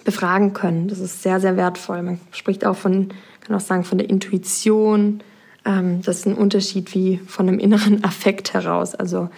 befragen 0.00 0.52
können. 0.52 0.88
Das 0.88 0.98
ist 1.00 1.22
sehr, 1.22 1.40
sehr 1.40 1.56
wertvoll. 1.56 2.02
Man 2.02 2.20
spricht 2.32 2.64
auch 2.64 2.76
von, 2.76 3.08
kann 3.40 3.56
auch 3.56 3.60
sagen, 3.60 3.84
von 3.84 3.98
der 3.98 4.10
Intuition. 4.10 5.22
Ähm, 5.64 6.02
das 6.02 6.18
ist 6.18 6.26
ein 6.26 6.34
Unterschied 6.34 6.94
wie 6.94 7.20
von 7.26 7.48
einem 7.48 7.58
inneren 7.58 8.04
Affekt 8.04 8.54
heraus. 8.54 8.94
Also 8.94 9.28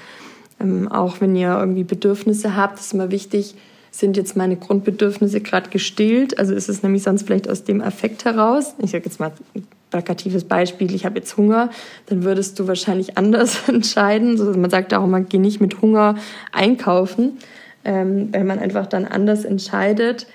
ähm, 0.61 0.91
auch 0.91 1.21
wenn 1.21 1.37
ihr 1.37 1.59
irgendwie 1.59 1.85
Bedürfnisse 1.85 2.57
habt, 2.57 2.79
ist 2.79 2.95
immer 2.95 3.11
wichtig, 3.11 3.55
sind 3.91 4.17
jetzt 4.17 4.37
meine 4.37 4.57
Grundbedürfnisse 4.57 5.41
gerade 5.41 5.71
gestillt? 5.71 6.39
Also 6.39 6.55
ist 6.55 6.69
es 6.69 6.83
nämlich 6.83 7.03
sonst 7.03 7.23
vielleicht 7.23 7.49
aus 7.49 7.65
dem 7.65 7.81
Affekt 7.81 8.25
heraus? 8.25 8.75
Ich 8.79 8.91
sage 8.91 9.05
jetzt 9.07 9.21
mal 9.21 9.33
ein 9.55 9.67
plakatives 9.91 10.45
Beispiel, 10.45 10.95
ich 10.95 11.07
habe 11.07 11.19
jetzt 11.19 11.37
Hunger, 11.37 11.71
dann 12.07 12.23
würdest 12.25 12.59
du 12.59 12.69
wahrscheinlich 12.69 13.17
anders 13.17 13.69
entscheiden. 13.69 14.33
Also 14.33 14.53
man 14.59 14.71
sagt 14.71 14.93
auch 14.93 15.05
immer, 15.05 15.21
geh 15.21 15.39
nicht 15.39 15.61
mit 15.61 15.81
Hunger 15.81 16.17
einkaufen, 16.53 17.39
ähm, 17.85 18.29
weil 18.33 18.45
man 18.45 18.59
einfach 18.59 18.87
dann 18.87 19.07
anders 19.07 19.45
entscheidet, 19.45 20.27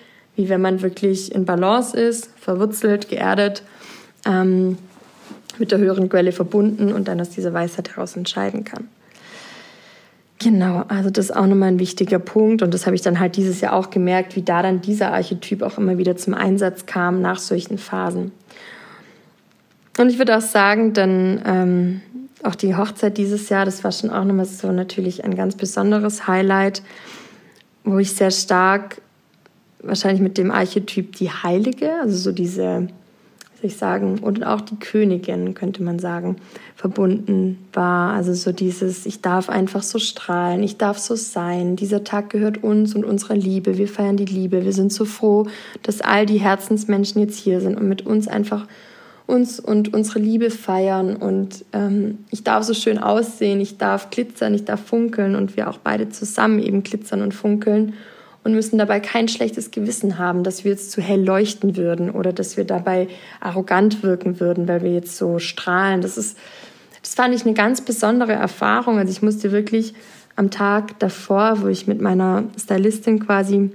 wie 0.42 0.50
wenn 0.50 0.62
man 0.62 0.82
wirklich 0.82 1.34
in 1.34 1.46
Balance 1.46 1.96
ist, 1.96 2.32
verwurzelt, 2.36 3.10
geerdet, 3.10 3.62
ähm, 4.26 4.78
mit 5.60 5.72
der 5.72 5.78
höheren 5.78 6.10
Quelle 6.10 6.32
verbunden 6.32 6.92
und 6.92 7.08
dann 7.08 7.22
aus 7.22 7.30
dieser 7.30 7.54
Weisheit 7.54 7.90
heraus 7.90 8.18
entscheiden 8.18 8.64
kann. 8.64 8.88
Genau, 10.40 10.86
also 10.88 11.12
das 11.12 11.26
ist 11.26 11.36
auch 11.36 11.46
nochmal 11.46 11.68
ein 11.70 11.78
wichtiger 11.78 12.18
Punkt 12.18 12.64
und 12.64 12.74
das 12.74 12.88
habe 12.88 12.96
ich 12.96 13.04
dann 13.04 13.20
halt 13.20 13.36
dieses 13.36 13.62
Jahr 13.62 13.74
auch 13.74 13.92
gemerkt, 13.92 14.36
wie 14.36 14.42
da 14.42 14.64
dann 14.64 14.82
dieser 14.82 15.14
Archetyp 15.14 15.62
auch 15.62 15.78
immer 15.78 16.00
wieder 16.00 16.18
zum 16.18 16.34
Einsatz 16.34 16.88
kam 16.88 17.22
nach 17.22 17.38
solchen 17.38 17.78
Phasen. 17.78 18.32
Und 20.00 20.10
ich 20.10 20.18
würde 20.18 20.36
auch 20.36 20.42
sagen, 20.42 20.94
dann 20.94 21.42
ähm, 21.46 22.02
auch 22.42 22.56
die 22.56 22.76
Hochzeit 22.76 23.20
dieses 23.20 23.50
Jahr, 23.50 23.66
das 23.66 23.84
war 23.84 23.92
schon 23.92 24.10
auch 24.10 24.24
nochmal 24.24 24.46
so 24.46 24.72
natürlich 24.72 25.24
ein 25.24 25.36
ganz 25.36 25.56
besonderes 25.56 26.26
Highlight, 26.26 26.82
wo 27.84 28.00
ich 28.00 28.14
sehr 28.14 28.32
stark 28.32 29.00
wahrscheinlich 29.84 30.22
mit 30.22 30.38
dem 30.38 30.52
Archetyp 30.52 31.16
die 31.16 31.30
Heilige, 31.30 31.94
also 32.02 32.18
so 32.18 32.32
diese, 32.32 32.88
wie 33.54 33.58
soll 33.58 33.66
ich 33.66 33.78
sagen, 33.78 34.20
und 34.20 34.46
auch 34.46 34.62
die 34.62 34.78
Königin, 34.78 35.54
könnte 35.54 35.84
man 35.84 36.00
sagen, 36.00 36.38
verbunden 36.76 37.60
war. 37.74 38.14
Also 38.14 38.34
so 38.34 38.52
dieses, 38.52 39.06
ich 39.06 39.22
darf 39.22 39.50
einfach 39.50 39.84
so 39.84 40.00
strahlen, 40.00 40.64
ich 40.64 40.78
darf 40.78 40.98
so 40.98 41.16
sein. 41.16 41.76
Dieser 41.76 42.04
Tag 42.04 42.30
gehört 42.30 42.64
uns 42.64 42.96
und 42.96 43.06
unserer 43.06 43.36
Liebe. 43.36 43.78
Wir 43.78 43.88
feiern 43.88 44.18
die 44.18 44.26
Liebe. 44.26 44.66
Wir 44.66 44.74
sind 44.74 44.92
so 44.92 45.06
froh, 45.06 45.48
dass 45.84 46.02
all 46.02 46.26
die 46.26 46.40
Herzensmenschen 46.40 47.22
jetzt 47.22 47.38
hier 47.38 47.62
sind 47.62 47.76
und 47.76 47.88
mit 47.88 48.06
uns 48.06 48.28
einfach 48.28 48.68
uns 49.28 49.60
und 49.60 49.94
unsere 49.94 50.20
Liebe 50.20 50.50
feiern. 50.50 51.16
Und 51.16 51.64
ähm, 51.74 52.20
ich 52.32 52.44
darf 52.44 52.64
so 52.64 52.74
schön 52.74 52.98
aussehen, 52.98 53.62
ich 53.62 53.78
darf 53.78 54.10
glitzern, 54.10 54.54
ich 54.54 54.66
darf 54.66 54.82
funkeln 54.82 55.36
und 55.36 55.56
wir 55.56 55.70
auch 55.70 55.78
beide 55.78 56.10
zusammen 56.10 56.60
eben 56.60 56.84
glitzern 56.84 57.22
und 57.22 57.34
funkeln 57.34 57.94
und 58.44 58.54
müssen 58.54 58.78
dabei 58.78 59.00
kein 59.00 59.28
schlechtes 59.28 59.72
Gewissen 59.72 60.18
haben, 60.18 60.44
dass 60.44 60.64
wir 60.64 60.72
jetzt 60.72 60.92
zu 60.92 61.02
hell 61.02 61.24
leuchten 61.24 61.78
würden 61.78 62.10
oder 62.10 62.34
dass 62.34 62.58
wir 62.58 62.64
dabei 62.64 63.08
arrogant 63.40 64.04
wirken 64.04 64.40
würden, 64.40 64.68
weil 64.68 64.82
wir 64.84 64.94
jetzt 64.94 65.18
so 65.18 65.40
strahlen. 65.40 66.02
Das 66.02 66.18
ist, 66.18 66.38
das 67.02 67.14
fand 67.14 67.36
ich 67.36 67.46
eine 67.46 67.54
ganz 67.54 67.82
besondere 67.82 68.34
Erfahrung. 68.34 68.98
Also 68.98 69.12
ich 69.12 69.22
musste 69.22 69.52
wirklich 69.52 69.94
am 70.36 70.50
Tag 70.50 70.98
davor, 71.00 71.62
wo 71.62 71.68
ich 71.68 71.88
mit 71.88 72.02
meiner 72.02 72.46
Stylistin 72.58 73.20
quasi 73.20 73.72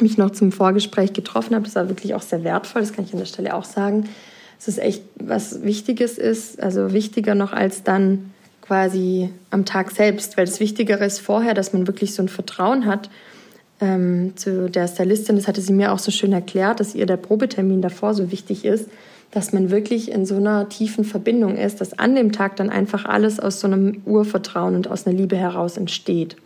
mich 0.00 0.16
noch 0.16 0.30
zum 0.30 0.52
Vorgespräch 0.52 1.12
getroffen 1.12 1.54
habe, 1.54 1.64
das 1.64 1.74
war 1.74 1.88
wirklich 1.88 2.14
auch 2.14 2.22
sehr 2.22 2.44
wertvoll, 2.44 2.82
das 2.82 2.92
kann 2.92 3.04
ich 3.04 3.12
an 3.12 3.18
der 3.18 3.26
Stelle 3.26 3.54
auch 3.54 3.64
sagen, 3.64 4.08
es 4.64 4.78
echt 4.78 5.02
was 5.16 5.62
Wichtiges 5.62 6.18
ist, 6.18 6.60
also 6.62 6.92
wichtiger 6.92 7.34
noch 7.34 7.52
als 7.52 7.84
dann 7.84 8.32
quasi 8.60 9.30
am 9.50 9.64
Tag 9.64 9.90
selbst, 9.92 10.36
weil 10.36 10.44
das 10.44 10.60
Wichtigere 10.60 11.04
ist 11.04 11.20
vorher, 11.20 11.54
dass 11.54 11.72
man 11.72 11.86
wirklich 11.86 12.14
so 12.14 12.22
ein 12.22 12.28
Vertrauen 12.28 12.84
hat 12.86 13.08
ähm, 13.80 14.32
zu 14.36 14.68
der 14.68 14.88
Stylistin, 14.88 15.36
das 15.36 15.46
hatte 15.46 15.60
sie 15.60 15.72
mir 15.72 15.92
auch 15.92 15.98
so 15.98 16.10
schön 16.10 16.32
erklärt, 16.32 16.80
dass 16.80 16.94
ihr 16.94 17.06
der 17.06 17.16
Probetermin 17.16 17.82
davor 17.82 18.14
so 18.14 18.30
wichtig 18.30 18.64
ist, 18.64 18.88
dass 19.30 19.52
man 19.52 19.70
wirklich 19.70 20.10
in 20.10 20.24
so 20.24 20.36
einer 20.36 20.68
tiefen 20.68 21.04
Verbindung 21.04 21.56
ist, 21.56 21.80
dass 21.80 21.98
an 21.98 22.14
dem 22.14 22.32
Tag 22.32 22.56
dann 22.56 22.70
einfach 22.70 23.04
alles 23.04 23.38
aus 23.38 23.60
so 23.60 23.66
einem 23.66 24.02
Urvertrauen 24.06 24.74
und 24.74 24.88
aus 24.90 25.06
einer 25.06 25.16
Liebe 25.16 25.36
heraus 25.36 25.76
entsteht. 25.76 26.36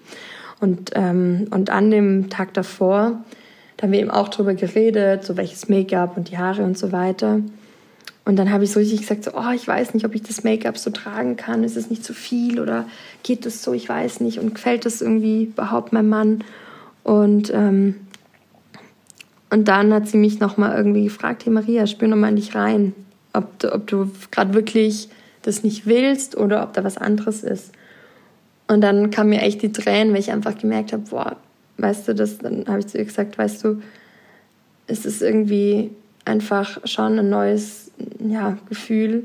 Und, 0.60 0.90
ähm, 0.94 1.46
und 1.50 1.70
an 1.70 1.90
dem 1.90 2.28
Tag 2.28 2.54
davor, 2.54 3.22
da 3.76 3.84
haben 3.84 3.92
wir 3.92 4.00
eben 4.00 4.10
auch 4.10 4.28
drüber 4.28 4.54
geredet, 4.54 5.24
so 5.24 5.36
welches 5.36 5.68
Make-up 5.68 6.16
und 6.16 6.30
die 6.30 6.38
Haare 6.38 6.62
und 6.62 6.76
so 6.76 6.92
weiter. 6.92 7.40
Und 8.24 8.36
dann 8.36 8.52
habe 8.52 8.64
ich 8.64 8.70
so 8.70 8.78
richtig 8.78 9.00
gesagt, 9.00 9.24
so, 9.24 9.32
oh, 9.34 9.50
ich 9.54 9.66
weiß 9.66 9.94
nicht, 9.94 10.06
ob 10.06 10.14
ich 10.14 10.22
das 10.22 10.44
Make-up 10.44 10.78
so 10.78 10.90
tragen 10.90 11.36
kann. 11.36 11.64
Ist 11.64 11.76
es 11.76 11.90
nicht 11.90 12.04
zu 12.04 12.14
viel 12.14 12.60
oder 12.60 12.86
geht 13.24 13.46
es 13.46 13.62
so? 13.62 13.72
Ich 13.72 13.88
weiß 13.88 14.20
nicht. 14.20 14.38
Und 14.38 14.54
gefällt 14.54 14.86
das 14.86 15.02
irgendwie 15.02 15.44
überhaupt 15.44 15.92
meinem 15.92 16.08
Mann? 16.08 16.44
Und, 17.04 17.52
ähm, 17.52 17.96
und 19.50 19.68
dann 19.68 19.92
hat 19.92 20.08
sie 20.08 20.16
mich 20.16 20.40
nochmal 20.40 20.76
irgendwie 20.76 21.04
gefragt, 21.04 21.44
hey 21.44 21.52
Maria, 21.52 21.86
spür 21.86 22.08
nochmal 22.08 22.30
in 22.30 22.36
dich 22.36 22.54
rein, 22.54 22.94
ob 23.32 23.58
du, 23.58 23.72
ob 23.72 23.86
du 23.86 24.10
gerade 24.30 24.54
wirklich 24.54 25.08
das 25.42 25.64
nicht 25.64 25.86
willst 25.86 26.36
oder 26.36 26.62
ob 26.62 26.72
da 26.72 26.84
was 26.84 26.96
anderes 26.96 27.42
ist. 27.42 27.72
Und 28.68 28.80
dann 28.80 29.10
kam 29.10 29.28
mir 29.28 29.42
echt 29.42 29.62
die 29.62 29.72
Tränen, 29.72 30.14
weil 30.14 30.20
ich 30.20 30.30
einfach 30.30 30.56
gemerkt 30.56 30.92
habe, 30.92 31.02
boah, 31.10 31.36
weißt 31.78 32.08
du, 32.08 32.14
das, 32.14 32.38
dann 32.38 32.66
habe 32.68 32.78
ich 32.78 32.86
zu 32.86 32.98
ihr 32.98 33.04
gesagt, 33.04 33.36
weißt 33.36 33.64
du, 33.64 33.82
es 34.86 35.04
ist 35.04 35.20
irgendwie 35.20 35.90
einfach 36.24 36.86
schon 36.86 37.18
ein 37.18 37.28
neues 37.28 37.90
ja, 38.20 38.56
Gefühl, 38.68 39.24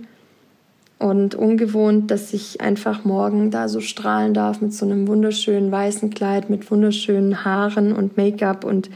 und 0.99 1.35
ungewohnt, 1.35 2.09
dass 2.09 2.33
ich 2.33 2.61
einfach 2.61 3.05
morgen 3.05 3.51
da 3.51 3.67
so 3.67 3.81
strahlen 3.81 4.33
darf 4.33 4.61
mit 4.61 4.73
so 4.73 4.85
einem 4.85 5.07
wunderschönen 5.07 5.71
weißen 5.71 6.09
Kleid, 6.09 6.49
mit 6.49 6.69
wunderschönen 6.71 7.45
Haaren 7.45 7.93
und 7.93 8.17
Make-up 8.17 8.63
und 8.63 8.89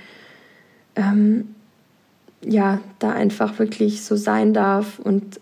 ähm, 0.96 1.56
ja, 2.44 2.80
da 3.00 3.12
einfach 3.12 3.60
wirklich 3.60 4.04
so 4.04 4.16
sein 4.16 4.54
darf 4.54 4.98
und 5.00 5.40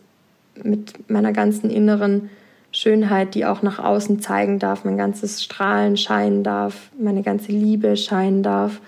mit 0.61 1.09
meiner 1.09 1.31
ganzen 1.31 1.69
inneren 1.69 2.29
Schönheit, 2.71 3.35
die 3.35 3.45
auch 3.45 3.61
nach 3.61 3.79
außen 3.79 4.19
zeigen 4.19 4.59
darf, 4.59 4.83
mein 4.83 4.97
ganzes 4.97 5.41
Strahlen 5.41 5.95
scheinen 5.95 6.43
darf, 6.43 6.91
meine 6.99 7.23
ganze 7.23 7.51
Liebe 7.51 7.95
scheinen 7.95 8.43
darf 8.43 8.81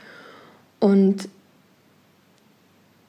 und 0.79 1.29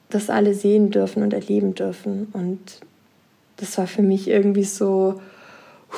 das 0.09 0.29
alle 0.29 0.53
sehen 0.53 0.89
dürfen 0.89 1.23
und 1.23 1.33
erleben 1.33 1.75
dürfen. 1.75 2.27
Und 2.33 2.79
das 3.57 3.77
war 3.77 3.87
für 3.87 4.01
mich 4.01 4.27
irgendwie 4.27 4.63
so, 4.63 5.21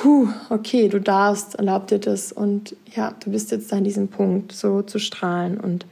huh, 0.02 0.28
okay, 0.50 0.88
du 0.88 1.00
darfst, 1.00 1.54
erlaub 1.56 1.86
dir 1.86 1.98
das. 1.98 2.32
Und 2.32 2.76
ja, 2.94 3.14
du 3.24 3.30
bist 3.30 3.50
jetzt 3.50 3.72
an 3.72 3.84
diesem 3.84 4.08
Punkt, 4.08 4.52
so 4.52 4.82
zu 4.82 4.98
strahlen. 4.98 5.58
Und 5.58 5.86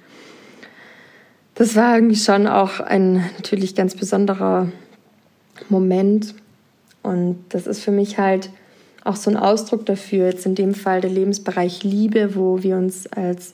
das 1.54 1.76
war 1.76 1.94
irgendwie 1.96 2.16
schon 2.16 2.46
auch 2.46 2.80
ein 2.80 3.24
natürlich 3.36 3.74
ganz 3.74 3.94
besonderer 3.94 4.68
Moment. 5.68 6.34
Und 7.02 7.44
das 7.50 7.66
ist 7.66 7.82
für 7.82 7.92
mich 7.92 8.18
halt 8.18 8.50
auch 9.04 9.16
so 9.16 9.30
ein 9.30 9.36
Ausdruck 9.36 9.84
dafür, 9.86 10.26
jetzt 10.26 10.46
in 10.46 10.54
dem 10.54 10.74
Fall 10.74 11.00
der 11.00 11.10
Lebensbereich 11.10 11.84
Liebe, 11.84 12.34
wo 12.34 12.62
wir 12.62 12.76
uns 12.76 13.06
als 13.06 13.52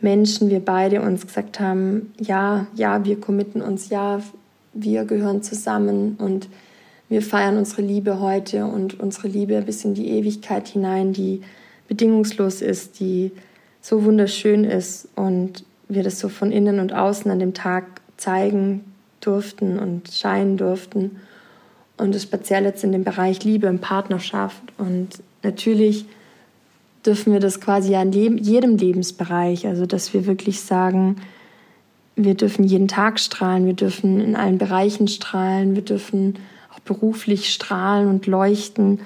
Menschen, 0.00 0.50
wir 0.50 0.60
beide 0.60 1.00
uns 1.00 1.26
gesagt 1.26 1.58
haben, 1.58 2.12
ja, 2.20 2.66
ja, 2.74 3.04
wir 3.04 3.18
committen 3.18 3.62
uns, 3.62 3.88
ja, 3.88 4.20
wir 4.74 5.04
gehören 5.04 5.42
zusammen. 5.42 6.16
Und 6.18 6.48
wir 7.08 7.22
feiern 7.22 7.58
unsere 7.58 7.82
Liebe 7.82 8.20
heute 8.20 8.66
und 8.66 8.98
unsere 9.00 9.28
Liebe 9.28 9.60
bis 9.62 9.84
in 9.84 9.94
die 9.94 10.08
Ewigkeit 10.10 10.68
hinein, 10.68 11.12
die 11.12 11.42
bedingungslos 11.88 12.62
ist, 12.62 12.98
die 13.00 13.30
so 13.80 14.04
wunderschön 14.04 14.64
ist 14.64 15.08
und 15.14 15.64
wir 15.88 16.02
das 16.02 16.18
so 16.18 16.28
von 16.28 16.50
innen 16.50 16.80
und 16.80 16.92
außen 16.94 17.30
an 17.30 17.38
dem 17.38 17.52
Tag 17.52 17.84
zeigen 18.16 18.84
durften 19.20 19.78
und 19.78 20.08
scheinen 20.08 20.56
durften. 20.56 21.20
Und 21.96 22.14
das 22.14 22.22
speziell 22.22 22.64
jetzt 22.64 22.82
in 22.82 22.92
dem 22.92 23.04
Bereich 23.04 23.44
Liebe 23.44 23.68
und 23.68 23.80
Partnerschaft. 23.80 24.62
Und 24.78 25.10
natürlich 25.42 26.06
dürfen 27.04 27.32
wir 27.32 27.40
das 27.40 27.60
quasi 27.60 27.94
an 27.94 28.12
jedem 28.12 28.76
Lebensbereich, 28.76 29.66
also 29.66 29.86
dass 29.86 30.14
wir 30.14 30.26
wirklich 30.26 30.62
sagen, 30.62 31.16
wir 32.16 32.34
dürfen 32.34 32.64
jeden 32.64 32.88
Tag 32.88 33.20
strahlen, 33.20 33.66
wir 33.66 33.74
dürfen 33.74 34.20
in 34.20 34.36
allen 34.36 34.58
Bereichen 34.58 35.08
strahlen, 35.08 35.74
wir 35.74 35.82
dürfen 35.82 36.36
beruflich 36.84 37.52
strahlen 37.52 38.08
und 38.08 38.26
leuchten, 38.26 39.00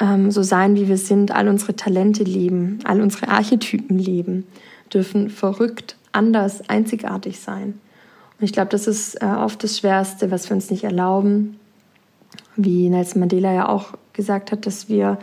ähm, 0.00 0.30
so 0.30 0.42
sein, 0.42 0.76
wie 0.76 0.88
wir 0.88 0.96
sind, 0.96 1.30
all 1.30 1.48
unsere 1.48 1.76
Talente 1.76 2.24
leben, 2.24 2.80
all 2.84 3.00
unsere 3.00 3.28
Archetypen 3.28 3.98
leben, 3.98 4.46
dürfen 4.92 5.30
verrückt, 5.30 5.96
anders, 6.12 6.68
einzigartig 6.68 7.40
sein. 7.40 7.74
Und 8.38 8.44
ich 8.44 8.52
glaube, 8.52 8.70
das 8.70 8.86
ist 8.86 9.22
äh, 9.22 9.26
oft 9.26 9.62
das 9.62 9.78
Schwerste, 9.78 10.30
was 10.30 10.48
wir 10.48 10.56
uns 10.56 10.70
nicht 10.70 10.84
erlauben. 10.84 11.58
Wie 12.56 12.88
Nelson 12.88 13.20
Mandela 13.20 13.52
ja 13.52 13.68
auch 13.68 13.94
gesagt 14.12 14.52
hat, 14.52 14.66
dass 14.66 14.88
wir 14.88 15.18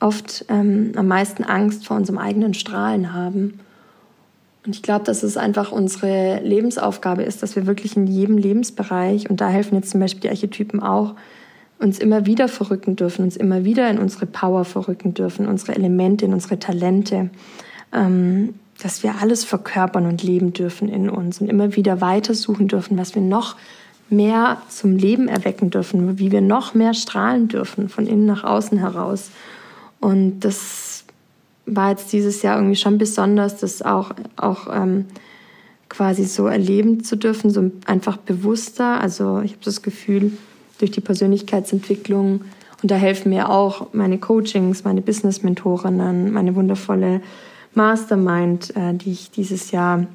oft 0.00 0.44
ähm, 0.48 0.92
am 0.96 1.08
meisten 1.08 1.44
Angst 1.44 1.86
vor 1.86 1.96
unserem 1.96 2.18
eigenen 2.18 2.54
Strahlen 2.54 3.12
haben 3.12 3.60
und 4.66 4.74
ich 4.74 4.82
glaube, 4.82 5.04
dass 5.04 5.22
es 5.22 5.36
einfach 5.36 5.72
unsere 5.72 6.40
Lebensaufgabe 6.42 7.22
ist, 7.22 7.42
dass 7.42 7.54
wir 7.54 7.66
wirklich 7.66 7.96
in 7.96 8.06
jedem 8.06 8.38
Lebensbereich, 8.38 9.28
und 9.28 9.40
da 9.40 9.48
helfen 9.48 9.74
jetzt 9.74 9.90
zum 9.90 10.00
Beispiel 10.00 10.22
die 10.22 10.30
Archetypen 10.30 10.82
auch, 10.82 11.14
uns 11.78 11.98
immer 11.98 12.24
wieder 12.24 12.48
verrücken 12.48 12.96
dürfen, 12.96 13.24
uns 13.24 13.36
immer 13.36 13.64
wieder 13.64 13.90
in 13.90 13.98
unsere 13.98 14.26
Power 14.26 14.64
verrücken 14.64 15.12
dürfen, 15.12 15.46
unsere 15.46 15.74
Elemente, 15.74 16.24
in 16.24 16.32
unsere 16.32 16.58
Talente, 16.58 17.30
ähm, 17.92 18.54
dass 18.82 19.02
wir 19.02 19.16
alles 19.20 19.44
verkörpern 19.44 20.06
und 20.06 20.22
leben 20.22 20.52
dürfen 20.52 20.88
in 20.88 21.10
uns 21.10 21.40
und 21.40 21.48
immer 21.48 21.76
wieder 21.76 22.00
weitersuchen 22.00 22.66
dürfen, 22.68 22.96
was 22.96 23.14
wir 23.14 23.22
noch 23.22 23.56
mehr 24.08 24.58
zum 24.68 24.96
Leben 24.96 25.28
erwecken 25.28 25.70
dürfen, 25.70 26.18
wie 26.18 26.32
wir 26.32 26.40
noch 26.40 26.74
mehr 26.74 26.94
strahlen 26.94 27.48
dürfen, 27.48 27.88
von 27.88 28.06
innen 28.06 28.26
nach 28.26 28.44
außen 28.44 28.78
heraus. 28.78 29.30
Und 30.00 30.40
das 30.40 30.93
war 31.66 31.90
jetzt 31.90 32.12
dieses 32.12 32.42
Jahr 32.42 32.56
irgendwie 32.58 32.76
schon 32.76 32.98
besonders, 32.98 33.58
das 33.58 33.82
auch, 33.82 34.12
auch 34.36 34.66
ähm, 34.72 35.06
quasi 35.88 36.24
so 36.24 36.46
erleben 36.46 37.04
zu 37.04 37.16
dürfen, 37.16 37.50
so 37.50 37.70
einfach 37.86 38.16
bewusster. 38.16 39.00
Also 39.00 39.40
ich 39.40 39.52
habe 39.52 39.64
das 39.64 39.82
Gefühl, 39.82 40.32
durch 40.78 40.90
die 40.90 41.00
Persönlichkeitsentwicklung, 41.00 42.42
und 42.82 42.90
da 42.90 42.96
helfen 42.96 43.30
mir 43.30 43.48
auch 43.48 43.94
meine 43.94 44.18
Coachings, 44.18 44.84
meine 44.84 45.00
Business-Mentorinnen, 45.00 46.32
meine 46.32 46.54
wundervolle 46.54 47.22
Mastermind, 47.72 48.76
äh, 48.76 48.92
die 48.92 49.12
ich 49.12 49.30
dieses 49.30 49.70
Jahr 49.70 50.06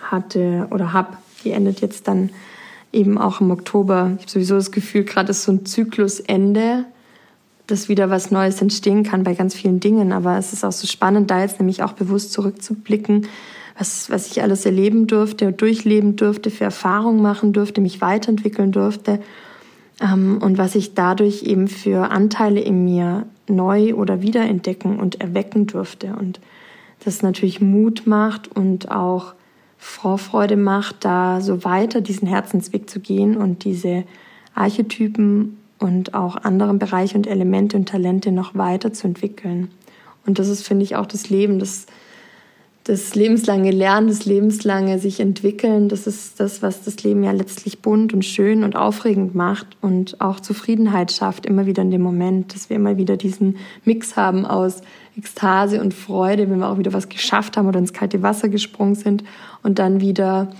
hatte 0.00 0.66
oder 0.70 0.92
habe, 0.92 1.16
die 1.44 1.50
endet 1.50 1.80
jetzt 1.80 2.08
dann 2.08 2.30
eben 2.92 3.18
auch 3.18 3.40
im 3.40 3.50
Oktober. 3.50 4.12
Ich 4.16 4.22
habe 4.22 4.30
sowieso 4.30 4.54
das 4.54 4.72
Gefühl, 4.72 5.04
gerade 5.04 5.30
ist 5.30 5.42
so 5.42 5.52
ein 5.52 5.66
Zyklusende 5.66 6.86
dass 7.66 7.88
wieder 7.88 8.10
was 8.10 8.30
Neues 8.30 8.60
entstehen 8.60 9.02
kann 9.04 9.24
bei 9.24 9.34
ganz 9.34 9.54
vielen 9.54 9.80
Dingen. 9.80 10.12
Aber 10.12 10.36
es 10.36 10.52
ist 10.52 10.64
auch 10.64 10.72
so 10.72 10.86
spannend, 10.86 11.30
da 11.30 11.40
jetzt 11.40 11.60
nämlich 11.60 11.82
auch 11.82 11.92
bewusst 11.92 12.32
zurückzublicken, 12.32 13.26
was, 13.78 14.10
was 14.10 14.30
ich 14.30 14.42
alles 14.42 14.66
erleben 14.66 15.06
durfte, 15.06 15.52
durchleben 15.52 16.16
durfte, 16.16 16.50
für 16.50 16.64
Erfahrungen 16.64 17.22
machen 17.22 17.52
durfte, 17.52 17.80
mich 17.80 18.00
weiterentwickeln 18.00 18.70
durfte 18.70 19.20
ähm, 20.00 20.38
und 20.40 20.58
was 20.58 20.74
ich 20.74 20.94
dadurch 20.94 21.42
eben 21.42 21.68
für 21.68 22.10
Anteile 22.10 22.60
in 22.60 22.84
mir 22.84 23.26
neu 23.48 23.94
oder 23.94 24.22
wiederentdecken 24.22 24.98
und 24.98 25.20
erwecken 25.20 25.66
durfte. 25.66 26.14
Und 26.18 26.40
das 27.04 27.22
natürlich 27.22 27.60
Mut 27.60 28.06
macht 28.06 28.54
und 28.54 28.90
auch 28.90 29.34
Vorfreude 29.76 30.56
macht, 30.56 31.04
da 31.04 31.40
so 31.40 31.64
weiter 31.64 32.00
diesen 32.00 32.26
Herzensweg 32.26 32.88
zu 32.88 33.00
gehen 33.00 33.36
und 33.36 33.64
diese 33.64 34.04
Archetypen 34.54 35.58
und 35.78 36.14
auch 36.14 36.36
anderen 36.36 36.78
Bereiche 36.78 37.16
und 37.16 37.26
Elemente 37.26 37.76
und 37.76 37.88
Talente 37.88 38.32
noch 38.32 38.54
weiter 38.54 38.92
zu 38.92 39.06
entwickeln. 39.06 39.70
Und 40.26 40.38
das 40.38 40.48
ist, 40.48 40.66
finde 40.66 40.84
ich, 40.84 40.96
auch 40.96 41.06
das 41.06 41.28
Leben, 41.28 41.58
das, 41.58 41.86
das 42.84 43.14
lebenslange 43.14 43.70
Lernen, 43.70 44.08
das 44.08 44.24
lebenslange 44.24 44.98
sich 44.98 45.20
entwickeln. 45.20 45.88
Das 45.88 46.06
ist 46.06 46.40
das, 46.40 46.62
was 46.62 46.82
das 46.82 47.02
Leben 47.02 47.24
ja 47.24 47.32
letztlich 47.32 47.80
bunt 47.80 48.14
und 48.14 48.24
schön 48.24 48.64
und 48.64 48.76
aufregend 48.76 49.34
macht 49.34 49.66
und 49.80 50.20
auch 50.20 50.40
Zufriedenheit 50.40 51.12
schafft, 51.12 51.46
immer 51.46 51.66
wieder 51.66 51.82
in 51.82 51.90
dem 51.90 52.02
Moment, 52.02 52.54
dass 52.54 52.70
wir 52.70 52.76
immer 52.76 52.96
wieder 52.96 53.16
diesen 53.16 53.56
Mix 53.84 54.16
haben 54.16 54.46
aus 54.46 54.80
Ekstase 55.16 55.80
und 55.80 55.94
Freude, 55.94 56.50
wenn 56.50 56.58
wir 56.58 56.68
auch 56.68 56.78
wieder 56.78 56.92
was 56.92 57.08
geschafft 57.08 57.56
haben 57.56 57.68
oder 57.68 57.78
ins 57.78 57.92
kalte 57.92 58.22
Wasser 58.22 58.48
gesprungen 58.48 58.94
sind 58.94 59.24
und 59.62 59.78
dann 59.78 60.00
wieder 60.00 60.50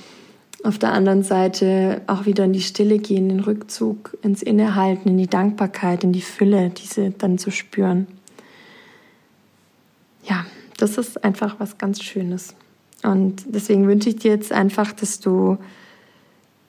auf 0.65 0.79
der 0.79 0.93
anderen 0.93 1.23
Seite 1.23 2.01
auch 2.07 2.25
wieder 2.25 2.45
in 2.45 2.55
die 2.55 2.63
Stille 2.63 2.99
gehen, 2.99 3.29
den 3.29 3.41
Rückzug, 3.41 4.17
ins 4.23 4.43
Innehalten, 4.43 5.11
in 5.11 5.19
die 5.19 5.27
Dankbarkeit, 5.27 6.05
in 6.05 6.13
die 6.13 6.23
Fülle, 6.23 6.71
diese 6.71 7.11
dann 7.11 7.37
zu 7.37 7.51
spüren. 7.51 8.07
Ja, 10.25 10.47
das 10.79 10.97
ist 10.97 11.23
einfach 11.23 11.57
was 11.59 11.77
ganz 11.77 12.03
Schönes. 12.03 12.55
Und 13.03 13.45
deswegen 13.47 13.87
wünsche 13.87 14.09
ich 14.09 14.17
dir 14.17 14.31
jetzt 14.31 14.53
einfach, 14.53 14.93
dass 14.93 15.21
du 15.21 15.59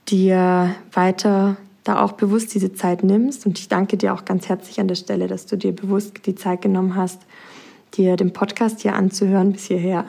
dir 0.09 0.75
weiter 0.91 1.55
da 1.85 2.03
auch 2.03 2.13
bewusst 2.13 2.53
diese 2.53 2.73
Zeit 2.73 3.01
nimmst. 3.03 3.45
Und 3.45 3.57
ich 3.59 3.69
danke 3.69 3.95
dir 3.95 4.13
auch 4.13 4.25
ganz 4.25 4.49
herzlich 4.49 4.81
an 4.81 4.89
der 4.89 4.95
Stelle, 4.95 5.27
dass 5.27 5.45
du 5.45 5.55
dir 5.55 5.73
bewusst 5.73 6.25
die 6.25 6.35
Zeit 6.35 6.61
genommen 6.61 6.95
hast, 6.95 7.21
dir 7.97 8.15
den 8.15 8.33
Podcast 8.33 8.81
hier 8.81 8.95
anzuhören 8.95 9.51
bis 9.51 9.65
hierher 9.65 10.05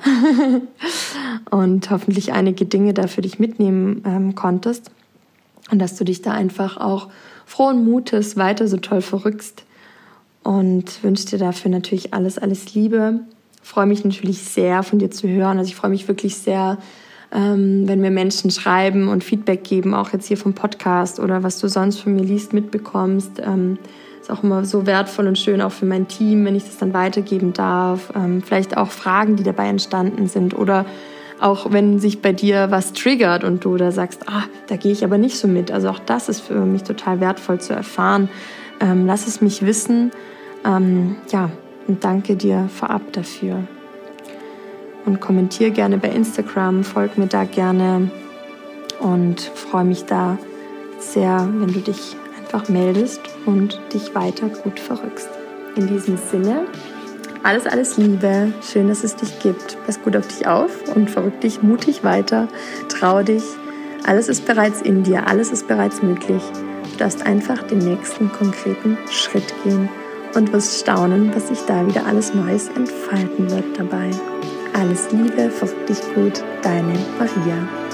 und 1.50 1.90
hoffentlich 1.90 2.32
einige 2.32 2.66
Dinge 2.66 2.94
da 2.94 3.06
für 3.06 3.22
dich 3.22 3.38
mitnehmen 3.38 4.02
ähm, 4.06 4.34
konntest 4.34 4.90
und 5.70 5.78
dass 5.78 5.96
du 5.96 6.04
dich 6.04 6.22
da 6.22 6.32
einfach 6.32 6.76
auch 6.76 7.08
frohen 7.44 7.84
Mutes 7.84 8.36
weiter 8.36 8.68
so 8.68 8.76
toll 8.76 9.02
verrückst 9.02 9.64
und 10.42 11.02
wünsche 11.02 11.26
dir 11.26 11.38
dafür 11.38 11.70
natürlich 11.70 12.14
alles, 12.14 12.38
alles 12.38 12.74
Liebe. 12.74 13.20
Freue 13.62 13.86
mich 13.86 14.04
natürlich 14.04 14.42
sehr 14.42 14.82
von 14.82 14.98
dir 14.98 15.10
zu 15.10 15.28
hören. 15.28 15.58
Also 15.58 15.68
ich 15.68 15.76
freue 15.76 15.90
mich 15.90 16.06
wirklich 16.06 16.36
sehr, 16.36 16.78
ähm, 17.32 17.88
wenn 17.88 18.00
mir 18.00 18.12
Menschen 18.12 18.52
schreiben 18.52 19.08
und 19.08 19.24
Feedback 19.24 19.64
geben, 19.64 19.94
auch 19.94 20.12
jetzt 20.12 20.26
hier 20.26 20.36
vom 20.36 20.54
Podcast 20.54 21.18
oder 21.18 21.42
was 21.42 21.58
du 21.58 21.68
sonst 21.68 21.98
von 21.98 22.14
mir 22.14 22.22
liest, 22.22 22.52
mitbekommst. 22.52 23.40
Ähm, 23.44 23.78
ist 24.26 24.32
auch 24.32 24.42
immer 24.42 24.64
so 24.64 24.86
wertvoll 24.86 25.28
und 25.28 25.38
schön 25.38 25.62
auch 25.62 25.70
für 25.70 25.86
mein 25.86 26.08
Team, 26.08 26.44
wenn 26.44 26.56
ich 26.56 26.64
das 26.64 26.78
dann 26.78 26.92
weitergeben 26.92 27.52
darf. 27.52 28.12
Ähm, 28.16 28.42
vielleicht 28.42 28.76
auch 28.76 28.90
Fragen, 28.90 29.36
die 29.36 29.44
dabei 29.44 29.68
entstanden 29.68 30.26
sind 30.26 30.58
oder 30.58 30.84
auch 31.38 31.70
wenn 31.70 32.00
sich 32.00 32.22
bei 32.22 32.32
dir 32.32 32.70
was 32.70 32.92
triggert 32.92 33.44
und 33.44 33.64
du 33.64 33.76
da 33.76 33.92
sagst, 33.92 34.28
ah, 34.28 34.42
da 34.66 34.76
gehe 34.76 34.90
ich 34.90 35.04
aber 35.04 35.16
nicht 35.16 35.38
so 35.38 35.46
mit. 35.46 35.70
Also 35.70 35.90
auch 35.90 36.00
das 36.00 36.28
ist 36.28 36.40
für 36.40 36.54
mich 36.54 36.82
total 36.82 37.20
wertvoll 37.20 37.60
zu 37.60 37.72
erfahren. 37.72 38.28
Ähm, 38.80 39.06
lass 39.06 39.28
es 39.28 39.40
mich 39.40 39.64
wissen. 39.64 40.10
Ähm, 40.64 41.16
ja, 41.30 41.50
und 41.86 42.02
danke 42.02 42.34
dir 42.34 42.68
vorab 42.74 43.12
dafür. 43.12 43.62
Und 45.04 45.20
kommentiere 45.20 45.70
gerne 45.70 45.98
bei 45.98 46.08
Instagram, 46.08 46.82
folg 46.82 47.16
mir 47.16 47.28
da 47.28 47.44
gerne 47.44 48.10
und 48.98 49.40
freue 49.40 49.84
mich 49.84 50.04
da 50.04 50.36
sehr, 50.98 51.48
wenn 51.60 51.72
du 51.72 51.78
dich 51.78 52.16
einfach 52.46 52.68
meldest 52.68 53.20
und 53.44 53.80
dich 53.92 54.14
weiter 54.14 54.48
gut 54.48 54.78
verrückst. 54.78 55.28
In 55.74 55.88
diesem 55.88 56.16
Sinne, 56.16 56.66
alles, 57.42 57.66
alles 57.66 57.96
Liebe. 57.96 58.52
Schön, 58.62 58.88
dass 58.88 59.04
es 59.04 59.16
dich 59.16 59.38
gibt. 59.40 59.76
Pass 59.84 60.00
gut 60.02 60.16
auf 60.16 60.26
dich 60.28 60.46
auf 60.46 60.70
und 60.94 61.10
verrück 61.10 61.40
dich 61.40 61.62
mutig 61.62 62.04
weiter. 62.04 62.48
Trau 62.88 63.22
dich. 63.22 63.42
Alles 64.06 64.28
ist 64.28 64.46
bereits 64.46 64.80
in 64.80 65.02
dir. 65.02 65.26
Alles 65.26 65.50
ist 65.50 65.66
bereits 65.66 66.02
möglich. 66.02 66.42
Du 66.92 66.98
darfst 66.98 67.26
einfach 67.26 67.62
den 67.64 67.78
nächsten 67.78 68.30
konkreten 68.32 68.96
Schritt 69.10 69.52
gehen 69.64 69.88
und 70.34 70.52
wirst 70.52 70.80
staunen, 70.80 71.34
was 71.34 71.48
sich 71.48 71.60
da 71.66 71.86
wieder 71.86 72.06
alles 72.06 72.32
Neues 72.32 72.68
entfalten 72.68 73.50
wird 73.50 73.78
dabei. 73.78 74.10
Alles 74.72 75.10
Liebe, 75.10 75.50
verrück 75.50 75.86
dich 75.86 76.00
gut. 76.14 76.42
Deine 76.62 76.94
Maria. 77.18 77.85